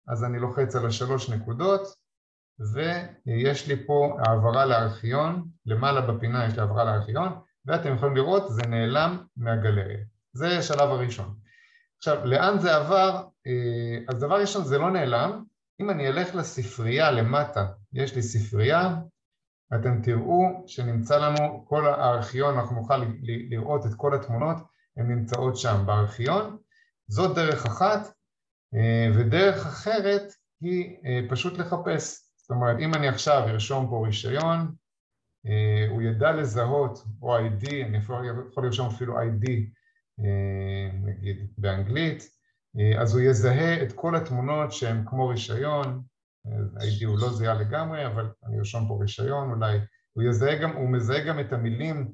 אז 0.09 0.25
אני 0.25 0.39
לוחץ 0.39 0.77
על 0.77 0.87
השלוש 0.87 1.31
נקודות 1.31 1.81
ויש 2.75 3.69
לי 3.69 3.87
פה 3.87 4.19
העברה 4.19 4.67
לארכיון, 4.67 5.49
למעלה 5.67 6.01
בפינה 6.01 6.47
יש 6.47 6.55
לי 6.55 6.61
העברה 6.61 6.85
לארכיון 6.85 7.41
ואתם 7.67 7.95
יכולים 7.95 8.17
לראות 8.17 8.51
זה 8.51 8.63
נעלם 8.63 9.19
מהגלריה, 9.37 10.05
זה 10.33 10.59
השלב 10.59 10.91
הראשון. 10.91 11.35
עכשיו 11.99 12.25
לאן 12.25 12.59
זה 12.59 12.77
עבר? 12.77 13.25
אה, 13.47 13.99
אז 14.09 14.21
דבר 14.21 14.41
ראשון 14.41 14.65
זה 14.65 14.79
לא 14.79 14.91
נעלם, 14.91 15.45
אם 15.81 15.91
אני 15.91 16.09
אלך 16.09 16.35
לספרייה 16.35 17.11
למטה, 17.11 17.67
יש 17.93 18.15
לי 18.17 18.23
ספרייה, 18.23 18.97
אתם 19.75 20.03
תראו 20.03 20.65
שנמצא 20.67 21.19
לנו 21.19 21.65
כל 21.69 21.87
הארכיון, 21.87 22.59
אנחנו 22.59 22.77
נוכל 22.77 22.97
לראות 23.23 23.87
את 23.87 23.95
כל 23.97 24.15
התמונות, 24.15 24.57
הן 24.97 25.07
נמצאות 25.07 25.57
שם 25.57 25.83
בארכיון, 25.87 26.57
זאת 27.09 27.37
דרך 27.37 27.67
אחת, 27.67 28.13
אה, 28.75 29.09
ודרך 29.15 29.67
אחרת 29.67 30.23
היא 30.61 30.97
אה, 31.05 31.21
פשוט 31.31 31.59
לחפש. 31.59 32.25
זאת 32.37 32.51
אומרת, 32.51 32.77
אם 32.81 32.95
אני 32.95 33.09
עכשיו 33.09 33.45
ארשום 33.49 33.87
פה 33.91 34.07
רישיון, 34.07 34.75
אה, 35.47 35.87
הוא 35.91 36.03
ידע 36.03 36.33
לזהות, 36.33 37.05
או 37.23 37.39
ID, 37.39 37.73
אני 37.87 37.99
יכול 37.99 38.65
לרשום 38.65 38.87
אפילו 38.87 39.21
ID, 39.21 39.51
נגיד 41.05 41.53
באנגלית, 41.59 42.40
אז 43.01 43.15
הוא 43.15 43.23
יזהה 43.23 43.83
את 43.83 43.93
כל 43.93 44.17
התמונות 44.17 44.73
שהן 44.73 45.05
כמו 45.07 45.29
רישיון, 45.29 46.03
ID 46.77 47.07
הוא 47.07 47.19
לא 47.19 47.33
זהה 47.33 47.55
לגמרי, 47.55 48.07
אבל 48.07 48.31
אני 48.47 48.59
ארשום 48.59 48.89
פה 48.89 48.99
רישיון, 49.01 49.51
אולי. 49.51 49.79
הוא 50.13 50.25
יזהה 50.25 50.57
גם, 50.57 50.77
הוא 50.77 50.89
מזהה 50.89 51.25
גם 51.25 51.41
את 51.41 51.53
המילים 51.53 52.13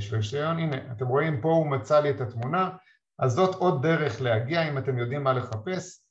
של 0.00 0.16
רישיון, 0.16 0.58
הנה, 0.58 0.92
אתם 0.92 1.06
רואים 1.06 1.40
פה 1.40 1.48
הוא 1.48 1.66
מצא 1.66 2.00
לי 2.00 2.10
את 2.10 2.20
התמונה, 2.20 2.70
אז 3.18 3.32
זאת 3.32 3.54
עוד 3.54 3.82
דרך 3.82 4.20
להגיע 4.20 4.68
אם 4.68 4.78
אתם 4.78 4.98
יודעים 4.98 5.24
מה 5.24 5.32
לחפש, 5.32 6.02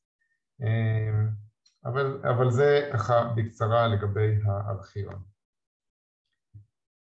אבל, 1.85 2.21
אבל 2.23 2.51
זה 2.51 2.89
ככה 2.93 3.33
בקצרה 3.35 3.87
לגבי 3.87 4.35
הארכיון. 4.45 5.23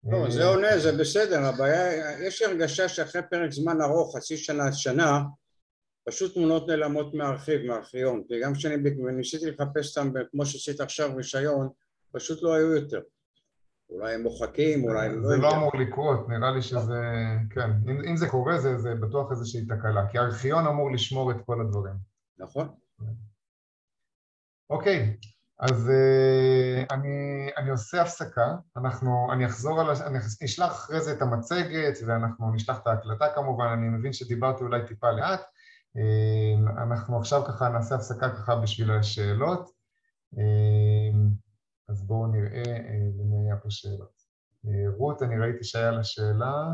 לא, 0.03 0.29
זה 0.29 0.45
עונה, 0.45 0.79
זה 0.79 0.97
בסדר, 0.99 1.45
הבעיה, 1.45 2.11
יש 2.27 2.41
הרגשה 2.41 2.89
שאחרי 2.89 3.21
פרק 3.29 3.51
זמן 3.51 3.81
ארוך, 3.81 4.17
חצי 4.17 4.37
שנה, 4.37 4.71
שנה, 4.71 5.23
פשוט 6.05 6.33
תמונות 6.33 6.67
נעלמות 6.67 7.13
מהארכיב, 7.13 7.61
מהארכיון, 7.61 8.23
כי 8.27 8.41
גם 8.43 8.53
כשאני 8.53 8.89
ניסיתי 9.17 9.51
לחפש 9.51 9.97
אותם 9.97 10.11
כמו 10.31 10.45
שעשית 10.45 10.81
עכשיו 10.81 11.15
רישיון, 11.15 11.69
פשוט 12.11 12.43
לא 12.43 12.53
היו 12.53 12.73
יותר. 12.75 13.01
אולי 13.89 14.13
הם 14.13 14.21
מוחקים, 14.21 14.83
אולי 14.83 15.05
הם 15.05 15.21
לא... 15.21 15.27
זה 15.27 15.37
לא 15.37 15.55
אמור 15.55 15.71
לקרות, 15.79 16.29
נראה 16.29 16.51
לי 16.51 16.61
שזה... 16.61 17.01
כן, 17.49 17.71
אם, 17.89 18.01
אם 18.09 18.17
זה 18.17 18.27
קורה 18.29 18.57
זה, 18.59 18.77
זה 18.77 18.95
בטוח 18.95 19.31
איזושהי 19.31 19.65
תקלה, 19.65 20.07
כי 20.11 20.17
הארכיון 20.17 20.67
אמור 20.67 20.91
לשמור 20.91 21.31
את 21.31 21.37
כל 21.45 21.61
הדברים. 21.61 21.95
נכון. 22.37 22.67
אוקיי, 24.69 25.17
אז 25.59 25.89
uh, 25.89 26.93
אני, 26.93 27.49
אני 27.57 27.69
עושה 27.69 28.01
הפסקה, 28.01 28.55
אנחנו, 28.77 29.33
אני 29.33 29.45
אחזור 29.45 29.81
על, 29.81 29.87
אני 30.05 30.19
אשלח 30.45 30.71
אחרי 30.71 31.01
זה 31.01 31.11
את 31.11 31.21
המצגת 31.21 31.97
ואנחנו 32.07 32.53
נשלח 32.53 32.79
את 32.81 32.87
ההקלטה 32.87 33.25
כמובן, 33.35 33.65
אני 33.65 33.89
מבין 33.89 34.13
שדיברתי 34.13 34.63
אולי 34.63 34.85
טיפה 34.87 35.11
לאט, 35.11 35.41
אנחנו 36.83 37.17
עכשיו 37.17 37.43
ככה 37.47 37.69
נעשה 37.69 37.95
הפסקה 37.95 38.35
ככה 38.35 38.55
בשביל 38.55 38.91
השאלות. 38.91 39.69
Uh, 40.35 41.33
אז 41.89 42.03
בואו 42.03 42.27
נראה 42.27 42.63
אה, 42.65 43.09
למי 43.17 43.45
היה 43.45 43.57
פה 43.57 43.69
שאלות. 43.69 44.23
אה, 44.65 44.95
רות, 44.97 45.23
אני 45.23 45.39
ראיתי 45.39 45.63
שהיה 45.63 45.91
לה 45.91 46.03
שאלה. 46.03 46.67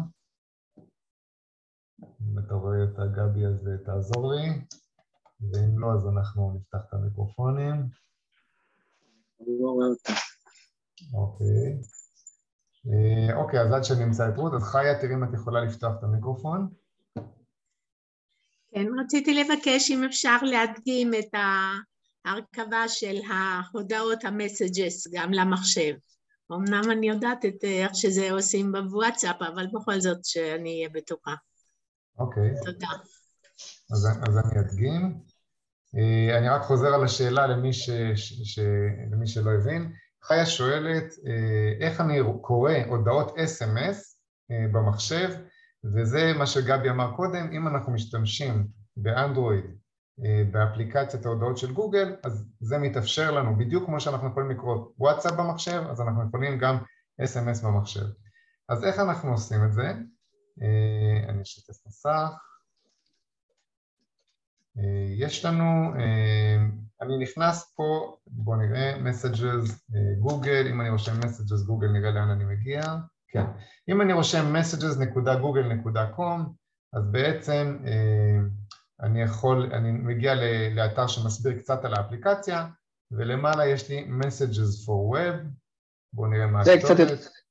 אם 2.02 2.40
אתה 2.40 2.54
רואה 2.54 2.82
אותה, 2.82 3.06
גבי, 3.06 3.46
אז 3.46 3.68
אה, 3.68 3.78
תעזור 3.86 4.34
לי, 4.34 4.66
ואם 5.42 5.80
לא, 5.80 5.94
אז 5.94 6.08
אנחנו 6.08 6.52
נפתח 6.56 6.80
את 6.88 6.94
המיקרופונים. 6.94 7.76
אני 9.42 9.62
לא 9.62 9.70
רואה 9.70 9.88
אותה. 9.88 10.14
אוקיי. 11.14 11.82
אוקיי, 13.36 13.62
אז 13.62 13.72
עד 13.72 13.84
שנמצא 13.84 14.30
את 14.30 14.38
רות, 14.38 14.54
אז 14.54 14.64
חיה, 14.64 15.02
תראי 15.02 15.14
אם 15.14 15.24
את 15.24 15.34
יכולה 15.34 15.62
לפתוח 15.62 15.94
את 16.00 16.04
המיקרופון. 16.04 16.70
כן, 18.74 18.86
רציתי 19.04 19.34
לבקש 19.34 19.92
אם 19.92 20.04
אפשר 20.04 20.38
להדגים 20.44 21.12
את 21.14 21.36
ה... 21.36 21.74
הרכבה 22.26 22.88
של 22.88 23.16
ההודעות 23.32 24.24
המסג'ס 24.24 25.08
גם 25.14 25.34
למחשב. 25.34 25.94
אמנם 26.52 26.92
אני 26.92 27.10
יודעת 27.10 27.46
את 27.46 27.64
אה, 27.64 27.84
איך 27.84 27.92
שזה 27.94 28.32
עושים 28.32 28.72
בוואטסאפ, 28.72 29.42
אבל 29.42 29.68
בכל 29.74 30.00
זאת 30.00 30.26
שאני 30.26 30.78
אהיה 30.78 30.90
בטוחה. 30.90 31.34
אוקיי. 32.20 32.50
תודה. 32.66 32.88
אז, 33.92 34.08
אז 34.28 34.38
אני 34.38 34.60
אדגים. 34.60 35.20
אה, 35.98 36.38
אני 36.38 36.50
רק 36.50 36.62
חוזר 36.62 36.94
על 36.94 37.04
השאלה 37.04 37.48
למי, 37.48 37.74
ש, 37.74 37.90
ש, 38.16 38.34
ש, 38.44 38.60
למי 39.12 39.28
שלא 39.28 39.52
הבין. 39.52 39.94
חיה 40.24 40.46
שואלת 40.46 41.14
אה, 41.28 41.88
איך 41.88 42.02
אני 42.02 42.20
קורא 42.42 42.74
הודעות 42.88 43.38
אס.אם.אס 43.38 44.20
במחשב, 44.50 45.30
וזה 45.84 46.34
מה 46.38 46.46
שגבי 46.46 46.90
אמר 46.90 47.16
קודם, 47.16 47.52
אם 47.52 47.68
אנחנו 47.68 47.94
משתמשים 47.94 48.68
באנדרואיד 48.98 49.66
אה, 50.26 50.44
באפליקציית 50.52 51.26
ההודעות 51.26 51.58
של 51.58 51.74
גוגל, 51.74 52.16
אז 52.24 52.50
זה 52.60 52.78
מתאפשר 52.78 53.32
לנו 53.32 53.56
בדיוק 53.58 53.86
כמו 53.86 54.00
שאנחנו 54.00 54.28
יכולים 54.30 54.52
לקרוא 54.52 54.86
וואטסאפ 54.98 55.32
במחשב, 55.32 55.84
אז 55.90 56.02
אנחנו 56.02 56.28
יכולים 56.28 56.58
גם 56.58 56.78
אס.אם.אס 57.24 57.64
במחשב. 57.64 58.06
אז 58.70 58.84
איך 58.84 59.00
אנחנו 59.00 59.32
עושים 59.32 59.66
את 59.66 59.74
זה? 59.74 59.88
אה, 60.62 61.30
אני 61.30 61.42
אשתף 61.42 61.88
מסך. 61.88 62.30
אה, 64.78 65.08
יש 65.18 65.46
לנו, 65.46 65.94
אני 67.02 67.18
נכנס 67.18 67.74
פה, 67.76 68.18
בואו 68.28 68.56
נראה, 68.56 68.96
messages 68.96 69.94
גוגל, 70.20 70.68
אם 70.70 70.82
אני 70.82 70.90
רושם 70.90 71.20
messages 71.20 71.66
גוגל 71.68 71.88
נראה 71.88 72.12
לאן 72.12 72.30
אני 72.30 72.46
מגיע, 72.46 72.82
כן. 73.32 73.46
אם 73.90 74.02
אני 74.02 74.14
רושם 74.14 74.56
messages.google.com, 74.56 76.42
אז 76.94 77.04
בעצם 77.12 77.78
אני 79.02 79.22
יכול, 79.22 79.74
אני 79.74 79.92
מגיע 79.92 80.34
לאתר 80.72 81.08
שמסביר 81.08 81.60
קצת 81.60 81.86
על 81.86 81.94
האפליקציה, 81.94 82.68
ולמעלה 83.12 83.66
יש 83.66 83.90
לי 83.90 84.08
messages 84.22 84.86
for 84.86 85.16
web, 85.16 85.48
בואו 86.14 86.28
נראה 86.28 86.48
מה 86.48 86.64
זה 86.64 86.76
קצת, 86.80 86.96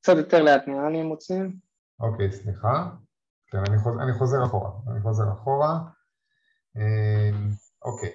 קצת 0.01 0.16
יותר 0.16 0.43
לאט 0.43 0.68
נראה 0.68 0.91
לי 0.91 1.03
מוצאים. 1.03 1.57
אוקיי, 2.01 2.33
סליחה. 2.33 2.89
כן, 3.51 3.59
אני 3.68 3.79
חוזר, 3.79 4.03
אני 4.03 4.12
חוזר 4.12 4.45
אחורה, 4.45 4.70
אני 4.93 5.01
חוזר 5.03 5.33
אחורה. 5.33 5.79
אמ, 6.76 7.49
אוקיי, 7.85 8.11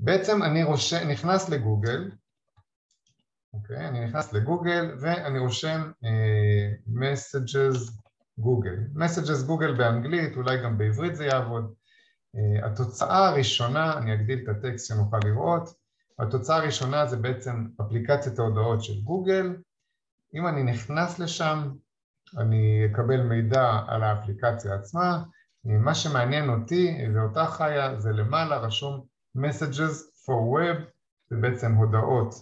בעצם 0.00 0.42
אני 0.42 0.62
רושם, 0.62 1.08
נכנס 1.08 1.48
לגוגל, 1.48 2.10
אוקיי, 3.54 3.88
אני 3.88 4.04
נכנס 4.04 4.32
לגוגל 4.32 4.96
ואני 5.00 5.38
רושם 5.38 5.90
uh, 6.04 6.08
messages 6.88 7.92
גוגל. 8.38 8.76
messages 8.96 9.46
גוגל 9.46 9.74
באנגלית, 9.74 10.36
אולי 10.36 10.62
גם 10.62 10.78
בעברית 10.78 11.16
זה 11.16 11.24
יעבוד. 11.24 11.72
אה, 12.36 12.66
התוצאה 12.66 13.28
הראשונה, 13.28 13.98
אני 13.98 14.14
אגדיל 14.14 14.38
את 14.44 14.48
הטקסט 14.48 14.86
שנוכל 14.86 15.18
לראות, 15.24 15.68
התוצאה 16.18 16.56
הראשונה 16.56 17.06
זה 17.06 17.16
בעצם 17.16 17.66
אפליקציית 17.80 18.38
ההודעות 18.38 18.84
של 18.84 19.00
גוגל, 19.00 19.56
אם 20.34 20.46
אני 20.46 20.62
נכנס 20.62 21.18
לשם 21.18 21.70
אני 22.38 22.86
אקבל 22.92 23.22
מידע 23.22 23.80
על 23.86 24.02
האפליקציה 24.02 24.74
עצמה, 24.74 25.22
מה 25.64 25.94
שמעניין 25.94 26.50
אותי 26.50 26.98
ואותה 27.14 27.46
חיה 27.46 28.00
זה 28.00 28.12
למעלה 28.12 28.56
רשום 28.56 29.04
messages 29.36 30.24
for 30.24 30.56
web, 30.56 30.82
זה 31.30 31.36
בעצם 31.36 31.74
הודעות 31.74 32.34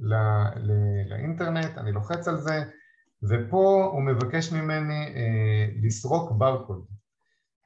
לא, 0.00 0.16
לא, 0.56 0.74
לאינטרנט, 1.06 1.78
אני 1.78 1.92
לוחץ 1.92 2.28
על 2.28 2.36
זה 2.36 2.62
ופה 3.22 3.90
הוא 3.92 4.02
מבקש 4.02 4.52
ממני 4.52 5.14
אה, 5.16 5.66
לסרוק 5.82 6.32
ברקוד 6.32 6.84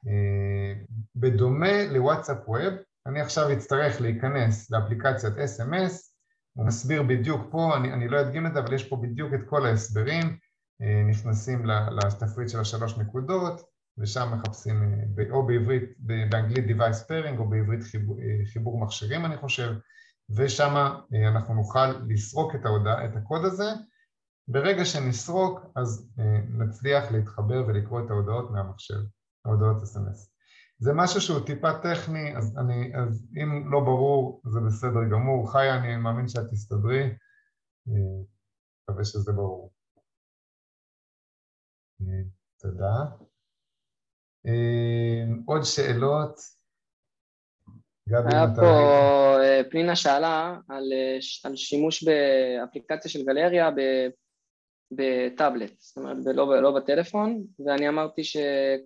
אה, 0.07 0.81
בדומה 1.15 1.85
לוואטסאפ 1.85 2.37
ווב, 2.47 2.73
אני 3.05 3.21
עכשיו 3.21 3.53
אצטרך 3.53 4.01
להיכנס 4.01 4.71
לאפליקציית 4.71 5.33
SMS, 5.33 5.93
הוא 6.53 6.65
מסביר 6.65 7.03
בדיוק 7.03 7.41
פה, 7.51 7.77
אני, 7.77 7.93
אני 7.93 8.07
לא 8.07 8.21
אדגים 8.21 8.45
את 8.45 8.53
זה, 8.53 8.59
אבל 8.59 8.73
יש 8.73 8.89
פה 8.89 8.95
בדיוק 8.95 9.33
את 9.33 9.39
כל 9.49 9.65
ההסברים, 9.65 10.37
נכנסים 11.09 11.65
לתפריט 11.65 12.49
של 12.49 12.59
השלוש 12.59 12.97
נקודות 12.97 13.61
ושם 13.97 14.33
מחפשים 14.33 15.05
או 15.31 15.47
בעברית, 15.47 15.83
באנגלית 15.99 16.65
Device 16.65 17.07
Pairing 17.09 17.39
או 17.39 17.49
בעברית 17.49 17.83
חיבור, 17.83 18.17
חיבור 18.53 18.79
מכשירים 18.79 19.25
אני 19.25 19.37
חושב 19.37 19.73
ושם 20.29 20.73
אנחנו 21.31 21.53
נוכל 21.53 21.87
לסרוק 22.07 22.55
את, 22.55 22.65
ההודעה, 22.65 23.05
את 23.05 23.15
הקוד 23.15 23.45
הזה 23.45 23.69
ברגע 24.47 24.85
שנסרוק 24.85 25.59
אז 25.75 26.09
נצליח 26.49 27.11
להתחבר 27.11 27.63
ולקרוא 27.67 28.05
את 28.05 28.09
ההודעות 28.09 28.51
מהמחשב, 28.51 28.99
ההודעות 29.45 29.77
SMS. 29.83 30.35
זה 30.79 30.91
משהו 30.95 31.21
שהוא 31.21 31.45
טיפה 31.45 31.69
טכני, 31.83 32.37
אז, 32.37 32.57
אני, 32.57 32.95
אז 32.95 33.27
אם 33.43 33.71
לא 33.71 33.79
ברור 33.79 34.41
זה 34.53 34.59
בסדר 34.67 35.09
גמור. 35.11 35.51
חיה, 35.51 35.77
אני 35.77 35.95
מאמין 35.95 36.27
שאת 36.27 36.43
תסתדרי, 36.51 37.15
מקווה 37.87 39.05
שזה 39.05 39.31
ברור. 39.31 39.71
תודה. 42.59 43.25
עוד 45.45 45.61
שאלות? 45.63 46.54
היה 48.09 48.45
פה, 48.55 48.61
אה, 49.41 49.61
פנינה 49.69 49.95
שאלה 49.95 50.57
על, 50.69 50.93
אה, 50.93 51.17
על 51.43 51.55
שימוש 51.55 52.03
באפליקציה 52.03 53.11
של 53.11 53.23
גלריה 53.25 53.69
בטאבלט, 54.91 55.73
זאת 55.79 55.97
אומרת 55.97 56.17
לא, 56.35 56.61
לא 56.61 56.71
בטלפון, 56.71 57.43
ואני 57.65 57.89
אמרתי 57.89 58.21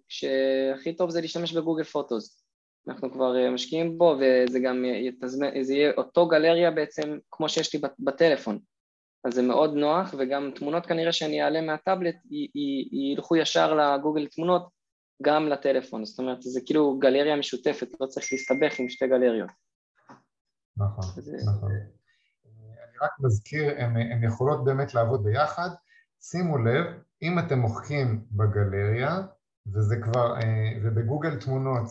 שהכי 0.08 0.94
טוב 0.98 1.10
זה 1.10 1.22
להשתמש 1.22 1.54
בגוגל 1.54 1.84
פוטוס. 1.84 2.44
אנחנו 2.88 3.12
כבר 3.12 3.38
אה, 3.38 3.50
משקיעים 3.50 3.98
בו 3.98 4.16
וזה 4.20 4.60
גם 4.60 4.86
יתזמן, 4.86 5.64
זה 5.64 5.74
יהיה 5.74 5.92
אותו 5.98 6.28
גלריה 6.28 6.72
בעצם 6.72 7.18
כמו 7.32 7.50
שיש 7.50 7.74
לי 7.74 7.82
בטלפון. 8.00 8.60
אז 9.24 9.34
זה 9.34 9.42
מאוד 9.42 9.74
נוח 9.74 10.16
וגם 10.18 10.52
תמונות 10.56 10.86
כנראה 10.86 11.12
שאני 11.12 11.44
אעלה 11.44 11.62
מהטאבלט 11.62 12.16
ילכו 12.92 13.36
ישר 13.36 13.74
לגוגל 13.74 14.28
תמונות 14.28 14.79
גם 15.22 15.48
לטלפון, 15.48 16.06
זאת 16.06 16.20
אומרת 16.20 16.42
זה 16.42 16.60
כאילו 16.66 17.00
גלריה 17.00 17.36
משותפת, 17.36 17.88
לא 18.00 18.06
צריך 18.06 18.28
להסתבך 18.32 18.80
עם 18.80 18.90
שתי 18.90 19.08
גלריות. 19.08 19.50
נכון, 20.78 21.22
זה... 21.22 21.38
נכון. 21.46 21.72
אני 21.72 22.98
רק 23.02 23.12
מזכיר, 23.20 23.74
הן 23.78 24.24
יכולות 24.24 24.64
באמת 24.64 24.94
לעבוד 24.94 25.24
ביחד, 25.24 25.70
שימו 26.22 26.58
לב, 26.58 26.86
אם 27.22 27.40
אתם 27.40 27.60
מוחקים 27.60 28.26
בגלריה, 28.32 29.22
וזה 29.74 29.96
כבר, 30.02 30.36
אה, 30.36 30.72
ובגוגל 30.84 31.40
תמונות, 31.40 31.86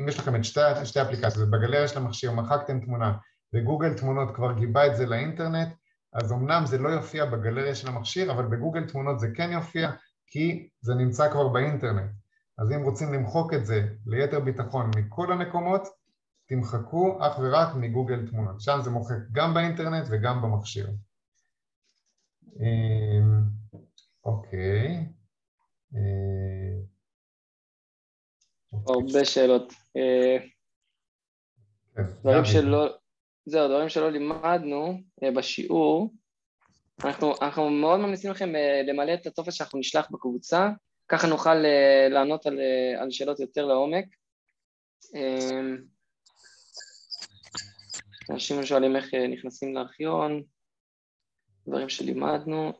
אם 0.00 0.08
יש 0.08 0.18
לכם 0.18 0.36
את 0.36 0.44
שתי, 0.44 0.60
שתי 0.84 1.02
אפליקציות, 1.02 1.50
בגלריה 1.50 1.88
של 1.88 1.98
המכשיר 1.98 2.32
מחקתם 2.32 2.80
תמונה, 2.80 3.12
וגוגל 3.54 3.94
תמונות 3.94 4.34
כבר 4.34 4.52
גיבה 4.52 4.86
את 4.86 4.96
זה 4.96 5.06
לאינטרנט, 5.06 5.68
אז 6.12 6.32
אמנם 6.32 6.62
זה 6.66 6.78
לא 6.78 6.88
יופיע 6.88 7.24
בגלריה 7.24 7.74
של 7.74 7.88
המכשיר, 7.88 8.32
אבל 8.32 8.46
בגוגל 8.46 8.88
תמונות 8.88 9.20
זה 9.20 9.26
כן 9.34 9.52
יופיע, 9.52 9.90
כי 10.26 10.68
זה 10.80 10.94
נמצא 10.94 11.30
כבר 11.30 11.48
באינטרנט. 11.48 12.10
אז 12.62 12.72
אם 12.72 12.82
רוצים 12.82 13.12
למחוק 13.12 13.54
את 13.54 13.66
זה 13.66 13.80
ליתר 14.06 14.40
ביטחון 14.40 14.90
מכל 14.96 15.32
המקומות, 15.32 15.82
תמחקו 16.46 17.18
אך 17.20 17.38
ורק 17.38 17.74
מגוגל 17.76 18.26
תמונות. 18.30 18.60
שם 18.60 18.78
זה 18.82 18.90
מוחק 18.90 19.16
גם 19.32 19.54
באינטרנט 19.54 20.06
וגם 20.10 20.42
במכשיר. 20.42 20.90
אמ, 22.60 23.42
אוקיי. 24.24 25.06
אה, 25.94 26.78
הרבה 28.86 29.24
שאלות. 29.24 29.72
אה, 29.96 30.36
כן, 31.94 32.02
דברים 32.20 32.44
שלא, 32.44 32.88
זהו, 33.46 33.68
דברים 33.68 33.88
שלא 33.88 34.10
לימדנו 34.10 35.00
אה, 35.22 35.30
בשיעור. 35.30 36.14
אנחנו, 37.04 37.34
אנחנו 37.42 37.70
מאוד 37.70 38.00
ממליצים 38.00 38.30
לכם 38.30 38.48
למלא 38.88 39.14
את 39.14 39.26
הטופס 39.26 39.54
שאנחנו 39.54 39.78
נשלח 39.78 40.10
בקבוצה, 40.10 40.68
ככה 41.12 41.26
נוכל 41.26 41.54
לענות 42.10 42.46
על, 42.46 42.58
על 43.00 43.10
שאלות 43.10 43.40
יותר 43.40 43.66
לעומק. 43.66 44.04
אנשים 48.30 48.64
שואלים 48.64 48.96
איך 48.96 49.14
נכנסים 49.14 49.74
לארכיון, 49.74 50.42
דברים 51.68 51.88
שלימדנו. 51.88 52.72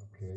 אוקיי, 0.00 0.28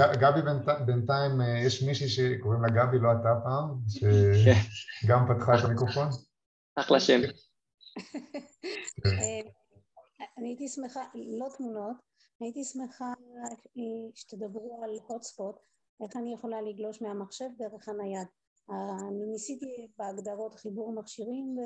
אה, 0.00 0.16
גבי 0.20 0.40
בינתיים, 0.86 1.40
אה, 1.40 1.58
יש 1.66 1.82
מישהי 1.82 2.08
שקוראים 2.08 2.62
לה 2.62 2.68
גבי, 2.68 2.98
לא 2.98 3.08
אתה 3.12 3.34
פעם, 3.44 3.78
שגם 3.88 5.26
כן. 5.28 5.34
פתחה 5.34 5.58
את 5.58 5.64
המיקרופון? 5.64 6.08
אחלה 6.76 7.00
שם. 7.00 7.20
כן. 9.02 9.08
אה, 9.08 9.40
אני 10.38 10.48
הייתי 10.48 10.68
שמחה, 10.68 11.00
לא 11.14 11.48
תמונות, 11.56 11.96
הייתי 12.40 12.64
שמחה 12.64 13.12
שתדברו 14.14 14.84
על 14.84 14.90
הוטספוט, 15.06 15.56
איך 16.02 16.16
אני 16.16 16.34
יכולה 16.34 16.62
לגלוש 16.62 17.02
מהמחשב 17.02 17.48
דרך 17.58 17.88
הנייד. 17.88 18.26
אני 19.08 19.26
ניסיתי 19.32 19.90
בהגדרות 19.98 20.54
חיבור 20.54 20.92
מכשירים 20.92 21.56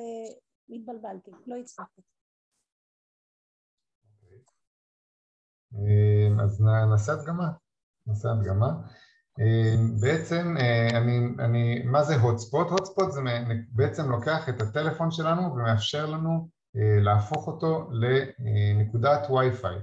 והתבלבלתי, 0.69 1.31
לא 1.47 1.57
הצלחתי. 1.57 2.03
אמ, 5.75 6.41
אז 6.41 6.61
נעשה 6.91 7.13
הדגמה, 7.13 7.49
נעשה 8.07 8.29
הדגמה. 8.31 8.73
בעצם 10.01 10.57
אה, 10.57 10.99
אני, 10.99 11.45
אני, 11.45 11.83
מה 11.85 12.05
זה 12.05 12.17
הוטספוט? 12.17 12.69
הוטספוט 12.69 13.13
זה 13.13 13.21
בעצם 13.69 14.11
לוקח 14.11 14.49
את 14.49 14.61
הטלפון 14.61 15.11
שלנו 15.11 15.43
ומאפשר 15.43 16.07
לנו 16.07 16.49
אה, 16.77 17.01
להפוך 17.01 17.47
אותו 17.47 17.91
לנקודת 17.93 19.31
וי-פיי. 19.31 19.77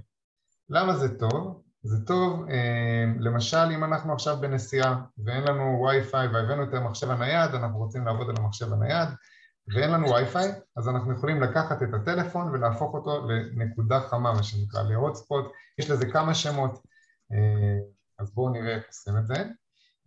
למה 0.69 0.95
זה 0.95 1.19
טוב? 1.19 1.61
זה 1.83 2.05
טוב, 2.05 2.45
אמ, 2.49 3.19
למשל 3.19 3.71
אם 3.75 3.83
אנחנו 3.83 4.13
עכשיו 4.13 4.37
בנסיעה 4.41 5.01
ואין 5.25 5.43
לנו 5.43 5.83
וי-פיי 5.83 6.27
והבאנו 6.27 6.63
את 6.63 6.73
המחשב 6.73 7.09
הנייד, 7.09 7.55
אנחנו 7.55 7.77
רוצים 7.77 8.05
לעבוד 8.05 8.29
על 8.29 8.35
המחשב 8.37 8.73
הנייד, 8.73 9.09
ואין 9.73 9.91
לנו 9.91 10.07
וי-פיי, 10.09 10.51
אז 10.77 10.89
אנחנו 10.89 11.13
יכולים 11.13 11.41
לקחת 11.41 11.83
את 11.83 11.93
הטלפון 11.93 12.49
ולהפוך 12.51 12.93
אותו 12.93 13.27
לנקודה 13.27 13.99
חמה, 13.99 14.33
מה 14.33 14.43
שנקרא, 14.43 14.83
להוטספוט, 14.83 15.45
יש 15.79 15.89
לזה 15.89 16.05
כמה 16.05 16.35
שמות, 16.35 16.71
אה, 17.31 17.79
אז 18.19 18.33
בואו 18.33 18.49
נראה 18.49 18.75
איך 18.75 18.87
עושים 18.87 19.17
את 19.17 19.27
זה. 19.27 19.43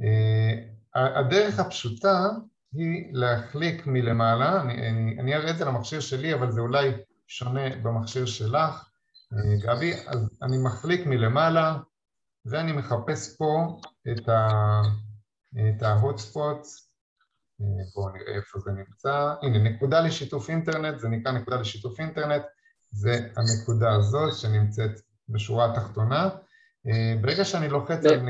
אה, 0.03 1.21
הדרך 1.21 1.59
הפשוטה 1.59 2.29
היא 2.73 3.11
להחליק 3.13 3.87
מלמעלה, 3.87 4.61
אני, 4.61 4.89
אני, 4.89 5.21
אני 5.21 5.35
אראה 5.35 5.51
את 5.51 5.59
זה 5.59 5.65
למכשיר 5.65 6.01
שלי, 6.01 6.35
אבל 6.35 6.51
זה 6.51 6.61
אולי 6.61 6.93
שונה 7.27 7.77
במכשיר 7.83 8.27
שלך, 8.27 8.75
אה, 8.75 8.92
גבי, 9.59 9.93
אז 10.07 10.39
אני 10.43 10.59
מחליק 10.59 11.07
מלמעלה 11.07 11.79
ואני 12.47 12.73
מחפש 12.73 13.37
פה 13.37 13.81
את 15.69 15.83
ה 15.83 15.92
hotspot, 15.92 16.67
בואו 17.95 18.09
נראה 18.09 18.35
איפה 18.37 18.59
זה 18.59 18.71
נמצא, 18.71 19.35
הנה 19.43 19.59
נקודה 19.59 20.01
לשיתוף 20.01 20.51
אינטרנט, 20.51 20.99
זה 20.99 21.09
נקרא 21.09 21.33
נקודה 21.33 21.61
לשיתוף 21.61 22.01
אינטרנט, 22.01 22.43
זה 22.91 23.29
הנקודה 23.37 23.93
הזאת 23.95 24.39
שנמצאת 24.39 24.91
בשורה 25.29 25.73
התחתונה, 25.73 26.31
אה, 26.87 27.15
ברגע 27.21 27.45
שאני 27.45 27.69
לוחץ 27.69 28.05
על... 28.05 28.21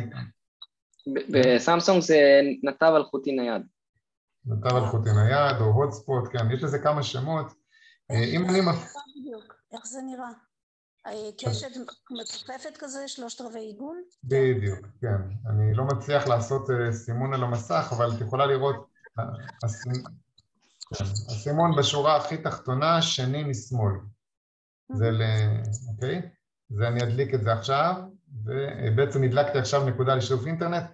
בסמסונג 1.30 2.02
זה 2.02 2.40
נתב 2.62 2.92
אלחוטי 2.96 3.32
נייד. 3.32 3.62
נתב 4.46 4.76
אלחוטי 4.76 5.10
נייד 5.12 5.56
או 5.60 5.64
hotspot, 5.64 6.28
כן, 6.32 6.50
יש 6.50 6.62
לזה 6.62 6.78
כמה 6.78 7.02
שמות. 7.02 7.46
אה, 8.10 8.24
אם 8.24 8.44
אני... 8.50 8.60
איך 9.72 9.86
זה 9.86 9.98
נראה? 10.06 10.51
אה, 11.06 11.30
קשת 11.38 11.68
מצופפת 12.10 12.76
כזה, 12.78 13.08
שלושת 13.08 13.40
רבעי 13.40 13.66
עיגול? 13.66 13.96
בדיוק, 14.24 14.86
כן. 15.00 15.22
אני 15.50 15.74
לא 15.74 15.84
מצליח 15.84 16.26
לעשות 16.26 16.62
סימון 16.92 17.34
על 17.34 17.42
המסך, 17.42 17.92
אבל 17.96 18.10
את 18.16 18.20
יכולה 18.20 18.46
לראות 18.46 18.86
הסימון 21.28 21.76
בשורה 21.78 22.16
הכי 22.16 22.36
תחתונה, 22.36 23.02
שני 23.02 23.44
משמאל. 23.44 23.92
זה 24.92 25.10
ל... 25.10 25.22
אוקיי? 25.88 26.22
זה 26.70 26.88
אני 26.88 27.02
אדליק 27.02 27.34
את 27.34 27.42
זה 27.42 27.52
עכשיו, 27.52 27.94
ובעצם 28.44 29.22
הדלקתי 29.22 29.58
עכשיו 29.58 29.84
נקודה 29.84 30.14
לשיתוף 30.14 30.46
אינטרנט. 30.46 30.84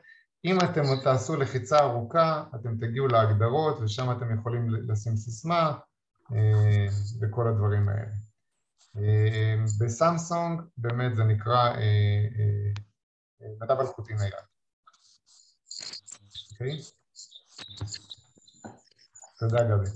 אם 0.44 0.59
אתם 0.59 0.82
תעשו 1.04 1.36
לחיצה 1.36 1.78
ארוכה, 1.78 2.44
אתם 2.54 2.76
תגיעו 2.76 3.09
להגדרות 3.09 3.78
ושם 3.80 4.12
אתם 4.12 4.34
יכולים 4.34 4.70
לשים 4.70 5.16
סיסמה 5.16 5.72
אה, 6.32 6.86
וכל 7.20 7.48
הדברים 7.48 7.88
האלה. 7.88 8.28
אה, 8.97 9.55
בסמסונג 9.80 10.62
באמת 10.76 11.16
זה 11.16 11.24
נקרא 11.24 11.72
מדע 13.61 13.74
אה, 13.74 13.80
אלחוטי 13.80 14.14
נייד. 14.14 14.32
אוקיי? 16.53 16.80
תודה 19.39 19.64
גבי. 19.64 19.91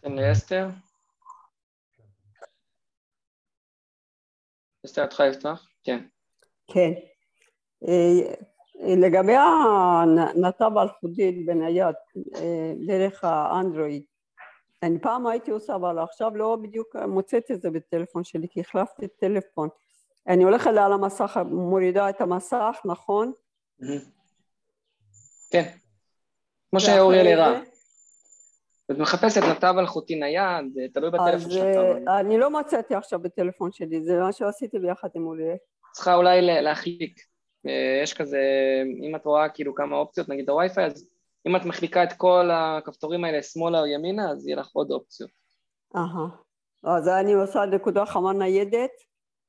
תן 0.00 0.12
לאסתר. 0.12 0.68
אסתר, 4.84 5.04
את 5.04 5.12
יכולה 5.12 5.28
לפתוח? 5.28 5.68
כן. 5.82 6.06
כן. 6.66 6.92
אה, 7.88 8.34
לגבי 8.96 9.34
הנתב 9.36 10.70
האלחוטי 10.76 11.44
בנייד 11.46 11.94
אה, 12.34 12.72
דרך 12.86 13.24
האנדרואיד, 13.24 14.02
אני 14.82 14.98
פעם 14.98 15.26
הייתי 15.26 15.50
עושה, 15.50 15.74
אבל 15.74 15.98
עכשיו 15.98 16.36
לא 16.36 16.56
בדיוק 16.62 16.96
מוצאת 16.96 17.50
את 17.50 17.62
זה 17.62 17.70
בטלפון 17.70 18.24
שלי, 18.24 18.46
כי 18.50 18.60
החלפתי 18.60 19.08
טלפון. 19.08 19.68
אני 20.28 20.44
הולכת 20.44 20.70
על 20.70 20.92
המסך, 20.92 21.40
מורידה 21.50 22.10
את 22.10 22.20
המסך, 22.20 22.80
נכון? 22.84 23.32
כן, 25.50 25.70
כמו 26.70 26.80
שאוריאל 26.80 27.26
הראה. 27.26 27.60
את 28.90 28.98
מחפשת 28.98 29.40
נתב 29.42 29.74
אלחוטי 29.78 30.14
נייד, 30.14 30.64
תלוי 30.92 31.10
בטלפון 31.10 31.50
שלך. 31.50 31.76
אני 32.20 32.38
לא 32.38 32.50
מצאתי 32.50 32.94
עכשיו 32.94 33.18
בטלפון 33.18 33.72
שלי, 33.72 34.02
זה 34.02 34.18
מה 34.20 34.32
שעשיתי 34.32 34.78
ביחד 34.78 35.08
עם 35.14 35.26
אוריאל. 35.26 35.56
צריכה 35.92 36.14
אולי 36.14 36.42
להחליק. 36.42 37.20
אה, 37.66 38.00
יש 38.02 38.14
כזה, 38.14 38.40
אם 39.02 39.16
את 39.16 39.24
רואה 39.24 39.48
כאילו 39.48 39.74
כמה 39.74 39.96
אופציות, 39.96 40.28
נגיד 40.28 40.50
הווי-פיי, 40.50 40.86
אז 40.86 41.10
אם 41.46 41.56
את 41.56 41.64
מחליקה 41.64 42.04
את 42.04 42.12
כל 42.12 42.50
הכפתורים 42.52 43.24
האלה 43.24 43.42
שמאלה 43.42 43.80
או 43.80 43.86
ימינה, 43.86 44.30
אז 44.30 44.46
יהיה 44.46 44.56
לך 44.56 44.68
עוד 44.72 44.90
אופציות. 44.90 45.30
אהה. 45.96 46.28
אז 46.84 47.08
אני 47.08 47.32
עושה 47.32 47.66
נקודה 47.66 48.06
חמה 48.06 48.32
ניידת. 48.32 48.90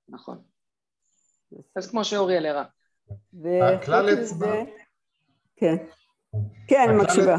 נכון. 0.09 0.41
אז 1.75 1.91
כמו 1.91 2.05
שאוריאל 2.05 2.45
הראה. 2.45 2.63
והכלל 3.33 4.13
אצבע... 4.13 4.53
כן. 5.55 5.75
כן, 6.67 6.97
מקשיבה. 7.01 7.37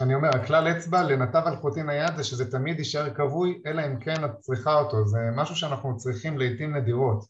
אני 0.00 0.14
אומר, 0.14 0.28
הכלל 0.28 0.68
אצבע 0.76 1.02
לנתב 1.02 1.42
אלחוטי 1.46 1.82
נייד 1.82 2.16
זה 2.16 2.24
שזה 2.24 2.50
תמיד 2.50 2.78
יישאר 2.78 3.14
כבוי, 3.14 3.62
אלא 3.66 3.86
אם 3.86 4.00
כן 4.00 4.24
את 4.24 4.30
צריכה 4.40 4.74
אותו. 4.74 5.06
זה 5.06 5.18
משהו 5.36 5.56
שאנחנו 5.56 5.96
צריכים 5.96 6.38
לעיתים 6.38 6.76
נדירות. 6.76 7.24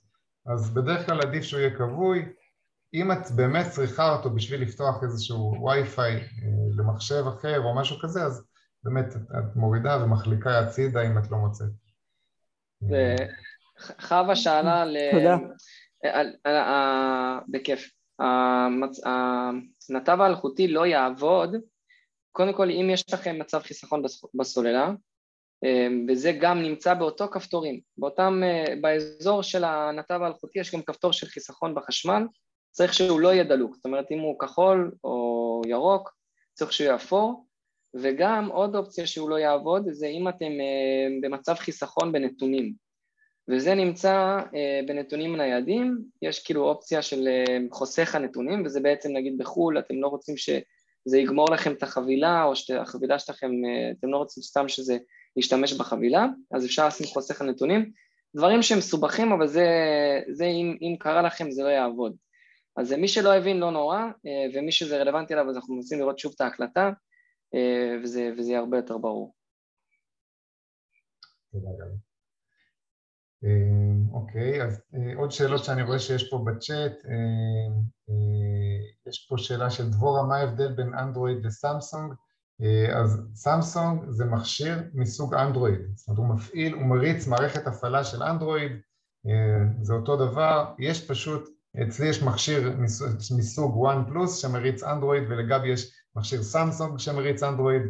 אז 0.46 0.74
בדרך 0.74 1.06
כלל 1.06 1.20
עדיף 1.20 1.42
שהוא 1.42 1.60
יהיה 1.60 1.76
כבוי. 1.76 2.32
אם 2.94 3.12
את 3.12 3.30
באמת 3.36 3.66
צריכה 3.70 4.12
אותו 4.16 4.30
בשביל 4.30 4.62
לפתוח 4.62 5.02
איזשהו 5.02 5.66
וי-פיי 5.66 6.14
אה, 6.14 6.22
למחשב 6.78 7.24
אחר 7.38 7.60
או 7.60 7.76
משהו 7.76 7.96
כזה, 8.02 8.22
אז 8.22 8.44
באמת 8.84 9.16
את 9.16 9.56
מורידה 9.56 10.04
ומחליקה 10.04 10.58
הצידה 10.58 11.02
אם 11.02 11.18
את 11.18 11.30
לא 11.30 11.36
מוצאת. 11.38 11.68
חווה 14.00 14.36
שאלה 14.36 14.84
ל... 14.84 14.96
תודה. 15.12 15.36
בכיף. 17.48 17.90
הנתב 19.90 20.20
האלחוטי 20.20 20.68
לא 20.68 20.86
יעבוד, 20.86 21.56
קודם 22.32 22.52
כל 22.52 22.70
אם 22.70 22.90
יש 22.92 23.14
לכם 23.14 23.38
מצב 23.38 23.60
חיסכון 23.62 24.02
בסוללה, 24.34 24.90
אה, 25.64 25.88
וזה 26.08 26.32
גם 26.40 26.62
נמצא 26.62 26.94
באותו 26.94 27.28
כפתורים, 27.28 27.80
באותם, 27.98 28.40
אה, 28.42 28.74
באזור 28.80 29.42
של 29.42 29.64
הנתב 29.64 30.20
האלחוטי 30.22 30.58
יש 30.58 30.74
גם 30.74 30.82
כפתור 30.82 31.12
של 31.12 31.26
חיסכון 31.26 31.74
בחשמל, 31.74 32.22
צריך 32.70 32.94
שהוא 32.94 33.20
לא 33.20 33.28
יהיה 33.28 33.44
דלוק, 33.44 33.74
זאת 33.76 33.84
אומרת 33.84 34.10
אם 34.10 34.20
הוא 34.20 34.38
כחול 34.38 34.92
או 35.04 35.62
ירוק, 35.66 36.14
צריך 36.54 36.72
שהוא 36.72 36.84
יהיה 36.84 36.96
אפור, 36.96 37.46
וגם 37.94 38.48
עוד 38.52 38.76
אופציה 38.76 39.06
שהוא 39.06 39.30
לא 39.30 39.38
יעבוד 39.38 39.88
זה 39.90 40.06
אם 40.06 40.28
אתם 40.28 40.44
אה, 40.44 41.08
במצב 41.22 41.54
חיסכון 41.54 42.12
בנתונים, 42.12 42.72
וזה 43.50 43.74
נמצא 43.74 44.38
בנתונים 44.86 45.36
ניידים, 45.36 45.98
יש 46.22 46.44
כאילו 46.44 46.64
אופציה 46.64 47.02
של 47.02 47.28
חוסך 47.72 48.14
הנתונים, 48.14 48.62
וזה 48.64 48.80
בעצם 48.80 49.12
נגיד 49.12 49.38
בחו"ל, 49.38 49.78
אתם 49.78 49.94
לא 50.00 50.08
רוצים 50.08 50.36
שזה 50.36 51.18
יגמור 51.18 51.50
לכם 51.50 51.72
את 51.72 51.82
החבילה, 51.82 52.44
או 52.44 52.56
שהחבילה 52.56 53.18
שלכם, 53.18 53.50
אתם 53.98 54.08
לא 54.08 54.16
רוצים 54.16 54.42
סתם 54.42 54.68
שזה 54.68 54.98
להשתמש 55.36 55.72
בחבילה, 55.72 56.26
אז 56.54 56.66
אפשר 56.66 56.86
לשים 56.86 57.06
חוסך 57.06 57.40
הנתונים. 57.40 57.90
דברים 58.36 58.62
שהם 58.62 58.78
מסובכים, 58.78 59.32
אבל 59.32 59.46
זה, 59.46 59.66
זה 60.30 60.44
אם, 60.44 60.76
אם 60.80 60.96
קרה 60.98 61.22
לכם 61.22 61.50
זה 61.50 61.62
לא 61.62 61.68
יעבוד. 61.68 62.16
אז 62.80 62.92
מי 62.92 63.08
שלא 63.08 63.34
הבין 63.34 63.60
לא 63.60 63.70
נורא, 63.70 63.98
אה, 63.98 64.46
ומי 64.54 64.72
שזה 64.72 64.96
רלוונטי 64.96 65.34
אליו 65.34 65.50
אז 65.50 65.56
אנחנו 65.56 65.74
מנסים 65.74 65.98
לראות 65.98 66.18
שוב 66.18 66.32
את 66.36 66.40
ההקלטה, 66.40 66.90
אה, 67.54 67.96
וזה, 68.02 68.30
וזה 68.38 68.50
יהיה 68.50 68.60
הרבה 68.60 68.76
יותר 68.76 68.98
ברור. 68.98 69.34
תודה 71.52 71.70
גם. 71.80 71.88
אה, 73.44 74.20
אוקיי, 74.20 74.62
אז 74.62 74.82
עוד 75.16 75.30
שאלות 75.30 75.64
שאני 75.64 75.82
רואה 75.82 75.98
שיש 75.98 76.30
פה 76.30 76.44
בצ'אט. 76.46 76.92
יש 79.08 79.26
פה 79.28 79.38
שאלה 79.38 79.70
של 79.70 79.90
דבורה, 79.90 80.22
מה 80.22 80.36
ההבדל 80.36 80.72
בין 80.72 80.94
אנדרואיד 80.94 81.46
וסמסונג? 81.46 82.12
אה, 82.62 82.98
אז 83.00 83.22
סמסונג 83.34 84.10
זה 84.10 84.24
מכשיר 84.24 84.82
מסוג 84.94 85.34
אנדרואיד, 85.34 85.80
זאת 85.94 86.08
אומרת 86.08 86.18
הוא 86.18 86.36
מפעיל, 86.36 86.74
הוא 86.74 86.82
מריץ 86.82 87.26
מערכת 87.26 87.66
הפעלה 87.66 88.04
של 88.04 88.22
אנדרואיד, 88.22 88.72
אה, 89.26 89.64
זה 89.82 89.94
אותו 89.94 90.16
דבר, 90.16 90.74
יש 90.78 91.10
פשוט, 91.10 91.48
אצלי 91.82 92.08
יש 92.08 92.22
מכשיר 92.22 92.76
מסוג 93.36 93.76
וואן 93.76 94.04
פלוס 94.08 94.38
שמריץ 94.42 94.82
אנדרואיד 94.82 95.22
ולגבי 95.28 95.68
יש 95.68 95.92
מכשיר 96.16 96.42
סמסונג 96.42 96.98
שמריץ 96.98 97.42
אנדרואיד, 97.42 97.82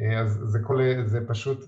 אה, 0.00 0.20
אז 0.20 0.38
זה, 0.44 0.58
כל, 0.66 0.80
זה 1.06 1.20
פשוט, 1.28 1.58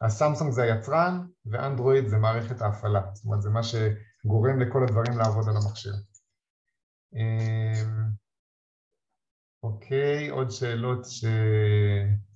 הסמסונג 0.00 0.52
זה 0.52 0.62
היצרן 0.62 1.26
ואנדרואיד 1.46 2.08
זה 2.08 2.18
מערכת 2.18 2.62
ההפעלה, 2.62 3.02
זאת 3.12 3.24
אומרת 3.24 3.42
זה 3.42 3.50
מה 3.50 3.60
שגורם 3.62 4.60
לכל 4.60 4.82
הדברים 4.82 5.18
לעבוד 5.18 5.48
על 5.48 5.56
המכשיר. 5.56 5.92
אוקיי, 9.62 10.28
עוד 10.28 10.50
שאלות 10.50 11.04
ש... 11.04 11.24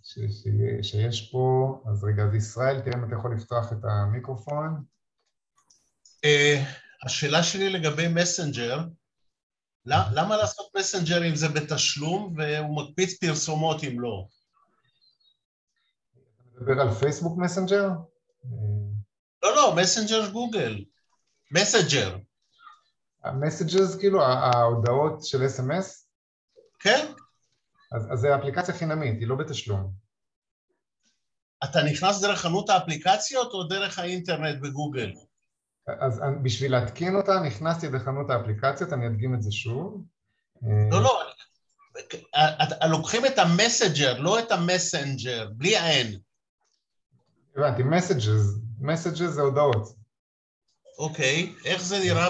ש... 0.02 0.18
ש... 0.18 0.48
שיש 0.82 1.30
פה. 1.32 1.82
אז 1.90 2.04
רגע, 2.04 2.22
אז 2.22 2.34
ישראל, 2.34 2.80
תראה 2.80 2.98
אם 2.98 3.04
אתה 3.04 3.14
יכול 3.14 3.34
לפתוח 3.34 3.72
את 3.72 3.84
המיקרופון. 3.84 4.84
השאלה 7.02 7.42
שלי 7.42 7.70
לגבי 7.70 8.08
מסנג'ר, 8.08 8.78
למה 9.86 10.36
לעשות 10.36 10.66
מסנג'ר 10.76 11.28
אם 11.28 11.36
זה 11.36 11.48
בתשלום 11.48 12.34
והוא 12.36 12.82
מקפיץ 12.82 13.18
פרסומות 13.18 13.84
אם 13.84 14.00
לא? 14.00 14.26
מדבר 16.54 16.80
על 16.80 16.94
פייסבוק 16.94 17.38
מסנג'ר? 17.38 17.88
לא, 19.42 19.56
לא, 19.56 19.74
מסנג'ר 19.76 20.30
גוגל. 20.30 20.84
מסנג'ר. 21.50 22.16
המסנג'רס, 23.24 23.96
כאילו, 23.96 24.22
ההודעות 24.24 25.24
של 25.24 25.46
SMS? 25.46 26.08
כן. 26.78 27.12
אז, 27.92 28.12
אז 28.12 28.18
זה 28.18 28.36
אפליקציה 28.36 28.74
חינמית, 28.74 29.20
היא 29.20 29.28
לא 29.28 29.36
בתשלום. 29.36 29.92
אתה 31.64 31.82
נכנס 31.82 32.20
דרך 32.20 32.40
חנות 32.40 32.70
האפליקציות 32.70 33.52
או 33.52 33.62
דרך 33.64 33.98
האינטרנט 33.98 34.62
בגוגל? 34.62 35.12
אז 35.86 36.20
בשביל 36.42 36.72
להתקין 36.72 37.16
אותה 37.16 37.40
נכנסתי 37.40 37.88
לחנות 37.88 38.30
האפליקציות, 38.30 38.92
אני 38.92 39.06
אדגים 39.06 39.34
את 39.34 39.42
זה 39.42 39.52
שוב. 39.52 40.04
לא, 40.90 41.02
לא, 41.02 41.22
לוקחים 42.90 43.26
את 43.26 43.38
המסג'ר, 43.38 44.20
לא 44.20 44.38
את 44.38 44.52
המסנג'ר, 44.52 45.50
בלי 45.56 45.76
ה-N. 45.76 46.16
הבנתי, 47.56 47.82
מסג'ז, 47.82 48.62
מסג'ז 48.80 49.30
זה 49.30 49.40
הודעות. 49.40 49.96
אוקיי, 50.98 51.52
איך 51.64 51.82
זה 51.82 51.98
נראה 51.98 52.28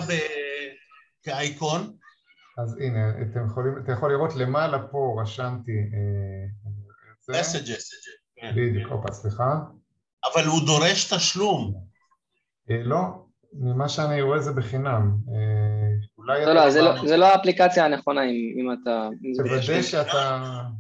כאייקון? 1.23 1.97
אז 2.59 2.77
הנה, 2.81 3.11
אתם 3.11 3.47
יכולים, 3.47 3.75
אתה 3.85 3.93
יכול 3.93 4.13
לראות 4.13 4.35
למעלה 4.37 4.79
פה 4.89 5.19
רשמתי 5.23 5.73
מסג'ס. 7.29 7.91
אה, 8.43 8.53
בדיוק, 8.53 8.93
הופה, 8.93 9.13
סליחה. 9.13 9.61
אבל 10.25 10.47
הוא 10.47 10.67
דורש 10.67 11.13
תשלום. 11.13 11.75
אה, 12.71 12.83
לא, 12.83 13.24
ממה 13.55 13.89
שאני 13.89 14.23
רואה 14.23 14.39
זה 14.39 14.53
בחינם. 14.53 15.17
אה, 15.29 15.95
לא, 16.19 16.55
לא, 16.55 16.55
לא, 16.55 17.07
זה 17.07 17.17
לא 17.17 17.27
האפליקציה 17.27 17.85
הנכונה 17.85 18.23
אם 18.61 18.73
אתה... 18.73 19.09
תוודא 19.37 19.83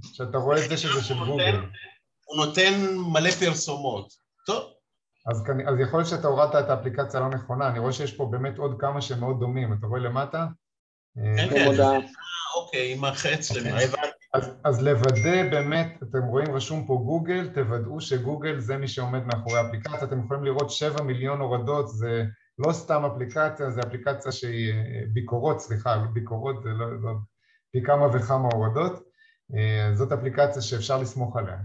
שאתה 0.03 0.39
רואה 0.39 0.64
את 0.64 0.68
זה 0.68 0.77
שזה 0.77 1.03
של 1.03 1.14
גוגל. 1.27 1.61
הוא 2.25 2.47
נותן 2.47 2.72
מלא 3.12 3.31
פרסומות. 3.31 4.12
טוב. 4.47 4.62
אז, 5.27 5.43
אז 5.66 5.81
יכול 5.81 6.01
להיות 6.01 6.11
שאתה 6.11 6.29
הורדת 6.29 6.64
את 6.64 6.70
האפליקציה 6.70 7.20
הלא 7.20 7.29
נכונה, 7.29 7.68
אני 7.68 7.79
רואה 7.79 7.93
שיש 7.93 8.16
פה 8.16 8.29
באמת 8.31 8.59
עוד 8.59 8.77
כמה 8.79 9.01
שמאוד 9.01 9.41
דומים, 9.41 9.72
אתה 9.72 9.87
רואה 9.87 10.01
למטה? 10.01 10.47
כן, 11.37 11.49
כן, 11.51 11.81
אה, 11.81 11.99
אוקיי, 12.57 12.93
עם 12.93 13.05
החץ 13.05 13.51
אוקיי. 13.51 13.64
למעלה, 13.64 13.85
הבנתי. 13.85 14.09
אז 14.64 14.83
לוודא 14.83 15.51
באמת, 15.51 16.03
אתם 16.03 16.22
רואים 16.22 16.55
רשום 16.55 16.87
פה 16.87 17.01
גוגל, 17.05 17.49
תוודאו 17.55 18.01
שגוגל 18.01 18.61
זה 18.61 18.77
מי 18.77 18.89
שעומד 18.89 19.27
מאחורי 19.27 19.59
האפליקציה, 19.59 20.05
אתם 20.05 20.25
יכולים 20.25 20.45
לראות 20.45 20.70
7 20.70 21.03
מיליון 21.03 21.41
הורדות, 21.41 21.89
זה 21.89 22.25
לא 22.59 22.73
סתם 22.73 23.05
אפליקציה, 23.05 23.71
זה 23.71 23.81
אפליקציה 23.81 24.33
שהיא 24.33 24.73
אה, 24.73 25.03
ביקורות, 25.13 25.61
סליחה, 25.61 26.07
ביקורות 26.13 26.63
זה 26.63 26.69
לא, 26.69 27.03
לא 27.03 27.13
פי 27.71 27.83
כמה 27.83 28.07
וכמה 28.07 28.49
הורדות, 28.53 29.03
אה, 29.55 29.91
זאת 29.95 30.13
אפליקציה 30.13 30.63
שאפשר 30.63 31.01
לסמוך 31.01 31.37
עליה. 31.37 31.59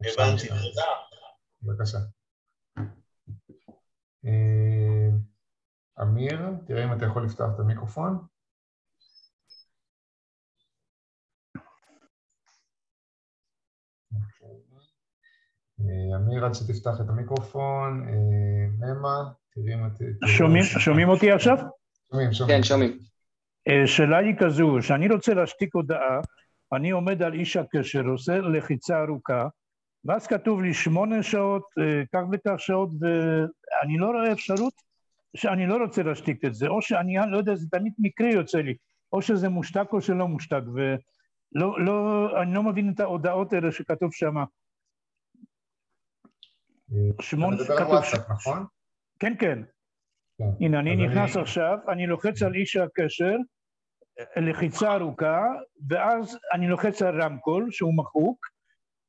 הבנתי, 0.00 0.48
תודה. 0.48 0.86
בבקשה. 1.62 1.98
אמיר, 6.02 6.40
תראה 6.66 6.84
אם 6.84 6.92
אתה 6.92 7.06
יכול 7.06 7.24
לפתוח 7.24 7.50
את 7.54 7.60
המיקרופון. 7.60 8.18
אמיר, 16.16 16.44
עד 16.44 16.54
שתפתח 16.54 17.00
את 17.00 17.08
המיקרופון, 17.08 18.08
אה, 18.08 18.88
ממה, 18.94 19.16
את... 19.86 20.28
שומעים, 20.28 20.64
שומעים 20.64 21.08
אותי 21.08 21.32
עכשיו? 21.32 21.56
שומעים, 22.10 22.32
שומעים. 22.32 22.58
כן, 22.58 22.62
שומעים. 22.62 22.98
אה, 23.68 23.86
שאלה 23.86 24.18
היא 24.18 24.34
כזו, 24.38 24.76
שאני 24.82 25.08
רוצה 25.08 25.34
להשתיק 25.34 25.74
הודעה, 25.74 26.20
אני 26.72 26.90
עומד 26.90 27.22
על 27.22 27.32
איש 27.34 27.56
הקשר, 27.56 28.02
עושה 28.06 28.38
לחיצה 28.38 29.02
ארוכה, 29.02 29.48
ואז 30.04 30.26
כתוב 30.26 30.62
לי 30.62 30.74
שמונה 30.74 31.22
שעות, 31.22 31.62
כך 32.12 32.20
וכך 32.32 32.54
שעות, 32.58 32.90
ואני 33.00 33.98
לא 33.98 34.06
רואה 34.06 34.32
אפשרות 34.32 34.72
שאני 35.36 35.66
לא 35.66 35.76
רוצה 35.76 36.02
להשתיק 36.02 36.44
את 36.44 36.54
זה, 36.54 36.68
או 36.68 36.82
שאני 36.82 37.16
לא 37.30 37.36
יודע, 37.36 37.54
זה 37.54 37.66
תמיד 37.70 37.92
מקרה 37.98 38.30
יוצא 38.30 38.58
לי, 38.58 38.74
או 39.12 39.22
שזה 39.22 39.48
מושתק 39.48 39.88
או 39.92 40.00
שלא 40.00 40.28
מושתק, 40.28 40.62
ולא, 40.74 41.84
לא, 41.84 42.28
אני 42.42 42.54
לא 42.54 42.62
מבין 42.62 42.92
את 42.94 43.00
ההודעות 43.00 43.52
האלה 43.52 43.72
שכתוב 43.72 44.10
שם. 44.12 44.34
שמונה, 47.20 47.56
כתוב... 47.56 47.70
אתה 47.70 47.72
מדבר 47.72 47.86
על 47.86 47.92
וואטסאפ, 47.92 48.30
נכון? 48.30 48.66
כן, 49.18 49.34
כן. 49.38 49.58
כן. 50.38 50.64
הנה, 50.64 50.80
אני 50.80 50.96
נכנס 50.96 51.36
אני... 51.36 51.42
עכשיו, 51.42 51.78
אני 51.88 52.06
לוחץ 52.06 52.42
על 52.42 52.54
איש 52.54 52.76
הקשר, 52.76 53.36
לחיצה 54.36 54.94
ארוכה, 54.94 55.42
ואז 55.88 56.38
אני 56.52 56.68
לוחץ 56.68 57.02
על 57.02 57.22
רמקול, 57.22 57.70
שהוא 57.70 57.96
מחוק, 57.96 58.46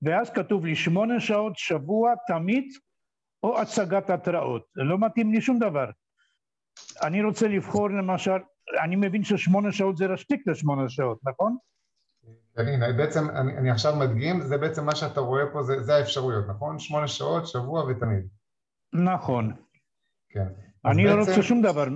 ואז 0.02 0.30
כתוב 0.30 0.66
לי 0.66 0.76
שמונה 0.76 1.20
שעות, 1.20 1.54
שבוע, 1.56 2.14
תמיד, 2.28 2.64
או 3.44 3.62
הצגת 3.62 4.10
התראות. 4.10 4.66
לא 4.76 4.98
מתאים 5.00 5.34
לי 5.34 5.42
שום 5.42 5.60
דבר. 5.60 5.90
אני 7.04 7.24
רוצה 7.24 7.48
לבחור 7.48 7.90
למשל, 7.90 8.38
אני 8.84 8.96
מבין 8.96 9.24
ששמונה 9.24 9.72
שעות 9.72 9.98
זה 9.98 10.08
להשתיק 10.08 10.48
לשמונה 10.48 10.90
שעות, 10.90 11.20
נכון? 11.24 11.58
הנה, 12.58 12.94
בעצם 12.94 13.30
אני, 13.30 13.58
אני 13.58 13.72
עכשיו 13.72 13.96
מדגים, 13.96 14.42
זה 14.42 14.58
בעצם 14.58 14.86
מה 14.86 14.96
שאתה 14.96 15.20
רואה 15.20 15.44
פה, 15.54 15.64
זה, 15.64 15.84
זה 15.84 15.96
האפשרויות, 15.96 16.46
נכון? 16.48 16.80
שמונה 16.80 17.08
שעות, 17.08 17.48
שבוע 17.48 17.84
ותמיד. 17.84 18.28
נכון. 18.94 19.54
כן. 20.30 20.48
אני 20.86 21.06
לא 21.06 21.20
רוצה 21.20 21.44
שום 21.44 21.62
דבר. 21.62 21.88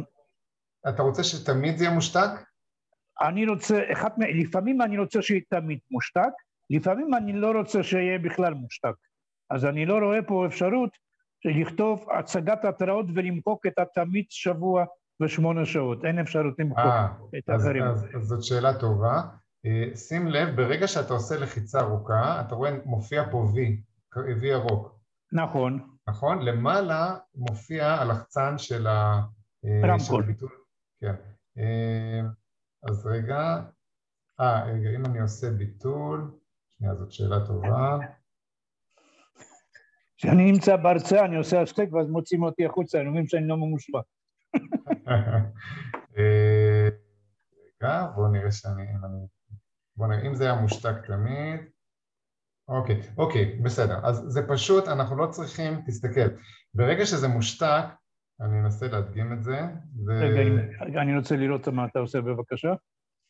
אתה 0.89 1.03
רוצה 1.03 1.23
שתמיד 1.23 1.77
זה 1.77 1.83
יהיה 1.83 1.95
מושתק? 1.95 2.29
אני 3.21 3.45
רוצה, 3.45 3.83
אחד, 3.91 4.09
לפעמים 4.41 4.81
אני 4.81 4.97
רוצה 4.97 5.21
שיהיה 5.21 5.41
תמיד 5.49 5.79
מושתק, 5.91 6.31
לפעמים 6.69 7.13
אני 7.13 7.33
לא 7.33 7.51
רוצה 7.51 7.83
שיהיה 7.83 8.19
בכלל 8.19 8.53
מושתק. 8.53 8.95
אז 9.49 9.65
אני 9.65 9.85
לא 9.85 9.97
רואה 10.05 10.21
פה 10.21 10.45
אפשרות 10.45 10.89
לכתוב 11.45 12.05
הצגת 12.19 12.65
התראות 12.65 13.05
ולמחוק 13.15 13.65
את 13.65 13.79
התמיד 13.79 14.25
שבוע 14.29 14.85
ושמונה 15.21 15.65
שעות. 15.65 16.05
אין 16.05 16.19
אפשרות 16.19 16.59
למחוק 16.59 16.77
אה, 16.77 17.07
את 17.37 17.49
האחרים. 17.49 17.83
אז, 17.83 18.05
אז, 18.05 18.15
אז 18.15 18.23
זאת 18.23 18.43
שאלה 18.43 18.79
טובה. 18.79 19.21
אה, 19.65 19.95
שים 19.95 20.27
לב, 20.27 20.55
ברגע 20.55 20.87
שאתה 20.87 21.13
עושה 21.13 21.39
לחיצה 21.39 21.79
ארוכה, 21.79 22.41
אתה 22.41 22.55
רואה 22.55 22.71
מופיע 22.85 23.23
פה 23.31 23.45
V, 23.53 23.57
V 24.41 24.45
ירוק. 24.45 24.99
נכון. 25.31 25.95
נכון? 26.07 26.41
למעלה 26.41 27.15
מופיע 27.35 27.87
הלחצן 27.87 28.57
של 28.57 28.87
ה... 28.87 29.21
אה, 29.65 29.81
רמקול. 29.83 30.33
כן. 31.01 31.15
אז 32.83 33.05
רגע, 33.05 33.61
אה, 34.39 34.65
רגע, 34.65 34.89
אם 34.95 35.05
אני 35.05 35.19
עושה 35.19 35.51
ביטול, 35.51 36.31
שנייה, 36.77 36.95
זאת 36.95 37.11
שאלה 37.11 37.45
טובה. 37.45 37.97
כשאני 40.17 40.51
נמצא 40.51 40.75
בהרצאה, 40.75 41.25
אני 41.25 41.35
עושה 41.35 41.61
השטק 41.61 41.87
ואז 41.91 42.07
מוצאים 42.07 42.43
אותי 42.43 42.65
החוצה, 42.65 42.99
אני 42.99 43.07
אומר 43.07 43.21
שאני 43.27 43.47
לא 43.47 43.57
ממושבע. 43.57 44.01
אה, 46.17 46.89
רגע, 47.81 48.07
בואו 48.15 48.27
נראה 48.27 48.51
שאני... 48.51 48.83
בואו 49.97 50.09
נראה, 50.09 50.27
אם 50.27 50.35
זה 50.35 50.43
היה 50.43 50.61
מושתק 50.61 51.05
תמיד... 51.07 51.59
אוקיי, 52.67 53.01
אוקיי, 53.17 53.59
בסדר. 53.63 53.99
אז 54.03 54.23
זה 54.27 54.47
פשוט, 54.47 54.87
אנחנו 54.87 55.17
לא 55.17 55.27
צריכים, 55.27 55.81
תסתכל, 55.85 56.29
ברגע 56.73 57.05
שזה 57.05 57.27
מושתק, 57.27 57.83
אני 58.41 58.59
אנסה 58.59 58.87
להדגים 58.87 59.33
את 59.33 59.43
זה. 59.43 59.61
ו... 60.07 60.11
רגע, 60.81 61.01
אני 61.01 61.17
רוצה 61.17 61.35
לראות 61.35 61.67
מה 61.67 61.85
אתה 61.85 61.99
עושה 61.99 62.21
בבקשה. 62.21 62.73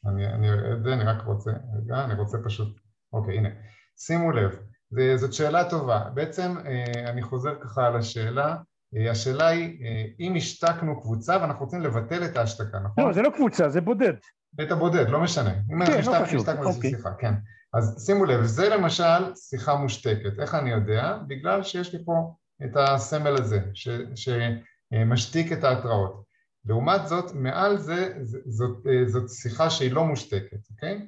אני, 0.05 0.27
אני 0.27 0.49
אראה 0.49 0.73
את 0.73 0.83
זה, 0.83 0.93
אני 0.93 1.03
רק 1.03 1.25
רוצה, 1.25 1.51
רגע, 1.51 2.05
אני 2.05 2.13
רוצה 2.13 2.37
פשוט, 2.45 2.79
אוקיי, 3.13 3.37
הנה. 3.37 3.49
שימו 3.97 4.31
לב, 4.31 4.59
זה, 4.89 5.17
זאת 5.17 5.33
שאלה 5.33 5.69
טובה. 5.69 6.09
בעצם 6.13 6.57
אה, 6.65 7.09
אני 7.09 7.21
חוזר 7.21 7.59
ככה 7.61 7.87
על 7.87 7.95
השאלה. 7.95 8.55
אה, 8.95 9.11
השאלה 9.11 9.47
היא, 9.47 9.85
אה, 9.85 10.05
אם 10.19 10.35
השתקנו 10.35 11.01
קבוצה 11.01 11.37
ואנחנו 11.41 11.65
רוצים 11.65 11.81
לבטל 11.81 12.25
את 12.25 12.37
ההשתקה, 12.37 12.79
נכון? 12.79 13.03
לא, 13.03 13.13
זה 13.13 13.21
לא 13.21 13.29
קבוצה, 13.35 13.69
זה 13.69 13.81
בודד. 13.81 14.13
את 14.61 14.71
הבודד, 14.71 15.09
לא 15.09 15.19
משנה. 15.21 15.53
אם 15.73 15.85
כן, 15.85 16.01
לא 16.05 16.25
חשוב, 16.25 16.49
אוקיי. 16.49 16.89
שיחה, 16.89 17.13
כן. 17.13 17.33
אז 17.73 18.05
שימו 18.05 18.25
לב, 18.25 18.43
זה 18.43 18.69
למשל 18.69 19.35
שיחה 19.35 19.75
מושתקת. 19.75 20.39
איך 20.39 20.55
אני 20.55 20.71
יודע? 20.71 21.17
בגלל 21.27 21.63
שיש 21.63 21.93
לי 21.93 22.05
פה 22.05 22.35
את 22.65 22.71
הסמל 22.75 23.35
הזה, 23.35 23.59
ש, 23.73 23.89
שמשתיק 24.15 25.51
את 25.51 25.63
ההתראות. 25.63 26.25
לעומת 26.65 27.07
זאת, 27.07 27.31
מעל 27.33 27.77
זה, 27.77 28.13
זאת, 28.45 28.87
זאת 29.05 29.29
שיחה 29.29 29.69
שהיא 29.69 29.91
לא 29.91 30.05
מושתקת, 30.05 30.69
אוקיי? 30.71 30.95
נכון. 30.95 31.07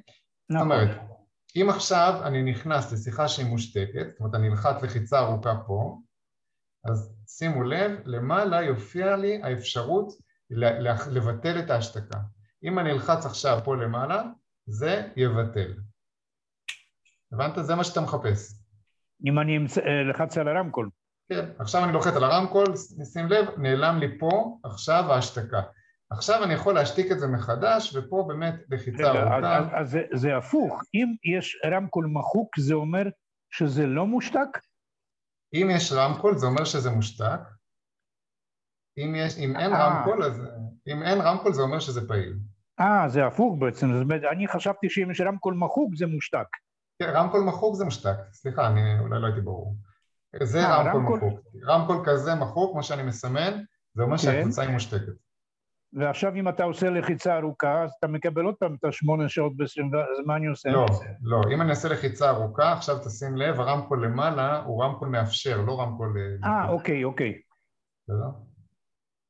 זאת 0.50 0.60
אומרת, 0.60 0.98
אם 1.56 1.66
עכשיו 1.70 2.20
אני 2.24 2.42
נכנס 2.42 2.92
לשיחה 2.92 3.28
שהיא 3.28 3.46
מושתקת, 3.46 4.06
זאת 4.10 4.20
אומרת 4.20 4.34
אני 4.34 4.48
אלחץ 4.48 4.82
לחיצה 4.82 5.18
ארוכה 5.18 5.54
פה, 5.66 5.98
אז 6.84 7.17
שימו 7.28 7.62
לב, 7.62 7.92
למעלה 8.04 8.62
יופיע 8.62 9.16
לי 9.16 9.40
האפשרות 9.42 10.12
לבטל 11.10 11.58
את 11.58 11.70
ההשתקה. 11.70 12.18
אם 12.64 12.78
אני 12.78 12.92
אלחץ 12.92 13.26
עכשיו 13.26 13.58
פה 13.64 13.76
למעלה, 13.76 14.22
זה 14.66 15.08
יבטל. 15.16 15.74
הבנת? 17.32 17.66
זה 17.66 17.74
מה 17.74 17.84
שאתה 17.84 18.00
מחפש. 18.00 18.54
אם 19.26 19.38
אני 19.38 19.58
אלחץ 20.08 20.38
על 20.38 20.48
הרמקול. 20.48 20.90
כן, 21.28 21.44
עכשיו 21.58 21.84
אני 21.84 21.92
לוחץ 21.92 22.16
על 22.16 22.24
הרמקול, 22.24 22.66
שים 23.12 23.26
לב, 23.26 23.46
נעלם 23.58 23.98
לי 23.98 24.18
פה 24.18 24.58
עכשיו 24.64 25.12
ההשתקה. 25.12 25.60
עכשיו 26.10 26.44
אני 26.44 26.54
יכול 26.54 26.74
להשתיק 26.74 27.12
את 27.12 27.20
זה 27.20 27.26
מחדש, 27.26 27.96
ופה 27.96 28.24
באמת 28.28 28.54
לחיצה 28.70 29.10
ארוכה. 29.10 29.58
אז, 29.58 29.66
אז 29.72 29.90
זה, 29.90 30.02
זה 30.14 30.36
הפוך, 30.36 30.82
אם 30.94 31.06
יש 31.36 31.60
רמקול 31.66 32.06
מחוק, 32.06 32.58
זה 32.58 32.74
אומר 32.74 33.02
שזה 33.50 33.86
לא 33.86 34.06
מושתק? 34.06 34.58
אם 35.54 35.68
יש 35.70 35.92
רמקול, 35.92 36.36
זה 36.36 36.46
אומר 36.46 36.64
שזה 36.64 36.90
מושתק. 36.90 37.40
אם, 38.98 39.14
יש, 39.14 39.38
אם 39.38 39.56
אין 39.56 39.72
아. 39.72 39.74
אה. 39.74 39.98
רמקול, 39.98 40.22
אז... 40.22 40.42
אם 40.88 41.02
אין 41.02 41.20
רמקול, 41.20 41.52
זה 41.52 41.62
אומר 41.62 41.80
שזה 41.80 42.08
פעיל. 42.08 42.38
אה, 42.80 43.08
זה 43.08 43.26
הפוך 43.26 43.56
בעצם, 43.58 43.92
זאת 43.92 44.02
אומרת, 44.02 44.22
אני 44.32 44.48
חשבתי 44.48 44.90
שאם 44.90 45.10
יש 45.10 45.20
רמקול 45.20 45.54
מחוק, 45.54 45.96
זה 45.96 46.06
מושתק. 46.06 46.46
כן, 46.98 47.10
רמקול 47.14 47.40
מחוק 47.40 47.74
זה 47.74 47.84
מושתק. 47.84 48.16
סליחה, 48.32 48.66
אני 48.66 48.98
אולי 49.00 49.20
לא 49.20 49.26
הייתי 49.26 49.40
ברור. 49.40 49.76
זה 50.42 50.66
아, 50.66 50.70
אה, 50.70 50.82
רמקול, 50.82 51.00
רמקול 51.00 51.18
מחוק. 51.18 51.40
רמקול 51.64 52.02
כזה 52.06 52.34
מחוק, 52.34 52.72
כמו 52.72 52.82
שאני 52.82 53.02
מסמן, 53.02 53.62
זה 53.94 54.02
אומר 54.02 54.16
כן. 54.16 54.22
שהקבוצה 54.22 54.62
היא 54.62 54.70
מושתקת. 54.70 55.12
ועכשיו 55.92 56.34
אם 56.34 56.48
אתה 56.48 56.64
עושה 56.64 56.90
לחיצה 56.90 57.36
ארוכה, 57.38 57.84
אז 57.84 57.92
אתה 57.98 58.06
מקבל 58.06 58.44
עוד 58.44 58.54
פעם 58.54 58.74
את 58.74 58.84
השמונה 58.84 59.28
שעות 59.28 59.56
בעשרים, 59.56 59.90
אז 59.94 60.26
מה 60.26 60.36
אני 60.36 60.46
עושה? 60.46 60.70
לא, 60.70 60.86
לא, 61.22 61.40
אם 61.54 61.62
אני 61.62 61.70
אעשה 61.70 61.88
לחיצה 61.88 62.30
ארוכה, 62.30 62.72
עכשיו 62.72 62.98
תשים 62.98 63.36
לב, 63.36 63.60
הרמקול 63.60 64.04
למעלה 64.04 64.62
הוא 64.62 64.84
רמקול 64.84 65.08
מאפשר, 65.08 65.60
לא 65.66 65.80
רמקול... 65.80 66.14
אה, 66.44 66.50
אה 66.50 66.68
אוקיי, 66.68 67.04
אוקיי. 67.04 67.40
בסדר? 68.02 68.30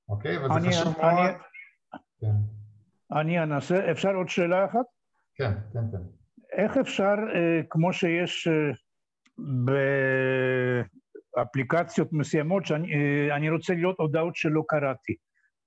אוקיי, 0.08 0.36
אבל 0.36 0.60
זה 0.60 0.68
חשוב 0.68 0.94
מאוד. 1.00 1.30
כן. 2.20 2.34
אני 3.20 3.42
אנסה, 3.42 3.90
אפשר 3.90 4.14
עוד 4.14 4.28
שאלה 4.28 4.64
אחת? 4.64 4.84
כן, 5.34 5.52
כן, 5.72 5.80
כן. 5.92 6.02
איך 6.52 6.76
אפשר, 6.76 7.14
אה, 7.34 7.60
כמו 7.70 7.92
שיש 7.92 8.48
אה, 8.48 8.70
באפליקציות 11.36 12.12
מסוימות, 12.12 12.66
שאני 12.66 13.50
רוצה 13.50 13.74
לראות 13.74 13.98
הודעות 13.98 14.36
שלא 14.36 14.62
קראתי. 14.68 15.14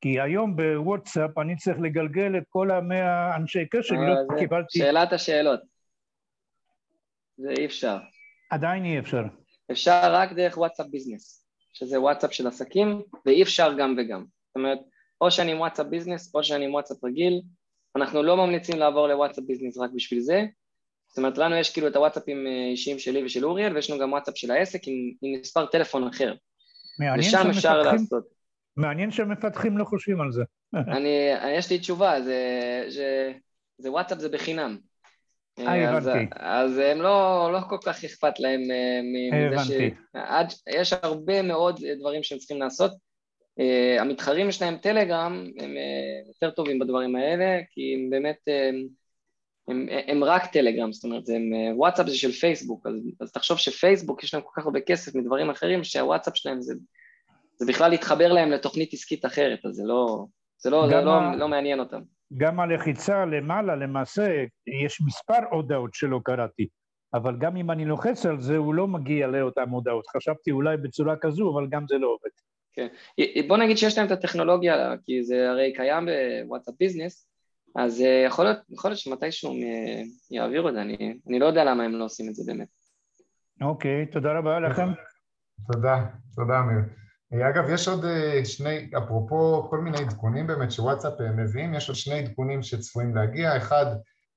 כי 0.01 0.19
היום 0.21 0.55
בוואטסאפ 0.55 1.37
אני 1.37 1.55
צריך 1.55 1.77
לגלגל 1.79 2.37
את 2.37 2.43
כל 2.49 2.71
המאה 2.71 3.35
אנשי 3.35 3.65
קשר, 3.65 3.95
לא 3.95 4.39
קיבלתי... 4.39 4.79
שאלת 4.79 5.13
השאלות. 5.13 5.59
זה 7.37 7.49
אי 7.57 7.65
אפשר. 7.65 7.97
עדיין 8.49 8.85
אי 8.85 8.99
אפשר. 8.99 9.21
אפשר 9.71 10.13
רק 10.13 10.33
דרך 10.33 10.57
וואטסאפ 10.57 10.87
ביזנס, 10.87 11.45
שזה 11.73 11.99
וואטסאפ 11.99 12.33
של 12.33 12.47
עסקים, 12.47 13.01
ואי 13.25 13.43
אפשר 13.43 13.73
גם 13.77 13.95
וגם. 13.97 14.25
זאת 14.47 14.55
אומרת, 14.55 14.79
או 15.21 15.31
שאני 15.31 15.51
עם 15.51 15.59
וואטסאפ 15.59 15.85
ביזנס, 15.87 16.35
או 16.35 16.43
שאני 16.43 16.65
עם 16.65 16.73
וואטסאפ 16.73 17.03
רגיל. 17.03 17.41
אנחנו 17.95 18.23
לא 18.23 18.37
ממליצים 18.37 18.79
לעבור 18.79 19.07
לוואטסאפ 19.07 19.43
ביזנס 19.47 19.77
רק 19.77 19.89
בשביל 19.95 20.19
זה. 20.19 20.45
זאת 21.07 21.17
אומרת, 21.17 21.37
לנו 21.37 21.55
יש 21.55 21.73
כאילו 21.73 21.87
את 21.87 21.95
הוואטסאפים 21.95 22.47
אה, 22.47 22.69
אישיים 22.71 22.99
שלי 22.99 23.25
ושל 23.25 23.45
אוריאל, 23.45 23.75
ויש 23.75 23.89
לנו 23.89 23.99
גם 23.99 24.11
וואטסאפ 24.11 24.37
של 24.37 24.51
העסק 24.51 24.87
עם, 24.87 24.93
עם 25.21 25.39
מספר 25.39 25.65
טלפון 25.65 26.07
אחר. 26.07 26.35
ושם 27.19 27.49
אפשר 27.49 27.81
לעשות. 27.81 28.40
מעניין 28.77 29.11
שהמפתחים 29.11 29.77
לא 29.77 29.83
חושבים 29.85 30.21
על 30.21 30.31
זה. 30.31 30.43
אני, 30.97 31.29
יש 31.57 31.71
לי 31.71 31.79
תשובה, 31.79 32.21
זה, 32.21 32.39
זה, 32.89 33.31
זה 33.77 33.91
וואטסאפ 33.91 34.19
זה 34.19 34.29
בחינם. 34.29 34.77
אה, 35.59 35.89
הבנתי. 35.89 36.35
אז 36.35 36.77
הם 36.77 37.01
לא, 37.01 37.49
לא 37.53 37.59
כל 37.69 37.77
כך 37.85 38.03
אכפת 38.03 38.39
להם 38.39 38.61
אה, 38.71 38.99
מזה 39.03 39.63
ש... 39.63 39.71
עד, 40.13 40.53
יש 40.69 40.93
הרבה 40.93 41.41
מאוד 41.41 41.79
דברים 41.99 42.23
שהם 42.23 42.37
צריכים 42.37 42.59
לעשות. 42.59 42.91
Uh, 43.59 44.01
המתחרים 44.01 44.51
שלהם 44.51 44.77
טלגרם, 44.77 45.45
הם 45.59 45.71
uh, 45.71 46.27
יותר 46.27 46.51
טובים 46.55 46.79
בדברים 46.79 47.15
האלה, 47.15 47.59
כי 47.71 47.95
הם 47.95 48.09
באמת, 48.09 48.37
הם, 48.47 48.87
הם, 49.67 49.87
הם 50.07 50.23
רק 50.23 50.45
טלגרם, 50.45 50.93
זאת 50.93 51.03
אומרת, 51.03 51.29
הם, 51.29 51.77
וואטסאפ 51.77 52.07
זה 52.07 52.17
של 52.17 52.31
פייסבוק, 52.31 52.87
אז, 52.87 52.93
אז 53.21 53.31
תחשוב 53.31 53.57
שפייסבוק 53.57 54.23
יש 54.23 54.33
להם 54.33 54.43
כל 54.43 54.61
כך 54.61 54.65
הרבה 54.65 54.81
כסף 54.81 55.15
מדברים 55.15 55.49
אחרים, 55.49 55.83
שהוואטסאפ 55.83 56.37
שלהם 56.37 56.61
זה 56.61 56.73
זה 57.61 57.67
בכלל 57.67 57.89
להתחבר 57.91 58.33
להם 58.33 58.51
לתוכנית 58.51 58.93
עסקית 58.93 59.25
אחרת, 59.25 59.65
אז 59.65 59.75
זה 59.75 59.83
לא, 59.85 60.25
זה 60.57 60.69
לא, 60.69 60.87
זה 60.87 61.01
לא, 61.01 61.13
ה... 61.13 61.35
לא 61.35 61.47
מעניין 61.47 61.79
אותם. 61.79 62.01
גם 62.37 62.59
הלחיצה 62.59 63.25
למעלה, 63.25 63.75
למעשה, 63.75 64.43
יש 64.85 65.01
מספר 65.01 65.39
הודעות 65.51 65.93
שלא 65.93 66.19
קראתי, 66.23 66.67
אבל 67.13 67.37
גם 67.37 67.57
אם 67.57 67.71
אני 67.71 67.85
לוחץ 67.85 68.25
על 68.25 68.41
זה, 68.41 68.57
הוא 68.57 68.73
לא 68.73 68.87
מגיע 68.87 69.27
לאותן 69.27 69.69
הודעות. 69.69 70.07
חשבתי 70.07 70.51
אולי 70.51 70.77
בצורה 70.77 71.15
כזו, 71.21 71.53
אבל 71.53 71.67
גם 71.69 71.85
זה 71.87 71.97
לא 71.97 72.07
עובד. 72.07 72.29
כן. 72.73 72.87
בוא 73.47 73.57
נגיד 73.57 73.77
שיש 73.77 73.97
להם 73.97 74.07
את 74.07 74.11
הטכנולוגיה, 74.11 74.93
כי 75.05 75.23
זה 75.23 75.49
הרי 75.49 75.73
קיים 75.75 76.07
בוואטסאפ 76.45 76.75
ביזנס, 76.79 77.27
אז 77.75 78.03
יכול 78.25 78.45
להיות, 78.45 78.57
יכול 78.69 78.91
להיות 78.91 78.99
שמתישהו 78.99 79.51
הם 79.51 79.57
יעבירו 80.31 80.69
את 80.69 80.73
זה, 80.73 80.81
אני, 80.81 81.17
אני 81.27 81.39
לא 81.39 81.45
יודע 81.45 81.63
למה 81.63 81.83
הם 81.83 81.91
לא 81.91 82.03
עושים 82.03 82.29
את 82.29 82.35
זה 82.35 82.53
באמת. 82.53 82.67
אוקיי, 83.61 84.05
תודה 84.05 84.37
רבה 84.37 84.59
לכם. 84.59 84.87
תודה, 85.73 86.05
תודה 86.35 86.59
אמיר. 86.59 87.00
אגב, 87.33 87.69
יש 87.69 87.87
עוד 87.87 88.05
שני, 88.43 88.91
אפרופו 88.97 89.67
כל 89.69 89.79
מיני 89.79 89.97
עדכונים 89.97 90.47
באמת 90.47 90.71
שוואטסאפ 90.71 91.13
מביאים, 91.35 91.73
יש 91.73 91.89
עוד 91.89 91.97
שני 91.97 92.19
עדכונים 92.19 92.63
שצפויים 92.63 93.15
להגיע, 93.15 93.57
אחד 93.57 93.85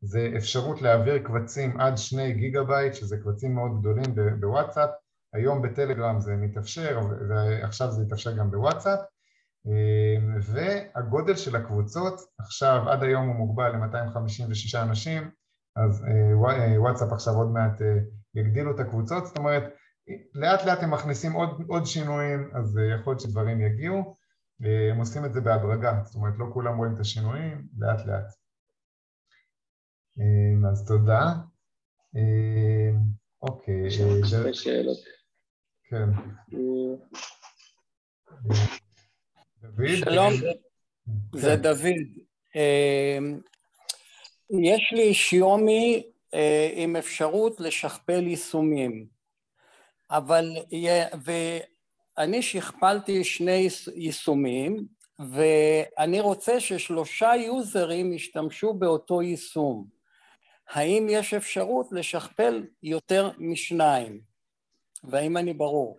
זה 0.01 0.33
אפשרות 0.37 0.83
להעביר 0.83 1.19
קבצים 1.19 1.81
עד 1.81 1.99
שני 1.99 2.33
גיגה 2.33 2.65
בייט, 2.65 2.95
שזה 2.95 3.17
קבצים 3.17 3.55
מאוד 3.55 3.81
גדולים 3.81 4.15
בוואטסאפ, 4.41 4.91
היום 5.35 5.63
בטלגרם 5.63 6.21
זה 6.21 6.37
מתאפשר, 6.37 7.01
ועכשיו 7.29 7.91
זה 7.91 8.03
יתאפשר 8.03 8.37
גם 8.37 8.51
בוואטסאפ, 8.51 8.99
והגודל 10.41 11.37
של 11.37 11.57
הקבוצות, 11.57 12.21
עכשיו 12.39 12.83
עד 12.89 13.03
היום 13.03 13.27
הוא 13.27 13.37
מוגבל 13.37 13.69
ל-256 13.69 14.83
אנשים, 14.83 15.31
אז 15.77 16.05
וואטסאפ 16.77 17.13
עכשיו 17.13 17.35
עוד 17.35 17.51
מעט 17.51 17.81
יגדילו 18.35 18.75
את 18.75 18.81
הקבוצות, 18.81 19.27
זאת 19.27 19.39
אומרת, 19.39 19.63
לאט 20.35 20.65
לאט 20.65 20.83
הם 20.83 20.91
מכניסים 20.91 21.33
עוד, 21.33 21.49
עוד 21.69 21.87
שינויים, 21.87 22.51
אז 22.55 22.79
יכול 23.01 23.13
להיות 23.13 23.21
שדברים 23.21 23.61
יגיעו, 23.61 24.17
הם 24.93 24.99
עושים 24.99 25.25
את 25.25 25.33
זה 25.35 25.41
בהדרגה, 25.41 26.01
זאת 26.05 26.15
אומרת 26.15 26.35
לא 26.39 26.47
כולם 26.53 26.77
רואים 26.77 26.95
את 26.95 27.01
השינויים, 27.01 27.67
לאט 27.79 28.07
לאט. 28.07 28.27
אז 30.71 30.87
תודה. 30.87 31.33
אוקיי. 33.43 33.87
יש 33.87 34.01
לנו 34.01 34.27
שתי 34.27 34.55
שאלות. 34.55 34.99
כן. 35.89 36.09
דוד? 39.63 39.87
שלום, 39.97 40.33
זה 41.35 41.57
דוד. 41.57 41.95
יש 44.51 44.93
לי 44.93 45.15
שיומי 45.15 46.11
עם 46.75 46.97
אפשרות 46.97 47.61
לשכפל 47.61 48.27
יישומים, 48.27 49.07
אבל, 50.11 50.51
ואני 52.19 52.43
שכפלתי 52.43 53.25
שני 53.25 53.69
יישומים, 53.95 54.87
ואני 55.19 56.21
רוצה 56.21 56.61
ששלושה 56.61 57.33
יוזרים 57.47 58.13
ישתמשו 58.13 58.75
באותו 58.75 59.23
יישום. 59.23 59.87
האם 60.71 61.07
יש 61.11 61.35
אפשרות 61.35 61.89
לשכפל 61.93 62.65
יותר 62.83 63.31
משניים? 63.39 64.21
והאם 65.05 65.37
אני 65.37 65.55
ברור? 65.55 65.99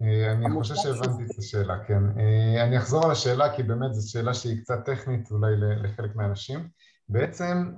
אני 0.00 0.50
חושב 0.54 0.74
שהבנתי 0.74 1.22
את 1.24 1.38
השאלה, 1.38 1.74
כן. 1.86 2.02
אני 2.60 2.78
אחזור 2.78 3.04
על 3.04 3.10
השאלה 3.10 3.56
כי 3.56 3.62
באמת 3.62 3.94
זו 3.94 4.10
שאלה 4.10 4.34
שהיא 4.34 4.60
קצת 4.60 4.78
טכנית 4.84 5.30
אולי 5.30 5.52
לחלק 5.82 6.16
מהאנשים. 6.16 6.68
בעצם 7.08 7.72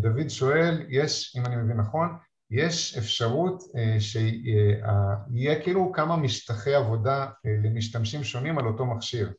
דוד 0.00 0.28
שואל, 0.28 0.86
יש, 0.88 1.36
אם 1.36 1.46
אני 1.46 1.56
מבין 1.56 1.76
נכון, 1.76 2.08
יש 2.52 2.98
אפשרות 2.98 3.62
שיהיה 3.98 5.62
כאילו 5.62 5.92
כמה 5.92 6.16
משטחי 6.16 6.74
עבודה 6.74 7.26
למשתמשים 7.64 8.24
שונים 8.24 8.58
על 8.58 8.66
אותו 8.66 8.86
מכשיר. 8.86 9.32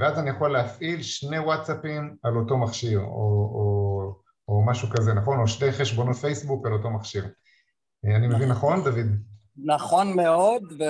ואז 0.00 0.18
אני 0.18 0.30
יכול 0.30 0.52
להפעיל 0.52 1.02
שני 1.02 1.38
וואטסאפים 1.38 2.16
על 2.22 2.36
אותו 2.36 2.58
מכשיר, 2.58 3.00
או, 3.00 3.04
או, 3.54 4.14
או 4.48 4.66
משהו 4.66 4.88
כזה, 4.88 5.14
נכון? 5.14 5.38
או 5.38 5.48
שתי 5.48 5.72
חשבונות 5.72 6.16
פייסבוק 6.16 6.66
על 6.66 6.72
אותו 6.72 6.90
מכשיר. 6.90 7.24
אני 8.04 8.26
מבין 8.26 8.48
נכון, 8.48 8.84
דוד? 8.84 9.06
נכון 9.64 10.16
מאוד, 10.16 10.62
ו... 10.78 10.84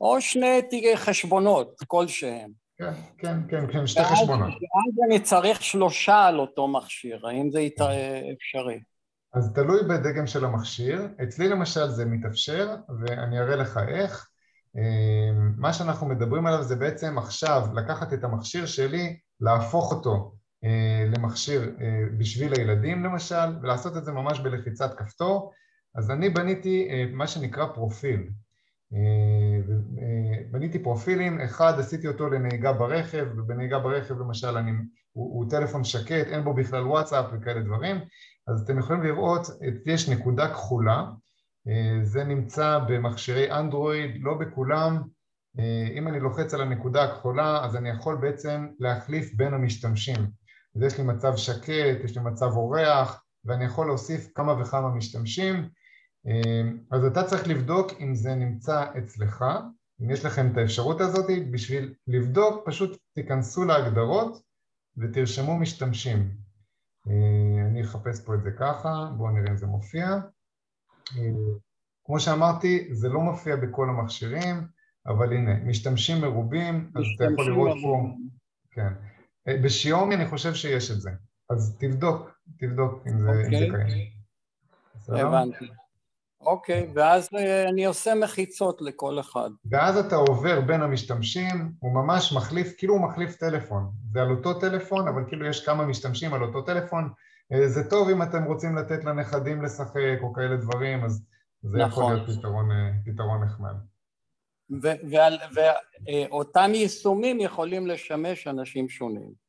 או 0.00 0.20
שני 0.20 0.60
חשבונות 0.96 1.74
כלשהם. 1.86 2.50
כן, 2.78 2.92
כן, 3.18 3.36
כן, 3.48 3.72
כן, 3.72 3.86
שתי 3.86 4.04
חשבונות. 4.04 4.48
ואז 4.48 5.08
אני 5.08 5.20
צריך 5.20 5.62
שלושה 5.62 6.24
על 6.24 6.38
אותו 6.38 6.68
מכשיר, 6.68 7.26
האם 7.26 7.50
זה 7.50 7.68
אפשרי? 8.36 8.80
אז 9.34 9.52
תלוי 9.52 9.82
בדגם 9.82 10.26
של 10.26 10.44
המכשיר. 10.44 11.08
אצלי 11.22 11.48
למשל 11.48 11.88
זה 11.88 12.04
מתאפשר, 12.04 12.76
ואני 13.00 13.38
אראה 13.40 13.56
לך 13.56 13.80
איך. 13.88 14.28
מה 15.56 15.72
שאנחנו 15.72 16.08
מדברים 16.08 16.46
עליו 16.46 16.62
זה 16.62 16.76
בעצם 16.76 17.18
עכשיו 17.18 17.66
לקחת 17.74 18.12
את 18.12 18.24
המכשיר 18.24 18.66
שלי, 18.66 19.18
להפוך 19.40 19.92
אותו 19.92 20.34
למכשיר 21.12 21.76
בשביל 22.18 22.52
הילדים 22.52 23.04
למשל, 23.04 23.58
ולעשות 23.62 23.96
את 23.96 24.04
זה 24.04 24.12
ממש 24.12 24.40
בלחיצת 24.40 24.94
כפתור. 24.98 25.52
אז 25.94 26.10
אני 26.10 26.28
בניתי 26.28 26.88
מה 27.12 27.26
שנקרא 27.26 27.66
פרופיל. 27.66 28.28
בניתי 30.50 30.78
פרופילים, 30.78 31.40
אחד 31.40 31.78
עשיתי 31.78 32.08
אותו 32.08 32.28
לנהיגה 32.28 32.72
ברכב, 32.72 33.26
ובנהיגה 33.36 33.78
ברכב 33.78 34.18
למשל 34.18 34.56
אני, 34.56 34.70
הוא, 35.12 35.38
הוא 35.38 35.50
טלפון 35.50 35.84
שקט, 35.84 36.26
אין 36.26 36.44
בו 36.44 36.54
בכלל 36.54 36.86
וואטסאפ 36.86 37.26
וכאלה 37.32 37.60
דברים, 37.60 37.96
אז 38.48 38.62
אתם 38.62 38.78
יכולים 38.78 39.02
לראות, 39.02 39.46
יש 39.86 40.08
נקודה 40.08 40.48
כחולה, 40.48 41.04
זה 42.02 42.24
נמצא 42.24 42.78
במכשירי 42.88 43.52
אנדרואיד, 43.52 44.10
לא 44.20 44.34
בכולם, 44.34 45.02
אם 45.94 46.08
אני 46.08 46.20
לוחץ 46.20 46.54
על 46.54 46.60
הנקודה 46.60 47.04
הכחולה 47.04 47.64
אז 47.64 47.76
אני 47.76 47.90
יכול 47.90 48.16
בעצם 48.16 48.66
להחליף 48.80 49.34
בין 49.34 49.54
המשתמשים, 49.54 50.16
אז 50.76 50.82
יש 50.82 50.98
לי 50.98 51.04
מצב 51.04 51.36
שקט, 51.36 52.04
יש 52.04 52.16
לי 52.16 52.22
מצב 52.24 52.46
אורח, 52.46 53.22
ואני 53.44 53.64
יכול 53.64 53.86
להוסיף 53.86 54.28
כמה 54.34 54.62
וכמה 54.62 54.88
משתמשים, 54.88 55.68
אז 56.90 57.04
אתה 57.04 57.24
צריך 57.24 57.48
לבדוק 57.48 57.92
אם 58.00 58.14
זה 58.14 58.34
נמצא 58.34 58.84
אצלך, 58.98 59.44
אם 60.00 60.10
יש 60.10 60.24
לכם 60.24 60.52
את 60.52 60.56
האפשרות 60.56 61.00
הזאת, 61.00 61.26
בשביל 61.50 61.94
לבדוק 62.06 62.68
פשוט 62.68 62.98
תיכנסו 63.14 63.64
להגדרות 63.64 64.42
ותרשמו 64.96 65.58
משתמשים. 65.58 66.30
אני 67.70 67.82
אחפש 67.82 68.24
פה 68.24 68.34
את 68.34 68.42
זה 68.42 68.50
ככה, 68.50 69.10
בואו 69.16 69.30
נראה 69.30 69.50
אם 69.50 69.56
זה 69.56 69.66
מופיע. 69.66 70.18
כמו 72.04 72.20
שאמרתי, 72.20 72.88
זה 72.94 73.08
לא 73.08 73.20
מופיע 73.20 73.56
בכל 73.56 73.88
המכשירים, 73.88 74.66
אבל 75.06 75.32
הנה, 75.32 75.54
משתמשים 75.64 76.20
מרובים, 76.20 76.90
אז 76.94 77.04
אתה 77.16 77.24
יכול 77.24 77.50
לראות 77.50 77.78
פה, 77.82 78.08
כן. 78.70 78.92
בשיומי 79.62 80.14
אני 80.14 80.26
חושב 80.26 80.54
שיש 80.54 80.90
את 80.90 81.00
זה, 81.00 81.10
אז 81.50 81.76
תבדוק, 81.78 82.30
תבדוק 82.58 83.06
אם 83.06 83.20
זה, 83.20 83.28
okay. 83.28 83.46
אם 83.46 83.58
זה 83.58 83.64
אוקיי. 83.66 83.86
קיים. 85.08 85.26
הבנתי. 85.26 85.83
אוקיי, 86.46 86.90
ואז 86.94 87.28
אני 87.68 87.84
עושה 87.84 88.14
מחיצות 88.14 88.82
לכל 88.82 89.20
אחד. 89.20 89.50
ואז 89.70 89.96
אתה 89.96 90.16
עובר 90.16 90.60
בין 90.60 90.82
המשתמשים, 90.82 91.72
הוא 91.78 91.94
ממש 91.94 92.32
מחליף, 92.32 92.74
כאילו 92.78 92.94
הוא 92.94 93.02
מחליף 93.02 93.36
טלפון. 93.36 93.90
זה 94.12 94.22
על 94.22 94.30
אותו 94.30 94.54
טלפון, 94.54 95.08
אבל 95.08 95.24
כאילו 95.28 95.46
יש 95.46 95.66
כמה 95.66 95.86
משתמשים 95.86 96.34
על 96.34 96.42
אותו 96.42 96.62
טלפון. 96.62 97.10
זה 97.66 97.90
טוב 97.90 98.08
אם 98.08 98.22
אתם 98.22 98.44
רוצים 98.44 98.76
לתת 98.76 99.04
לנכדים 99.04 99.62
לשחק 99.62 100.18
או 100.22 100.32
כאלה 100.32 100.56
דברים, 100.56 101.04
אז 101.04 101.22
זה 101.62 101.78
נכון. 101.78 102.04
יכול 102.04 102.14
להיות 102.14 102.38
פתרון, 102.38 102.68
פתרון 103.04 103.44
נחמד. 103.44 103.74
ואותם 105.54 106.70
יישומים 106.74 107.40
יכולים 107.40 107.86
לשמש 107.86 108.46
אנשים 108.46 108.88
שונים. 108.88 109.43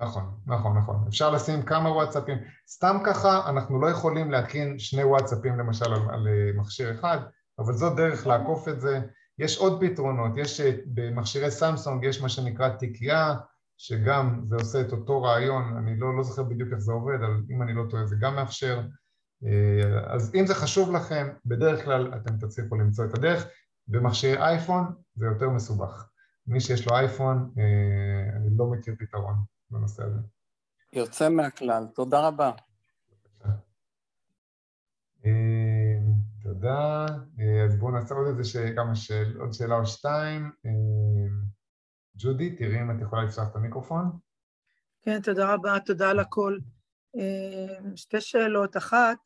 נכון, 0.00 0.34
נכון, 0.46 0.78
נכון. 0.78 1.04
אפשר 1.08 1.30
לשים 1.30 1.62
כמה 1.62 1.90
וואטסאפים. 1.90 2.38
סתם 2.68 2.96
ככה 3.06 3.50
אנחנו 3.50 3.80
לא 3.80 3.90
יכולים 3.90 4.30
להקרין 4.30 4.78
שני 4.78 5.04
וואטסאפים 5.04 5.58
למשל 5.58 5.92
על, 5.92 6.00
על 6.10 6.28
מכשיר 6.54 6.94
אחד, 6.94 7.18
אבל 7.58 7.72
זאת 7.72 7.96
דרך 7.96 8.26
לעקוף 8.26 8.68
את 8.68 8.80
זה. 8.80 9.00
יש 9.38 9.58
עוד 9.58 9.80
פתרונות, 9.80 10.32
יש 10.36 10.60
במכשירי 10.94 11.50
סמסונג 11.50 12.04
יש 12.04 12.22
מה 12.22 12.28
שנקרא 12.28 12.68
תיקייה, 12.68 13.34
שגם 13.78 14.44
זה 14.48 14.56
עושה 14.56 14.80
את 14.80 14.92
אותו 14.92 15.22
רעיון, 15.22 15.76
אני 15.76 15.98
לא, 15.98 16.16
לא 16.16 16.22
זוכר 16.22 16.42
בדיוק 16.42 16.68
איך 16.72 16.78
זה 16.78 16.92
עובד, 16.92 17.14
אבל 17.14 17.42
אם 17.50 17.62
אני 17.62 17.74
לא 17.74 17.82
טועה 17.90 18.06
זה 18.06 18.16
גם 18.20 18.34
מאפשר. 18.34 18.80
אז 20.06 20.34
אם 20.34 20.46
זה 20.46 20.54
חשוב 20.54 20.92
לכם, 20.92 21.28
בדרך 21.46 21.84
כלל 21.84 22.14
אתם 22.14 22.36
תצליחו 22.36 22.76
למצוא 22.76 23.04
את 23.04 23.18
הדרך. 23.18 23.46
במכשירי 23.88 24.42
אייפון 24.42 24.84
זה 25.14 25.26
יותר 25.26 25.50
מסובך. 25.50 26.08
מי 26.46 26.60
שיש 26.60 26.88
לו 26.88 26.96
אייפון, 26.96 27.50
אני 28.36 28.48
לא 28.56 28.66
מכיר 28.66 28.94
פתרון. 28.98 29.34
בנושא 29.70 30.02
הזה. 30.02 30.20
יוצא 30.92 31.28
מהכלל, 31.28 31.86
תודה 31.94 32.28
רבה. 32.28 32.52
אה, 35.26 35.98
תודה. 36.42 37.06
אה, 37.40 37.64
אז 37.64 37.76
בואו 37.76 37.90
נעשה 37.90 38.14
עוד 38.14 38.26
איזה 38.38 38.72
כמה 38.76 38.94
שאל, 38.94 39.36
עוד 39.40 39.52
שאלה 39.52 39.74
או 39.74 39.86
שתיים. 39.86 40.50
אה, 40.66 40.70
ג'ודי, 42.16 42.56
תראי 42.56 42.80
אם 42.82 42.90
את 42.90 42.96
יכולה 43.00 43.24
לפתוח 43.24 43.48
את 43.50 43.56
המיקרופון. 43.56 44.10
כן, 45.02 45.20
תודה 45.22 45.54
רבה, 45.54 45.80
תודה 45.80 46.10
על 46.10 46.20
הכל. 46.20 46.58
שתי 47.96 48.20
שאלות. 48.20 48.76
אחת, 48.76 49.18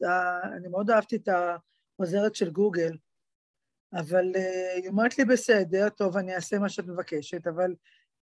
אני 0.57 0.69
מאוד 0.69 0.91
אהבתי 0.91 1.17
את 1.17 1.29
העוזרת 1.29 2.35
של 2.35 2.51
גוגל, 2.51 2.97
אבל 3.93 4.25
היא 4.77 4.89
אומרת 4.89 5.19
לי 5.19 5.25
בסדר, 5.25 5.89
טוב, 5.89 6.17
אני 6.17 6.35
אעשה 6.35 6.59
מה 6.59 6.69
שאת 6.69 6.87
מבקשת, 6.87 7.47
אבל 7.47 7.75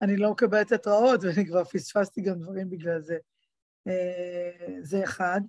אני 0.03 0.17
לא 0.17 0.31
מקבלת 0.31 0.73
התראות, 0.73 1.21
ואני 1.25 1.47
כבר 1.47 1.65
פספסתי 1.65 2.21
גם 2.21 2.39
דברים 2.39 2.71
בגלל 2.71 3.01
זה. 3.01 3.19
אה, 3.87 4.79
זה 4.81 5.05
אחד. 5.05 5.41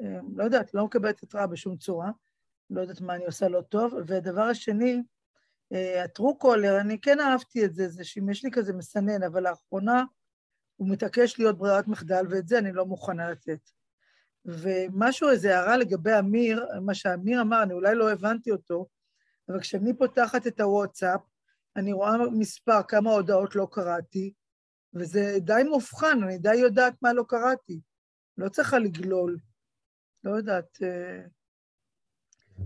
אה, 0.00 0.18
לא 0.36 0.44
יודעת, 0.44 0.74
לא 0.74 0.84
מקבלת 0.84 1.22
התראה 1.22 1.46
בשום 1.46 1.76
צורה, 1.76 2.10
לא 2.70 2.80
יודעת 2.80 3.00
מה 3.00 3.14
אני 3.14 3.26
עושה 3.26 3.48
לא 3.48 3.60
טוב. 3.60 3.94
והדבר 4.06 4.42
השני, 4.42 5.02
הטרו 6.04 6.38
קולר, 6.38 6.80
אני 6.80 7.00
כן 7.00 7.20
אהבתי 7.20 7.64
את 7.64 7.74
זה, 7.74 7.88
זה 7.88 8.04
שימש 8.04 8.44
לי 8.44 8.50
כזה 8.50 8.72
מסנן, 8.72 9.22
אבל 9.22 9.42
לאחרונה 9.42 10.04
הוא 10.76 10.88
מתעקש 10.88 11.38
להיות 11.38 11.58
ברירת 11.58 11.88
מחדל, 11.88 12.24
ואת 12.30 12.48
זה 12.48 12.58
אני 12.58 12.72
לא 12.72 12.86
מוכנה 12.86 13.30
לתת. 13.30 13.70
ומשהו, 14.44 15.30
איזו 15.30 15.48
הערה 15.48 15.76
לגבי 15.76 16.18
אמיר, 16.18 16.66
מה 16.80 16.94
שאמיר 16.94 17.40
אמר, 17.40 17.62
אני 17.62 17.72
אולי 17.72 17.94
לא 17.94 18.12
הבנתי 18.12 18.50
אותו, 18.50 18.86
אבל 19.48 19.60
כשאני 19.60 19.96
פותחת 19.96 20.46
את 20.46 20.60
הוואטסאפ, 20.60 21.20
אני 21.78 21.92
רואה 21.92 22.12
מספר, 22.32 22.82
כמה 22.88 23.10
הודעות 23.10 23.56
לא 23.56 23.68
קראתי, 23.70 24.32
וזה 24.94 25.34
די 25.40 25.62
מובחן, 25.68 26.18
אני 26.22 26.38
די 26.38 26.54
יודעת 26.54 26.94
מה 27.02 27.12
לא 27.12 27.24
קראתי. 27.28 27.80
לא 28.38 28.48
צריכה 28.48 28.78
לגלול. 28.78 29.38
לא 30.24 30.36
יודעת, 30.36 30.78
אה, 30.82 31.20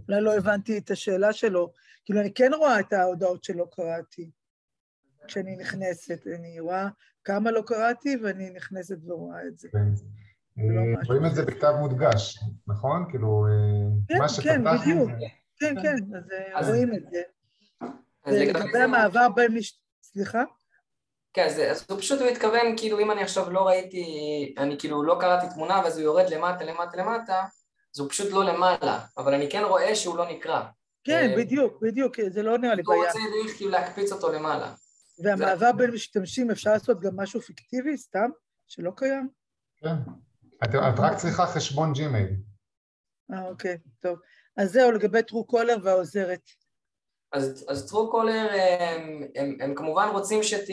אולי 0.08 0.20
לא 0.20 0.36
הבנתי 0.36 0.78
את 0.78 0.90
השאלה 0.90 1.32
שלו. 1.32 1.72
כאילו, 2.04 2.20
אני 2.20 2.34
כן 2.34 2.50
רואה 2.54 2.80
את 2.80 2.92
ההודעות 2.92 3.44
שלא 3.44 3.68
קראתי 3.72 4.30
כשאני 5.28 5.56
נכנסת. 5.56 6.26
אני 6.26 6.60
רואה 6.60 6.88
כמה 7.24 7.50
לא 7.50 7.62
קראתי, 7.66 8.16
ואני 8.22 8.50
נכנסת 8.50 8.98
ורואה 9.04 9.46
את 9.46 9.58
זה. 9.58 9.68
כן. 9.68 9.78
אה, 10.58 11.02
רואים 11.06 11.26
את 11.26 11.34
זה 11.34 11.44
בכתב 11.44 11.72
מודגש, 11.78 12.38
נכון? 12.66 13.06
כאילו, 13.10 13.46
אה, 14.10 14.18
מה 14.18 14.28
שפתחנו... 14.28 14.50
כן, 14.50 14.64
כן, 14.64 14.80
בדיוק. 14.80 15.10
כן, 15.58 15.74
כן, 15.82 15.96
אז 16.54 16.68
רואים 16.68 16.94
את 16.94 17.02
זה. 17.10 17.22
ולגבי 18.26 18.78
המעבר 18.78 19.28
בין... 19.28 19.58
סליחה? 20.02 20.42
כן, 21.32 21.46
אז, 21.46 21.58
אז 21.58 21.84
הוא 21.90 21.98
פשוט 21.98 22.20
מתכוון, 22.30 22.76
כאילו, 22.76 22.98
אם 23.00 23.10
אני 23.10 23.22
עכשיו 23.22 23.50
לא 23.50 23.66
ראיתי, 23.66 24.04
אני 24.58 24.78
כאילו 24.78 25.02
לא 25.02 25.16
קראתי 25.20 25.46
תמונה 25.54 25.80
ואז 25.84 25.98
הוא 25.98 26.04
יורד 26.04 26.28
למטה, 26.30 26.64
למטה, 26.64 26.96
למטה, 26.96 27.44
אז 27.94 28.00
הוא 28.00 28.10
פשוט 28.10 28.32
לא 28.32 28.44
למעלה, 28.44 29.00
אבל 29.18 29.34
אני 29.34 29.50
כן 29.50 29.62
רואה 29.62 29.94
שהוא 29.94 30.16
לא 30.16 30.30
נקרא. 30.30 30.62
כן, 31.04 31.30
אה, 31.30 31.36
בדיוק, 31.36 31.82
בדיוק, 31.82 32.16
זה 32.28 32.42
לא 32.42 32.58
נראה 32.58 32.74
לי 32.74 32.82
בעיה. 32.82 32.98
הוא 32.98 33.06
רוצה 33.06 33.18
דרך 33.18 33.56
כאילו 33.56 33.70
להקפיץ 33.70 34.12
אותו 34.12 34.32
למעלה. 34.32 34.74
והמעבר 35.22 35.72
בין 35.72 35.90
משתמשים, 35.90 36.50
אפשר 36.50 36.72
לעשות 36.72 37.00
גם 37.00 37.16
משהו 37.16 37.40
פיקטיבי, 37.40 37.96
סתם, 37.96 38.30
שלא 38.68 38.90
קיים? 38.96 39.28
כן. 39.76 39.94
את 40.64 40.98
רק 40.98 41.16
צריכה 41.16 41.46
חשבון 41.46 41.92
ג'ימייל. 41.92 42.30
אה, 43.32 43.48
אוקיי, 43.48 43.78
טוב. 44.00 44.18
אז 44.56 44.72
זהו, 44.72 44.92
לגבי 44.92 45.22
טרו 45.22 45.46
קולר 45.46 45.76
והעוזרת. 45.82 46.40
אז, 47.32 47.64
אז 47.68 47.88
טרו 47.88 48.10
קולר 48.10 48.48
הם, 48.78 49.22
הם, 49.36 49.56
הם 49.60 49.74
כמובן 49.74 50.08
רוצים 50.12 50.42
שת, 50.42 50.64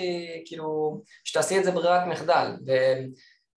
כאילו, 0.46 1.02
שתעשי 1.24 1.60
את 1.60 1.64
זה 1.64 1.72
ברירת 1.72 2.08
מחדל 2.08 2.52
ו, 2.68 2.72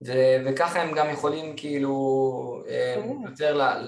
ו, 0.07 0.13
וככה 0.47 0.83
הם 0.83 0.95
גם 0.95 1.11
יכולים 1.11 1.57
כאילו 1.57 2.63
יותר, 3.25 3.55
לה, 3.55 3.83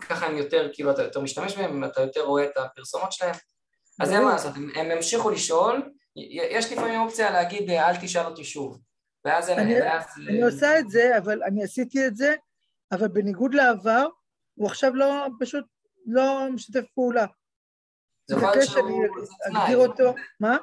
ככה 0.00 0.26
הם 0.26 0.36
יותר, 0.36 0.70
כאילו 0.72 0.90
אתה 0.90 1.02
יותר 1.02 1.20
משתמש 1.20 1.56
בהם, 1.56 1.84
אתה 1.84 2.02
יותר 2.02 2.20
רואה 2.20 2.44
את 2.44 2.56
הפרסומות 2.56 3.12
שלהם. 3.12 3.34
אז 4.00 4.12
אין 4.12 4.22
מה 4.22 4.32
לעשות, 4.32 4.56
הם, 4.56 4.70
הם 4.74 4.90
המשיכו 4.90 5.30
לשאול, 5.30 5.82
יש 6.50 6.72
לפעמים 6.72 7.00
אופציה 7.00 7.30
להגיד 7.30 7.70
אל 7.70 7.96
תשאל 7.96 8.26
אותי 8.26 8.44
שוב 8.44 8.78
ואז 9.24 9.50
אני, 9.50 9.80
ואז... 9.80 10.04
אני 10.28 10.42
עושה 10.42 10.78
את 10.78 10.90
זה, 10.90 11.18
אבל 11.18 11.42
אני 11.42 11.64
עשיתי 11.64 12.06
את 12.06 12.16
זה, 12.16 12.34
אבל 12.92 13.08
בניגוד 13.08 13.54
לעבר, 13.54 14.06
הוא 14.54 14.66
עכשיו 14.66 14.94
לא, 14.94 15.26
פשוט 15.40 15.64
לא 16.06 16.48
משתף 16.52 16.84
פעולה. 16.94 17.26
להיות 18.40 18.62
שהוא... 18.62 19.04
אגדיר 19.42 19.78
אותו, 19.78 20.14
מה? 20.40 20.56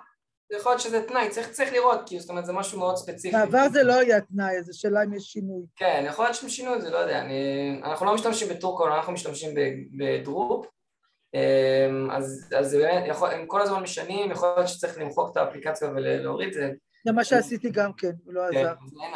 זה 0.51 0.57
יכול 0.57 0.71
להיות 0.71 0.81
שזה 0.81 1.01
תנאי, 1.07 1.29
צריך, 1.29 1.49
צריך 1.49 1.73
לראות, 1.73 1.99
כי 2.05 2.19
זאת 2.19 2.29
אומרת 2.29 2.45
זה 2.45 2.53
משהו 2.53 2.79
מאוד 2.79 2.95
ספציפי. 2.95 3.37
בעבר 3.37 3.69
זה 3.69 3.83
לא 3.83 3.93
היה 3.93 4.21
תנאי, 4.21 4.63
זו 4.63 4.79
שאלה 4.79 5.03
אם 5.03 5.13
יש 5.13 5.23
שינוי. 5.23 5.65
כן, 5.75 6.03
יכול 6.07 6.25
להיות 6.25 6.35
שהם 6.35 6.49
שינו 6.49 6.75
את 6.75 6.81
זה, 6.81 6.89
לא 6.89 6.97
יודע, 6.97 7.21
אני, 7.21 7.81
אנחנו 7.83 8.05
לא 8.05 8.13
משתמשים 8.13 8.49
ב 8.49 8.53
Truecaller, 8.53 8.91
אנחנו 8.91 9.13
משתמשים 9.13 9.55
ב 9.97 10.07
Drupe, 10.07 10.65
אמ, 11.33 12.11
אז, 12.11 12.49
אז 12.57 12.75
באמת, 12.75 13.03
יכול, 13.07 13.29
הם 13.29 13.45
כל 13.47 13.61
הזמן 13.61 13.83
משנים, 13.83 14.31
יכול 14.31 14.49
להיות 14.55 14.67
שצריך 14.67 14.97
למחוק 14.97 15.31
את 15.31 15.37
האפליקציה 15.37 15.89
ולהוריד 15.89 16.47
את 16.47 16.53
זה. 16.53 16.71
זה 17.05 17.11
מה 17.11 17.23
שעשיתי 17.23 17.69
גם 17.69 17.93
כן, 17.93 18.11
הוא 18.25 18.33
לא 18.33 18.41
כן, 18.51 18.57
עזר. 18.57 18.73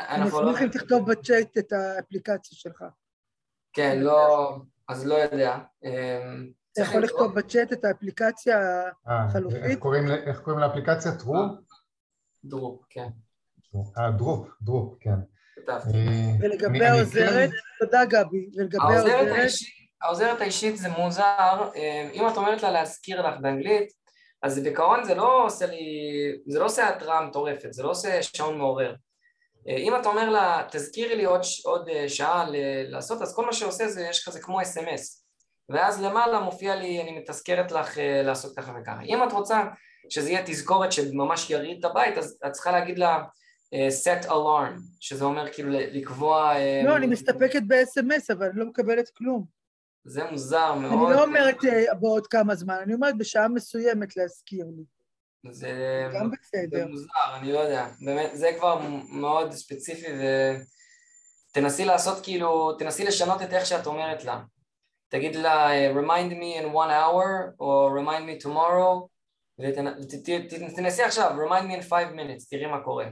אני 0.09 0.27
אשמח 0.27 0.33
לא- 0.33 0.59
אם 0.63 0.67
תכתוב 0.67 1.11
בצ'אט 1.11 1.57
את 1.57 1.73
האפליקציה 1.73 2.57
שלך. 2.57 2.83
כן, 3.73 3.99
לא, 3.99 4.55
אז 4.89 5.07
לא 5.07 5.15
יודע. 5.15 5.57
אתה 6.73 6.81
יכול 6.81 7.03
לכתוב 7.03 7.33
בצ'אט 7.35 7.73
את 7.73 7.85
האפליקציה 7.85 8.57
אה, 9.07 9.25
החלופית? 9.25 9.63
איך 10.25 10.39
קוראים 10.39 10.59
לאפליקציה? 10.59 11.11
Drupe? 11.11 11.51
דרופ, 12.45 12.81
כן. 12.89 13.07
אה, 13.97 14.11
דרופ, 14.11 14.47
דרופ, 14.61 14.97
כן. 14.99 15.15
אה, 15.69 15.75
ולגבי 16.39 16.85
העוזרת, 16.85 17.49
תודה 17.79 18.05
גבי, 18.05 18.49
ולגבי 18.55 18.83
העוזרת... 18.83 19.51
העוזרת 20.01 20.41
האישית 20.41 20.77
זה 20.77 20.89
מוזר, 20.89 21.69
אה, 21.75 22.09
אם 22.13 22.27
את 22.27 22.37
אומרת 22.37 22.63
לה 22.63 22.71
להזכיר 22.71 23.27
לך 23.27 23.39
באנגלית, 23.41 23.91
אז 24.43 24.59
בעיקרון 24.59 25.03
זה 25.03 25.15
לא 25.15 25.45
עושה 25.45 25.65
לי, 25.65 25.85
זה 26.47 26.59
לא 26.59 26.65
עושה 26.65 26.89
התראה 26.89 27.25
מטורפת, 27.25 27.73
זה 27.73 27.83
לא 27.83 27.89
עושה 27.89 28.23
שעון 28.23 28.57
מעורר. 28.57 28.95
אם 29.67 29.95
אתה 29.95 30.09
אומר 30.09 30.29
לה, 30.29 30.67
תזכירי 30.71 31.15
לי 31.15 31.25
עוד, 31.25 31.41
עוד 31.63 31.89
שעה 32.07 32.45
לעשות, 32.87 33.21
אז 33.21 33.35
כל 33.35 33.45
מה 33.45 33.53
שעושה 33.53 33.87
זה, 33.87 34.01
יש 34.01 34.27
כזה 34.27 34.39
כמו 34.39 34.61
אס.אם.אס. 34.61 35.22
ואז 35.69 36.01
למעלה 36.01 36.39
מופיע 36.39 36.75
לי, 36.75 37.01
אני 37.01 37.19
מתזכרת 37.19 37.71
לך 37.71 37.97
אה, 37.97 38.21
לעשות 38.23 38.55
ככה 38.55 38.73
וככה. 38.81 39.01
אם 39.01 39.23
את 39.23 39.31
רוצה 39.31 39.61
שזה 40.09 40.29
יהיה 40.29 40.43
תזכורת 40.45 40.91
שממש 40.91 41.49
ירעיד 41.49 41.77
את 41.79 41.85
הבית, 41.85 42.17
אז 42.17 42.39
את 42.45 42.51
צריכה 42.51 42.71
להגיד 42.71 42.99
לה 42.99 43.23
אה, 43.73 43.87
set 44.03 44.25
alarm, 44.25 44.79
שזה 44.99 45.25
אומר 45.25 45.53
כאילו 45.53 45.69
לקבוע... 45.71 46.55
אה, 46.55 46.81
לא, 46.85 46.95
אני 46.95 47.07
מסתפקת 47.07 47.61
ב-SMS, 47.67 48.33
אבל 48.33 48.45
אני 48.45 48.59
לא 48.59 48.65
מקבלת 48.65 49.09
כלום. 49.09 49.45
זה 50.05 50.23
מוזר 50.31 50.73
מאוד. 50.73 50.93
אני 50.93 51.15
לא 51.17 51.23
אומרת 51.23 51.57
בעוד 51.99 52.27
כמה 52.27 52.55
זמן, 52.55 52.75
אני 52.83 52.93
אומרת 52.93 53.17
בשעה 53.17 53.47
מסוימת 53.47 54.17
להזכיר 54.17 54.65
לי. 54.77 54.83
זה... 55.51 55.69
גם 56.13 56.31
בסדר. 56.31 56.77
זה 56.77 56.85
מוזר, 56.85 57.07
אני 57.39 57.51
לא 57.51 57.59
יודע. 57.59 57.87
באמת, 58.05 58.29
זה 58.33 58.51
כבר 58.57 58.81
מאוד 59.09 59.51
ספציפי 59.51 60.07
ותנסי 61.51 61.85
לעשות 61.85 62.23
כאילו, 62.23 62.73
תנסי 62.73 63.03
לשנות 63.03 63.41
את 63.41 63.53
איך 63.53 63.65
שאת 63.65 63.85
אומרת 63.85 64.25
לה. 64.25 64.41
תגיד 65.13 65.35
לה 65.35 65.69
remind 65.91 66.31
me 66.31 66.61
in 66.61 66.73
one 66.73 66.89
hour 66.89 67.55
או 67.59 67.89
remind 67.97 68.23
me 68.23 68.45
tomorrow 68.45 69.07
ותנסי 69.59 71.03
עכשיו 71.03 71.31
remind 71.47 71.63
me 71.63 71.81
in 71.81 71.89
five 71.89 72.15
minutes, 72.15 72.49
תראי 72.49 72.65
מה 72.65 72.83
קורה. 72.83 73.05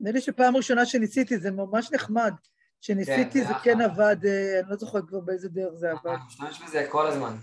נראה 0.00 0.12
לי 0.12 0.20
שפעם 0.20 0.56
ראשונה 0.56 0.86
שניסיתי 0.86 1.38
זה 1.38 1.50
ממש 1.50 1.92
נחמד. 1.92 2.32
כשניסיתי 2.80 3.40
כן, 3.40 3.46
זה 3.46 3.54
כן 3.62 3.80
עבד, 3.80 4.16
אה, 4.26 4.60
אני 4.60 4.70
לא 4.70 4.76
זוכרת 4.76 5.04
כבר 5.08 5.20
באיזה 5.20 5.48
דרך 5.48 5.74
זה 5.74 5.90
עבד. 5.90 6.06
אני 6.06 6.26
משתמש 6.26 6.62
בזה 6.62 6.86
כל 6.90 7.06
הזמן. 7.06 7.36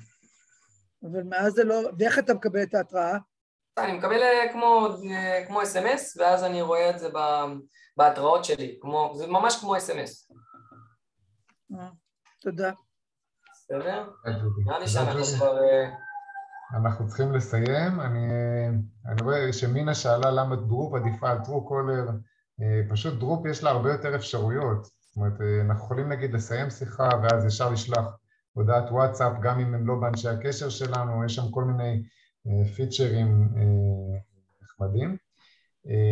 אבל 1.03 1.23
מאז 1.23 1.53
זה 1.53 1.63
לא... 1.63 1.75
ואיך 1.99 2.19
אתה 2.19 2.33
מקבל 2.33 2.63
את 2.63 2.75
ההתראה? 2.75 3.17
אני 3.77 3.97
מקבל 3.97 4.21
אה, 4.23 4.53
כמו, 4.53 4.87
אה, 5.11 5.45
כמו 5.47 5.63
אס.אם.אס, 5.63 6.17
ואז 6.17 6.43
אני 6.43 6.61
רואה 6.61 6.89
את 6.89 6.99
זה 6.99 7.09
בהתראות 7.97 8.45
שלי, 8.45 8.77
כמו, 8.81 9.13
זה 9.15 9.27
ממש 9.27 9.55
כמו 9.55 9.77
אס.אם.אס. 9.77 10.31
תודה. 12.41 12.71
בסדר? 13.51 14.09
נראה 14.65 14.79
לי 14.79 14.87
שאנחנו 14.87 15.23
כבר... 15.23 15.57
אה, 15.57 15.89
אנחנו 16.77 17.07
צריכים 17.07 17.33
לסיים. 17.33 18.01
אני, 18.01 18.27
אני 19.05 19.21
רואה 19.23 19.53
שמינה 19.53 19.95
שאלה 19.95 20.31
למה 20.31 20.55
Drupe 20.55 20.93
עדיפה 20.93 21.29
על 21.29 21.37
Truecaller. 21.45 22.05
פשוט 22.89 23.19
Drupe 23.19 23.45
יש 23.45 23.63
לה 23.63 23.69
הרבה 23.69 23.91
יותר 23.91 24.15
אפשרויות. 24.15 24.83
זאת 24.83 25.17
אומרת, 25.17 25.41
אה, 25.41 25.61
אנחנו 25.61 25.85
יכולים 25.85 26.09
נגיד 26.09 26.33
לסיים 26.33 26.69
שיחה 26.69 27.09
ואז 27.23 27.45
ישר 27.45 27.69
לשלוח 27.69 28.17
הודעת 28.53 28.91
וואטסאפ, 28.91 29.33
גם 29.41 29.59
אם 29.59 29.73
הם 29.73 29.87
לא 29.87 29.95
באנשי 30.01 30.29
הקשר 30.29 30.69
שלנו, 30.69 31.25
יש 31.25 31.35
שם 31.35 31.51
כל 31.51 31.63
מיני 31.63 32.03
פיצ'רים 32.75 33.49
אה, 33.57 34.19
נחמדים. 34.61 35.17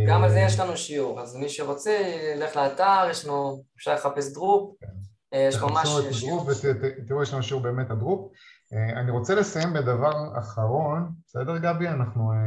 גם 0.08 0.24
על 0.24 0.30
זה 0.30 0.39
יש 0.39 0.60
לנו 0.60 0.78
שיעור, 0.78 1.22
אז 1.22 1.36
מי 1.36 1.49
שרוצה, 1.49 1.91
ילך 2.36 2.55
לאתר, 2.55 3.08
יש 3.12 3.26
לנו, 3.26 3.64
אפשר 3.78 3.93
לחפש 3.93 4.34
Drupe. 4.34 4.76
אה, 5.34 5.40
יש 5.40 5.56
ממש... 5.56 5.90
Drupe 6.22 6.48
ותראו, 6.48 7.24
יש 7.24 7.34
לנו 7.34 7.44
שיעור 7.44 7.64
באמת 7.64 7.92
ה 7.91 7.97
Drupe. 7.97 8.32
אה, 8.74 9.00
אני 9.00 9.12
רוצה 9.12 9.36
לסיים 9.36 9.74
בדבר 9.74 10.40
אחרון, 10.40 11.12
בסדר 11.26 11.58
גבי? 11.58 11.88
אנחנו... 11.88 12.32
אה, 12.32 12.38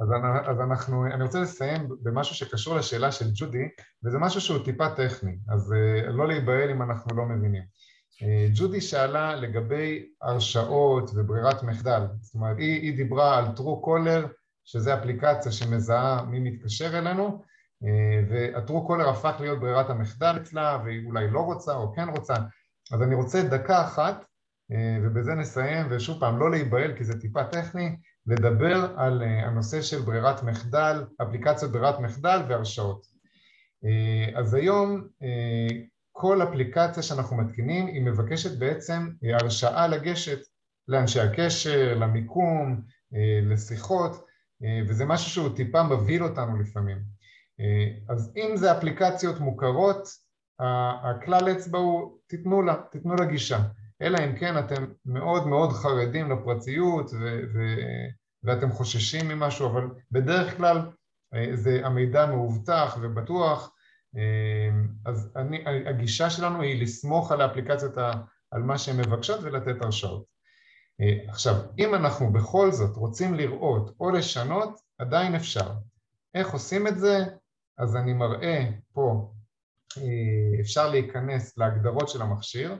אז, 0.00 0.08
אז 0.46 0.60
אנחנו, 0.60 1.06
אני 1.06 1.22
רוצה 1.22 1.40
לסיים 1.40 1.88
במשהו 2.02 2.34
שקשור 2.34 2.76
לשאלה 2.76 3.12
של 3.12 3.26
ג'ודי, 3.34 3.68
וזה 4.04 4.18
משהו 4.18 4.40
שהוא 4.40 4.64
טיפה 4.64 4.90
טכני, 4.90 5.36
אז 5.48 5.74
לא 6.08 6.28
להיבהל 6.28 6.70
אם 6.70 6.82
אנחנו 6.82 7.16
לא 7.16 7.24
מבינים. 7.24 7.62
ג'ודי 8.54 8.80
שאלה 8.80 9.34
לגבי 9.36 10.06
הרשאות 10.22 11.10
וברירת 11.14 11.62
מחדל, 11.62 12.02
זאת 12.20 12.34
אומרת, 12.34 12.58
היא, 12.58 12.82
היא 12.82 12.96
דיברה 12.96 13.38
על 13.38 13.44
Truecaller, 13.56 14.26
שזה 14.64 14.94
אפליקציה 14.94 15.52
שמזהה 15.52 16.22
מי 16.22 16.50
מתקשר 16.50 16.98
אלינו, 16.98 17.42
והטרו 18.28 18.86
קולר 18.86 19.08
הפך 19.08 19.36
להיות 19.40 19.60
ברירת 19.60 19.90
המחדל 19.90 20.36
אצלה 20.42 20.82
והיא 20.84 21.06
אולי 21.06 21.30
לא 21.30 21.40
רוצה 21.40 21.74
או 21.74 21.92
כן 21.92 22.08
רוצה 22.08 22.34
אז 22.92 23.02
אני 23.02 23.14
רוצה 23.14 23.42
דקה 23.42 23.84
אחת 23.84 24.24
ובזה 25.02 25.34
נסיים 25.34 25.86
ושוב 25.90 26.20
פעם 26.20 26.38
לא 26.38 26.50
להיבהל 26.50 26.96
כי 26.96 27.04
זה 27.04 27.20
טיפה 27.20 27.44
טכני 27.44 27.96
לדבר 28.26 28.94
על 28.96 29.22
הנושא 29.22 29.82
של 29.82 30.00
ברירת 30.00 30.42
מחדל, 30.42 31.04
אפליקציות 31.22 31.72
ברירת 31.72 31.98
מחדל 32.00 32.40
והרשאות 32.48 33.06
אז 34.34 34.54
היום 34.54 35.08
כל 36.12 36.42
אפליקציה 36.42 37.02
שאנחנו 37.02 37.36
מתקינים 37.36 37.86
היא 37.86 38.02
מבקשת 38.02 38.58
בעצם 38.58 39.08
הרשאה 39.40 39.88
לגשת 39.88 40.38
לאנשי 40.88 41.20
הקשר, 41.20 41.94
למיקום, 41.98 42.80
לשיחות, 43.42 44.26
וזה 44.88 45.04
משהו 45.04 45.30
שהוא 45.30 45.56
טיפה 45.56 45.82
מבהיל 45.82 46.24
אותנו 46.24 46.60
לפעמים. 46.60 47.21
אז 48.08 48.32
אם 48.36 48.56
זה 48.56 48.78
אפליקציות 48.78 49.40
מוכרות, 49.40 50.08
הכלל 51.04 51.52
אצבע 51.52 51.78
הוא 51.78 52.18
תיתנו 52.26 52.62
לה, 52.62 52.74
תיתנו 52.90 53.14
לה 53.16 53.24
גישה. 53.24 53.58
אלא 54.02 54.18
אם 54.18 54.36
כן 54.36 54.58
אתם 54.58 54.84
מאוד 55.06 55.46
מאוד 55.46 55.72
חרדים 55.72 56.30
לפרטיות 56.30 57.10
ואתם 58.44 58.72
חוששים 58.72 59.28
ממשהו, 59.28 59.66
אבל 59.66 59.88
בדרך 60.10 60.56
כלל 60.56 60.78
אה, 61.34 61.50
זה 61.54 61.80
המידע 61.84 62.26
מאובטח 62.26 62.98
ובטוח, 63.02 63.74
אה, 64.16 64.70
אז 65.06 65.32
אני, 65.36 65.64
הגישה 65.86 66.30
שלנו 66.30 66.62
היא 66.62 66.82
לסמוך 66.82 67.32
על 67.32 67.40
האפליקציות, 67.40 67.98
על 68.50 68.62
מה 68.62 68.78
שהן 68.78 68.96
מבקשות 68.96 69.40
ולתת 69.42 69.82
הרשאות. 69.82 70.24
אה, 71.00 71.30
עכשיו, 71.30 71.54
אם 71.78 71.94
אנחנו 71.94 72.32
בכל 72.32 72.72
זאת 72.72 72.96
רוצים 72.96 73.34
לראות 73.34 73.94
או 74.00 74.10
לשנות, 74.10 74.80
עדיין 74.98 75.34
אפשר. 75.34 75.72
איך 76.34 76.52
עושים 76.52 76.86
את 76.86 76.98
זה? 76.98 77.24
אז 77.78 77.96
אני 77.96 78.12
מראה 78.12 78.64
פה, 78.92 79.32
אפשר 80.60 80.90
להיכנס 80.90 81.58
להגדרות 81.58 82.08
של 82.08 82.22
המכשיר, 82.22 82.78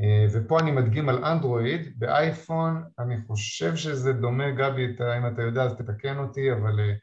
אה, 0.00 0.26
ופה 0.32 0.60
אני 0.60 0.70
מדגים 0.70 1.08
על 1.08 1.24
אנדרואיד, 1.24 1.98
באייפון 1.98 2.84
אני 2.98 3.16
חושב 3.26 3.76
שזה 3.76 4.12
דומה, 4.12 4.50
גבי, 4.50 4.86
אם 5.18 5.26
אתה 5.34 5.42
יודע 5.42 5.62
אז 5.62 5.72
תתקן 5.74 6.18
אותי, 6.18 6.52
אבל 6.52 6.80
אה, 6.80 6.94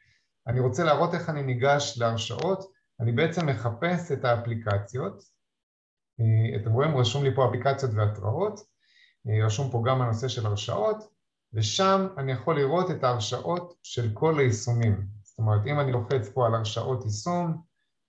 אני 0.47 0.59
רוצה 0.59 0.83
להראות 0.83 1.13
איך 1.13 1.29
אני 1.29 1.43
ניגש 1.43 1.97
להרשאות, 1.97 2.71
אני 2.99 3.11
בעצם 3.11 3.45
מחפש 3.45 4.11
את 4.11 4.25
האפליקציות, 4.25 5.23
אה, 6.19 6.61
אתם 6.61 6.71
רואים? 6.71 6.97
רשום 6.97 7.23
לי 7.23 7.35
פה 7.35 7.49
אפליקציות 7.49 7.91
והתראות, 7.93 8.59
רשום 9.45 9.71
פה 9.71 9.83
גם 9.85 10.01
הנושא 10.01 10.27
של 10.27 10.45
הרשאות, 10.45 10.97
ושם 11.53 12.07
אני 12.17 12.31
יכול 12.31 12.59
לראות 12.59 12.91
את 12.91 13.03
ההרשאות 13.03 13.73
של 13.83 14.09
כל 14.13 14.39
היישומים, 14.39 15.07
זאת 15.33 15.39
אומרת 15.39 15.67
אם 15.67 15.79
אני 15.79 15.91
לוחץ 15.91 16.29
פה 16.33 16.45
על 16.45 16.55
הרשאות 16.55 17.05
יישום, 17.05 17.61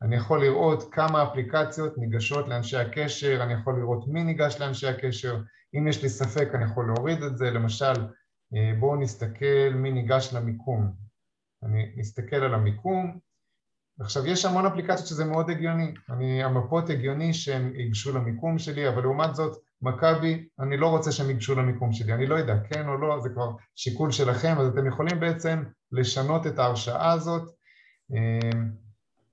אני 0.02 0.16
יכול 0.16 0.44
לראות 0.44 0.94
כמה 0.94 1.22
אפליקציות 1.22 1.98
ניגשות 1.98 2.48
לאנשי 2.48 2.76
הקשר, 2.76 3.40
אני 3.42 3.52
יכול 3.52 3.78
לראות 3.80 4.08
מי 4.08 4.24
ניגש 4.24 4.60
לאנשי 4.60 4.86
הקשר, 4.86 5.40
אם 5.74 5.88
יש 5.88 6.02
לי 6.02 6.08
ספק 6.08 6.48
אני 6.54 6.64
יכול 6.64 6.86
להוריד 6.86 7.22
את 7.22 7.36
זה, 7.36 7.50
למשל 7.50 7.92
אה, 8.54 8.72
בואו 8.80 8.96
נסתכל 8.96 9.70
מי 9.74 9.90
ניגש 9.90 10.34
למיקום, 10.34 10.92
אני 11.62 11.92
נסתכל 11.96 12.36
על 12.36 12.54
המיקום, 12.54 13.18
עכשיו 14.00 14.26
יש 14.26 14.44
המון 14.44 14.66
אפליקציות 14.66 15.06
שזה 15.06 15.24
מאוד 15.24 15.50
הגיוני, 15.50 15.94
אני, 16.10 16.44
המפות 16.44 16.90
הגיוני 16.90 17.34
שהם 17.34 17.74
ייגשו 17.74 18.18
למיקום 18.18 18.58
שלי, 18.58 18.88
אבל 18.88 19.02
לעומת 19.02 19.34
זאת 19.34 19.62
מכבי, 19.84 20.48
אני 20.60 20.76
לא 20.76 20.86
רוצה 20.86 21.12
שהם 21.12 21.28
ייגשו 21.28 21.54
למיקום 21.54 21.92
שלי, 21.92 22.12
אני 22.12 22.26
לא 22.26 22.34
יודע, 22.34 22.56
כן 22.70 22.88
או 22.88 22.96
לא, 22.96 23.20
זה 23.20 23.28
כבר 23.28 23.50
שיקול 23.76 24.10
שלכם, 24.10 24.54
אז 24.58 24.68
אתם 24.68 24.86
יכולים 24.86 25.20
בעצם 25.20 25.62
לשנות 25.92 26.46
את 26.46 26.58
ההרשאה 26.58 27.12
הזאת 27.12 27.50
אה, 28.12 28.60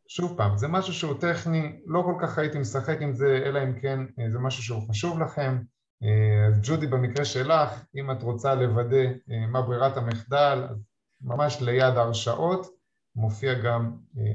שוב 0.08 0.38
פעם, 0.38 0.58
זה 0.58 0.68
משהו 0.68 0.94
שהוא 0.94 1.20
טכני, 1.20 1.82
לא 1.86 2.02
כל 2.02 2.16
כך 2.22 2.38
הייתי 2.38 2.60
משחק 2.60 3.02
עם 3.02 3.14
זה, 3.14 3.42
אלא 3.46 3.64
אם 3.64 3.80
כן 3.80 4.00
אה, 4.20 4.30
זה 4.30 4.40
משהו 4.40 4.64
שהוא 4.64 4.90
חשוב 4.90 5.20
לכם. 5.20 5.58
אה, 6.04 6.48
אז 6.48 6.60
ג'ודי, 6.64 6.88
במקרה 6.88 7.26
שלך, 7.26 7.84
אם 7.96 8.12
את 8.12 8.24
רוצה 8.24 8.56
לוודא 8.56 9.06
מה 9.52 9.62
ברירת 9.62 9.98
המחדל, 9.98 10.68
אז 10.70 10.78
ממש 11.22 11.62
ליד 11.62 11.98
ההרשאות 11.98 12.68
מופיע 13.16 13.54
גם 13.54 13.92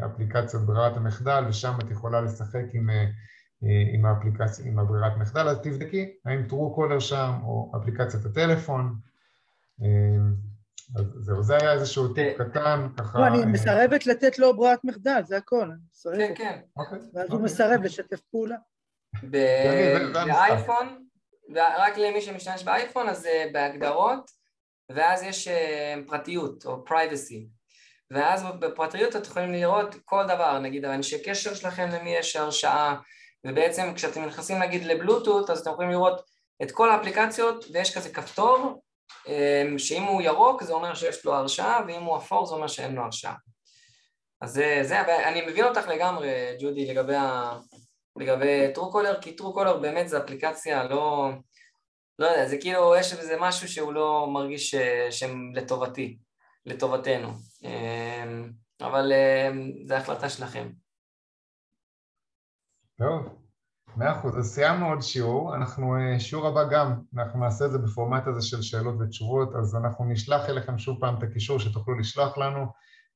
אפליקציית 0.06 0.62
ברירת 0.62 0.96
המחדל, 0.96 1.44
ושם 1.48 1.74
את 1.80 1.90
יכולה 1.90 2.20
לשחק 2.20 2.64
עם, 2.72 2.90
עם 3.94 4.06
האפליקציה, 4.06 4.66
עם 4.66 4.78
הברירת 4.78 5.16
מחדל, 5.16 5.48
אז 5.48 5.58
תבדקי 5.62 6.10
האם 6.24 6.48
טרו 6.48 6.74
קולר 6.74 6.98
שם 6.98 7.32
או 7.44 7.72
אפליקציית 7.76 8.24
הטלפון. 8.24 8.94
אז 10.96 11.04
זהו, 11.20 11.42
זה 11.42 11.56
היה 11.56 11.72
איזשהו 11.72 12.14
טיפ 12.14 12.38
קטן, 12.38 12.88
ככה... 12.96 13.18
לא, 13.18 13.26
אני 13.26 13.44
מסרבת 13.44 14.06
לתת 14.06 14.38
לו 14.38 14.56
ברירת 14.56 14.84
מחדל, 14.84 15.20
זה 15.24 15.36
הכל, 15.36 15.62
אני 15.62 15.80
מסרבת. 15.90 16.18
כן, 16.18 16.32
כן. 16.36 16.60
אוקיי, 16.76 16.98
ואז 16.98 17.28
הוא 17.28 17.32
אוקיי. 17.32 17.44
מסרב 17.44 17.82
לשתף 17.82 18.20
פעולה. 18.20 18.56
באייפון, 19.22 21.06
רק 21.54 21.98
למי 21.98 22.20
שמשתמש 22.20 22.64
באייפון, 22.64 23.08
אז 23.08 23.28
בהגדרות, 23.52 24.30
ואז 24.92 25.22
יש 25.22 25.48
אה, 25.48 25.94
פרטיות 26.06 26.66
או 26.66 26.84
privacy. 26.88 27.48
ואז 28.10 28.44
בפרטיות 28.60 29.16
אתם 29.16 29.24
יכולים 29.30 29.52
לראות 29.52 29.94
כל 30.04 30.24
דבר, 30.24 30.58
נגיד 30.58 30.84
אנשי 30.84 31.22
קשר 31.22 31.54
שלכם, 31.54 31.88
למי 31.92 32.10
יש 32.10 32.36
הרשאה, 32.36 32.96
ובעצם 33.44 33.92
כשאתם 33.94 34.24
נכנסים 34.24 34.58
נגיד 34.58 34.84
לבלוטות, 34.84 35.50
אז 35.50 35.60
אתם 35.60 35.70
יכולים 35.70 35.90
לראות 35.90 36.20
את 36.62 36.70
כל 36.70 36.90
האפליקציות, 36.90 37.64
ויש 37.72 37.96
כזה 37.96 38.08
כפתור, 38.08 38.82
אמ, 39.26 39.78
שאם 39.78 40.02
הוא 40.02 40.22
ירוק 40.22 40.62
זה 40.62 40.72
אומר 40.72 40.94
שיש 40.94 41.24
לו 41.24 41.34
הרשאה, 41.34 41.80
ואם 41.86 42.02
הוא 42.02 42.16
אפור 42.16 42.46
זה 42.46 42.54
אומר 42.54 42.66
שאין 42.66 42.94
לו 42.94 43.02
הרשאה. 43.02 43.34
אז 44.40 44.52
זה, 44.52 44.80
זה, 44.82 45.28
אני 45.28 45.46
מבין 45.46 45.64
אותך 45.64 45.88
לגמרי, 45.88 46.28
ג'ודי, 46.60 46.86
לגבי, 46.86 47.14
ה, 47.14 47.58
לגבי 48.16 48.72
טרוקולר, 48.74 49.20
כי 49.20 49.36
טרוקולר 49.36 49.78
באמת 49.78 50.08
זו 50.08 50.18
אפליקציה 50.18 50.84
לא, 50.84 51.28
לא 52.18 52.26
יודע, 52.26 52.48
זה 52.48 52.58
כאילו, 52.58 52.96
יש 52.96 53.12
בזה 53.12 53.36
משהו 53.40 53.68
שהוא 53.68 53.92
לא 53.92 54.26
מרגיש 54.32 54.74
שהם 55.10 55.52
לטובתי, 55.54 56.18
לטובתנו. 56.66 57.28
אמ, 57.64 58.50
אבל 58.80 59.12
אמ, 59.12 59.72
זו 59.88 59.94
החלטה 59.94 60.28
שלכם. 60.28 60.68
טוב. 62.98 63.28
מאה 63.96 64.12
אחוז, 64.12 64.38
אז 64.38 64.54
סיימנו 64.54 64.88
עוד 64.88 65.02
שיעור, 65.02 65.54
אנחנו, 65.54 65.96
אה, 65.96 66.20
שיעור 66.20 66.46
הבא 66.46 66.68
גם, 66.70 67.00
אנחנו 67.16 67.40
נעשה 67.40 67.64
את 67.64 67.72
זה 67.72 67.78
בפורמט 67.78 68.26
הזה 68.26 68.42
של 68.42 68.62
שאלות 68.62 68.94
ותשובות, 69.00 69.54
אז 69.54 69.76
אנחנו 69.76 70.04
נשלח 70.04 70.48
אליכם 70.48 70.78
שוב 70.78 71.00
פעם 71.00 71.18
את 71.18 71.22
הקישור 71.22 71.58
שתוכלו 71.58 71.98
לשלוח 71.98 72.38
לנו. 72.38 72.66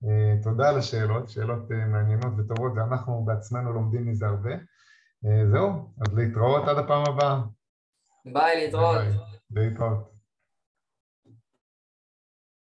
אה, 0.05 0.43
תודה 0.43 0.69
על 0.69 0.79
השאלות, 0.79 1.29
שאלות 1.29 1.73
אה, 1.73 1.87
מעניינות 1.87 2.33
וטובות, 2.39 2.73
ואנחנו 2.77 3.25
בעצמנו 3.25 3.73
לומדים 3.73 4.07
מזה 4.07 4.27
הרבה. 4.27 4.51
זהו, 5.51 5.93
אז 6.01 6.15
להתראות 6.15 6.69
עד 6.69 6.79
הפעם 6.79 7.03
הבאה. 7.09 7.41
ביי, 8.33 8.65
להתראות. 8.65 8.97
ביי, 9.51 9.69
להתראות. 9.69 10.10